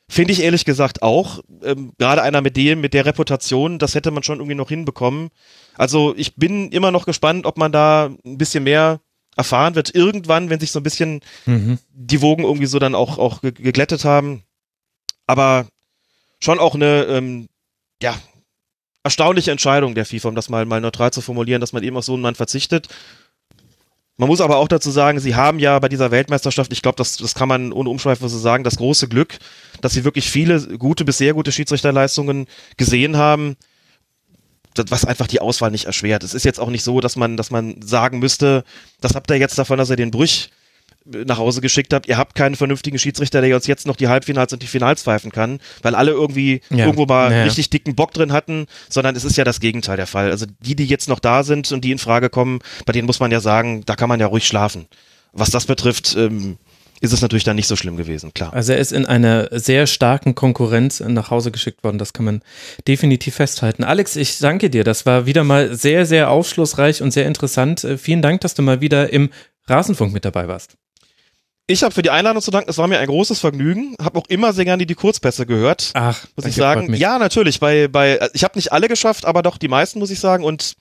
Finde 0.08 0.32
ich 0.32 0.42
ehrlich 0.42 0.64
gesagt 0.64 1.02
auch. 1.02 1.40
Ähm, 1.62 1.92
Gerade 1.98 2.22
einer 2.22 2.40
mit 2.40 2.56
dem, 2.56 2.80
mit 2.80 2.94
der 2.94 3.06
Reputation, 3.06 3.78
das 3.78 3.94
hätte 3.94 4.10
man 4.10 4.22
schon 4.22 4.38
irgendwie 4.38 4.54
noch 4.54 4.68
hinbekommen. 4.68 5.30
Also 5.76 6.14
ich 6.16 6.36
bin 6.36 6.70
immer 6.70 6.90
noch 6.90 7.06
gespannt, 7.06 7.46
ob 7.46 7.58
man 7.58 7.72
da 7.72 8.10
ein 8.24 8.38
bisschen 8.38 8.64
mehr 8.64 9.00
erfahren 9.36 9.74
wird. 9.74 9.94
Irgendwann, 9.94 10.50
wenn 10.50 10.60
sich 10.60 10.72
so 10.72 10.80
ein 10.80 10.84
bisschen 10.84 11.20
mhm. 11.46 11.78
die 11.92 12.20
Wogen 12.20 12.44
irgendwie 12.44 12.66
so 12.66 12.78
dann 12.78 12.94
auch, 12.94 13.18
auch 13.18 13.40
geglättet 13.42 14.04
haben. 14.04 14.42
Aber 15.26 15.66
schon 16.40 16.58
auch 16.58 16.74
eine, 16.74 17.04
ähm, 17.04 17.48
ja, 18.02 18.16
erstaunliche 19.02 19.50
Entscheidung 19.50 19.94
der 19.94 20.06
FIFA, 20.06 20.30
um 20.30 20.34
das 20.34 20.48
mal, 20.48 20.64
mal 20.64 20.80
neutral 20.80 21.12
zu 21.12 21.20
formulieren, 21.20 21.60
dass 21.60 21.72
man 21.72 21.82
eben 21.82 21.96
auf 21.96 22.04
so 22.04 22.14
einen 22.14 22.22
Mann 22.22 22.34
verzichtet. 22.34 22.88
Man 24.16 24.28
muss 24.28 24.40
aber 24.40 24.58
auch 24.58 24.68
dazu 24.68 24.90
sagen, 24.90 25.18
sie 25.18 25.34
haben 25.34 25.58
ja 25.58 25.78
bei 25.78 25.88
dieser 25.88 26.10
Weltmeisterschaft, 26.10 26.72
ich 26.72 26.82
glaube, 26.82 26.96
das, 26.96 27.16
das 27.16 27.34
kann 27.34 27.48
man 27.48 27.72
ohne 27.72 27.90
Umschweife 27.90 28.28
so 28.28 28.38
sagen, 28.38 28.62
das 28.62 28.76
große 28.76 29.08
Glück, 29.08 29.38
dass 29.80 29.92
sie 29.92 30.04
wirklich 30.04 30.30
viele 30.30 30.78
gute 30.78 31.04
bis 31.04 31.18
sehr 31.18 31.34
gute 31.34 31.50
Schiedsrichterleistungen 31.50 32.46
gesehen 32.76 33.16
haben, 33.16 33.56
was 34.88 35.04
einfach 35.04 35.26
die 35.26 35.40
Auswahl 35.40 35.70
nicht 35.70 35.86
erschwert. 35.86 36.22
Es 36.24 36.34
ist 36.34 36.44
jetzt 36.44 36.60
auch 36.60 36.70
nicht 36.70 36.82
so, 36.82 37.00
dass 37.00 37.16
man, 37.16 37.36
dass 37.36 37.50
man 37.50 37.80
sagen 37.82 38.18
müsste, 38.18 38.64
das 39.00 39.14
habt 39.14 39.30
ihr 39.30 39.38
jetzt 39.38 39.58
davon, 39.58 39.78
dass 39.78 39.90
ihr 39.90 39.96
den 39.96 40.10
Brüch 40.10 40.50
nach 41.04 41.38
Hause 41.38 41.60
geschickt 41.60 41.92
habt, 41.92 42.06
ihr 42.06 42.16
habt 42.16 42.34
keinen 42.34 42.54
vernünftigen 42.54 42.98
Schiedsrichter, 42.98 43.42
der 43.42 43.54
uns 43.54 43.66
jetzt 43.66 43.86
noch 43.86 43.96
die 43.96 44.08
Halbfinals 44.08 44.52
und 44.52 44.62
die 44.62 44.66
Finals 44.66 45.02
pfeifen 45.02 45.30
kann, 45.30 45.60
weil 45.82 45.94
alle 45.94 46.12
irgendwie 46.12 46.62
ja. 46.70 46.86
irgendwo 46.86 47.04
mal 47.04 47.30
ja. 47.30 47.44
richtig 47.44 47.68
dicken 47.70 47.94
Bock 47.94 48.12
drin 48.12 48.32
hatten, 48.32 48.66
sondern 48.88 49.14
es 49.14 49.24
ist 49.24 49.36
ja 49.36 49.44
das 49.44 49.60
Gegenteil 49.60 49.96
der 49.96 50.06
Fall. 50.06 50.30
Also 50.30 50.46
die, 50.60 50.74
die 50.74 50.86
jetzt 50.86 51.08
noch 51.08 51.20
da 51.20 51.42
sind 51.42 51.70
und 51.72 51.84
die 51.84 51.92
in 51.92 51.98
Frage 51.98 52.30
kommen, 52.30 52.60
bei 52.86 52.92
denen 52.92 53.06
muss 53.06 53.20
man 53.20 53.30
ja 53.30 53.40
sagen, 53.40 53.82
da 53.84 53.96
kann 53.96 54.08
man 54.08 54.20
ja 54.20 54.26
ruhig 54.26 54.46
schlafen. 54.46 54.86
Was 55.32 55.50
das 55.50 55.66
betrifft, 55.66 56.16
ähm, 56.16 56.56
ist 57.04 57.12
es 57.12 57.22
natürlich 57.22 57.44
dann 57.44 57.56
nicht 57.56 57.68
so 57.68 57.76
schlimm 57.76 57.96
gewesen, 57.96 58.32
klar. 58.34 58.52
Also 58.52 58.72
er 58.72 58.78
ist 58.78 58.92
in 58.92 59.06
einer 59.06 59.48
sehr 59.52 59.86
starken 59.86 60.34
Konkurrenz 60.34 61.00
nach 61.00 61.30
Hause 61.30 61.50
geschickt 61.52 61.84
worden, 61.84 61.98
das 61.98 62.12
kann 62.12 62.24
man 62.24 62.42
definitiv 62.88 63.34
festhalten. 63.36 63.84
Alex, 63.84 64.16
ich 64.16 64.38
danke 64.38 64.70
dir, 64.70 64.84
das 64.84 65.06
war 65.06 65.26
wieder 65.26 65.44
mal 65.44 65.76
sehr, 65.76 66.06
sehr 66.06 66.30
aufschlussreich 66.30 67.02
und 67.02 67.12
sehr 67.12 67.26
interessant. 67.26 67.84
Äh, 67.84 67.98
vielen 67.98 68.22
Dank, 68.22 68.40
dass 68.40 68.54
du 68.54 68.62
mal 68.62 68.80
wieder 68.80 69.12
im 69.12 69.30
Rasenfunk 69.66 70.12
mit 70.12 70.24
dabei 70.24 70.48
warst. 70.48 70.76
Ich 71.66 71.82
habe 71.82 71.94
für 71.94 72.02
die 72.02 72.10
Einladung 72.10 72.42
zu 72.42 72.50
danken. 72.50 72.68
Es 72.68 72.76
war 72.76 72.88
mir 72.88 72.98
ein 72.98 73.06
großes 73.06 73.40
Vergnügen. 73.40 73.94
Habe 74.02 74.18
auch 74.18 74.26
immer 74.28 74.52
sehr 74.52 74.66
gerne 74.66 74.84
die 74.84 74.94
Kurzpässe 74.94 75.46
gehört. 75.46 75.92
Ach, 75.94 76.26
muss 76.36 76.44
ich 76.44 76.54
sagen. 76.54 76.92
Ja, 76.92 77.18
natürlich. 77.18 77.58
Bei, 77.58 77.88
bei, 77.88 78.20
ich 78.34 78.44
habe 78.44 78.58
nicht 78.58 78.70
alle 78.70 78.86
geschafft, 78.86 79.24
aber 79.24 79.42
doch 79.42 79.56
die 79.56 79.68
meisten, 79.68 79.98
muss 79.98 80.10
ich 80.10 80.20
sagen. 80.20 80.44
Und 80.44 80.76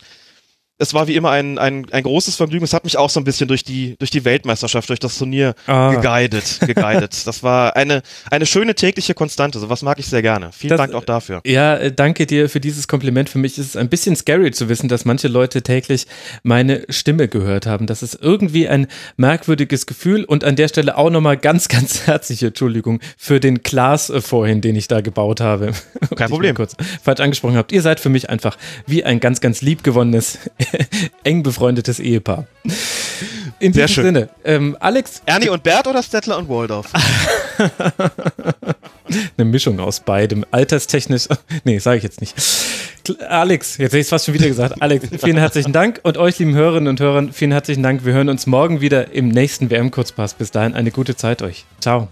es 0.80 0.94
war 0.94 1.08
wie 1.08 1.16
immer 1.16 1.30
ein, 1.30 1.60
ein, 1.60 1.86
ein 1.92 2.04
großes 2.04 2.36
Vergnügen. 2.36 2.64
Es 2.64 2.74
hat 2.74 2.84
mich 2.84 2.98
auch 2.98 3.10
so 3.10 3.20
ein 3.20 3.24
bisschen 3.24 3.48
durch 3.48 3.64
die, 3.64 3.96
durch 4.00 4.10
die 4.10 4.26
Weltmeisterschaft, 4.26 4.90
durch 4.90 5.00
das 5.00 5.18
Turnier 5.18 5.54
ah. 5.68 5.94
geguidet, 5.94 6.60
geguidet. 6.66 7.28
Das 7.28 7.44
war 7.44 7.76
eine, 7.76 8.02
eine 8.32 8.46
schöne 8.48 8.74
tägliche 8.74 9.14
Konstante. 9.14 9.60
So 9.60 9.70
was 9.70 9.84
mag 9.84 10.00
ich 10.00 10.08
sehr 10.08 10.24
gerne. 10.24 10.52
Vielen 10.52 10.72
das, 10.72 10.80
Dank 10.80 10.94
auch 10.96 11.06
dafür. 11.06 11.42
Ja, 11.46 11.76
äh, 11.76 11.92
danke 11.92 12.26
dir 12.26 12.50
für 12.50 12.60
dieses 12.60 12.88
Kompliment. 12.88 13.30
Für 13.30 13.38
mich 13.38 13.58
ist 13.60 13.68
es 13.68 13.76
ein 13.76 13.88
bisschen 13.88 14.16
scary 14.16 14.52
zu 14.52 14.68
wissen, 14.68 14.90
dass 14.90 15.06
manche 15.06 15.28
Leute 15.28 15.62
täglich 15.62 16.08
meine 16.42 16.84
Stimme 16.90 17.28
gehört 17.28 17.68
haben. 17.68 17.86
Das 17.86 18.02
ist 18.02 18.18
irgendwie 18.20 18.68
ein 18.68 18.88
merkwürdiges 19.16 19.86
Gefühl 19.86 20.24
und 20.24 20.44
an 20.44 20.56
der 20.56 20.68
Stelle 20.70 20.98
auch 20.98 21.12
nochmal 21.12 21.38
ganz, 21.38 21.68
ganz 21.68 22.08
herzliche 22.08 22.48
Entschuldigung 22.48 23.00
für 23.16 23.40
den 23.40 23.62
Klaas 23.62 24.10
äh, 24.10 24.22
vorhin, 24.22 24.62
den 24.62 24.76
ich 24.76 24.88
da 24.88 25.02
gebaut 25.02 25.40
habe. 25.40 25.74
Kein 26.16 26.30
Problem. 26.30 26.56
kurz 26.56 26.76
falsch 27.04 27.20
angesprochen 27.20 27.58
habt. 27.58 27.72
Ihr 27.72 27.84
seid 27.84 28.00
für 28.00 28.10
mich 28.10 28.32
einfach 28.32 28.58
wie 28.88 29.04
ein 29.04 29.20
ganz, 29.20 29.40
ganz 29.40 29.62
liebgewonnenes 29.62 30.40
eng 31.24 31.43
befreundetes 31.43 31.99
Ehepaar. 31.99 32.45
In 33.59 33.74
Sehr 33.74 33.88
diesem 33.88 34.03
schön. 34.03 34.05
Sinne, 34.05 34.30
ähm, 34.43 34.78
Alex. 34.80 35.22
Ernie 35.26 35.49
und 35.49 35.64
Bert 35.64 35.88
oder 35.88 36.03
Stettler 36.03 36.38
und 36.38 36.49
Waldorf? 36.49 36.88
Eine 39.38 39.45
Mischung 39.45 39.80
aus 39.80 39.99
beidem. 39.99 40.45
Alterstechnisch. 40.51 41.28
Nee, 41.64 41.80
sage 41.80 41.97
ich 41.97 42.03
jetzt 42.03 42.20
nicht. 42.20 42.36
Alex, 43.28 43.78
jetzt 43.78 43.91
hätte 43.91 43.97
ich 43.99 44.03
es 44.03 44.09
fast 44.09 44.26
schon 44.26 44.34
wieder 44.34 44.47
gesagt. 44.47 44.82
Alex, 44.82 45.07
vielen 45.22 45.38
herzlichen 45.38 45.74
Dank 45.74 45.99
und 46.03 46.18
euch, 46.18 46.39
lieben 46.39 46.53
Hörerinnen 46.55 46.88
und 46.88 46.99
Hörern, 46.99 47.32
vielen 47.34 47.51
herzlichen 47.51 47.84
Dank. 47.84 48.05
Wir 48.05 48.14
hören 48.14 48.30
uns 48.30 48.47
morgen 48.47 48.82
wieder 48.82 49.14
im 49.14 49.28
nächsten 49.28 49.70
WM-Kurzpass. 49.70 50.34
Bis 50.34 50.51
dahin 50.51 50.74
eine 50.74 50.91
gute 50.91 51.16
Zeit 51.16 51.41
euch. 51.41 51.66
Ciao. 51.80 52.07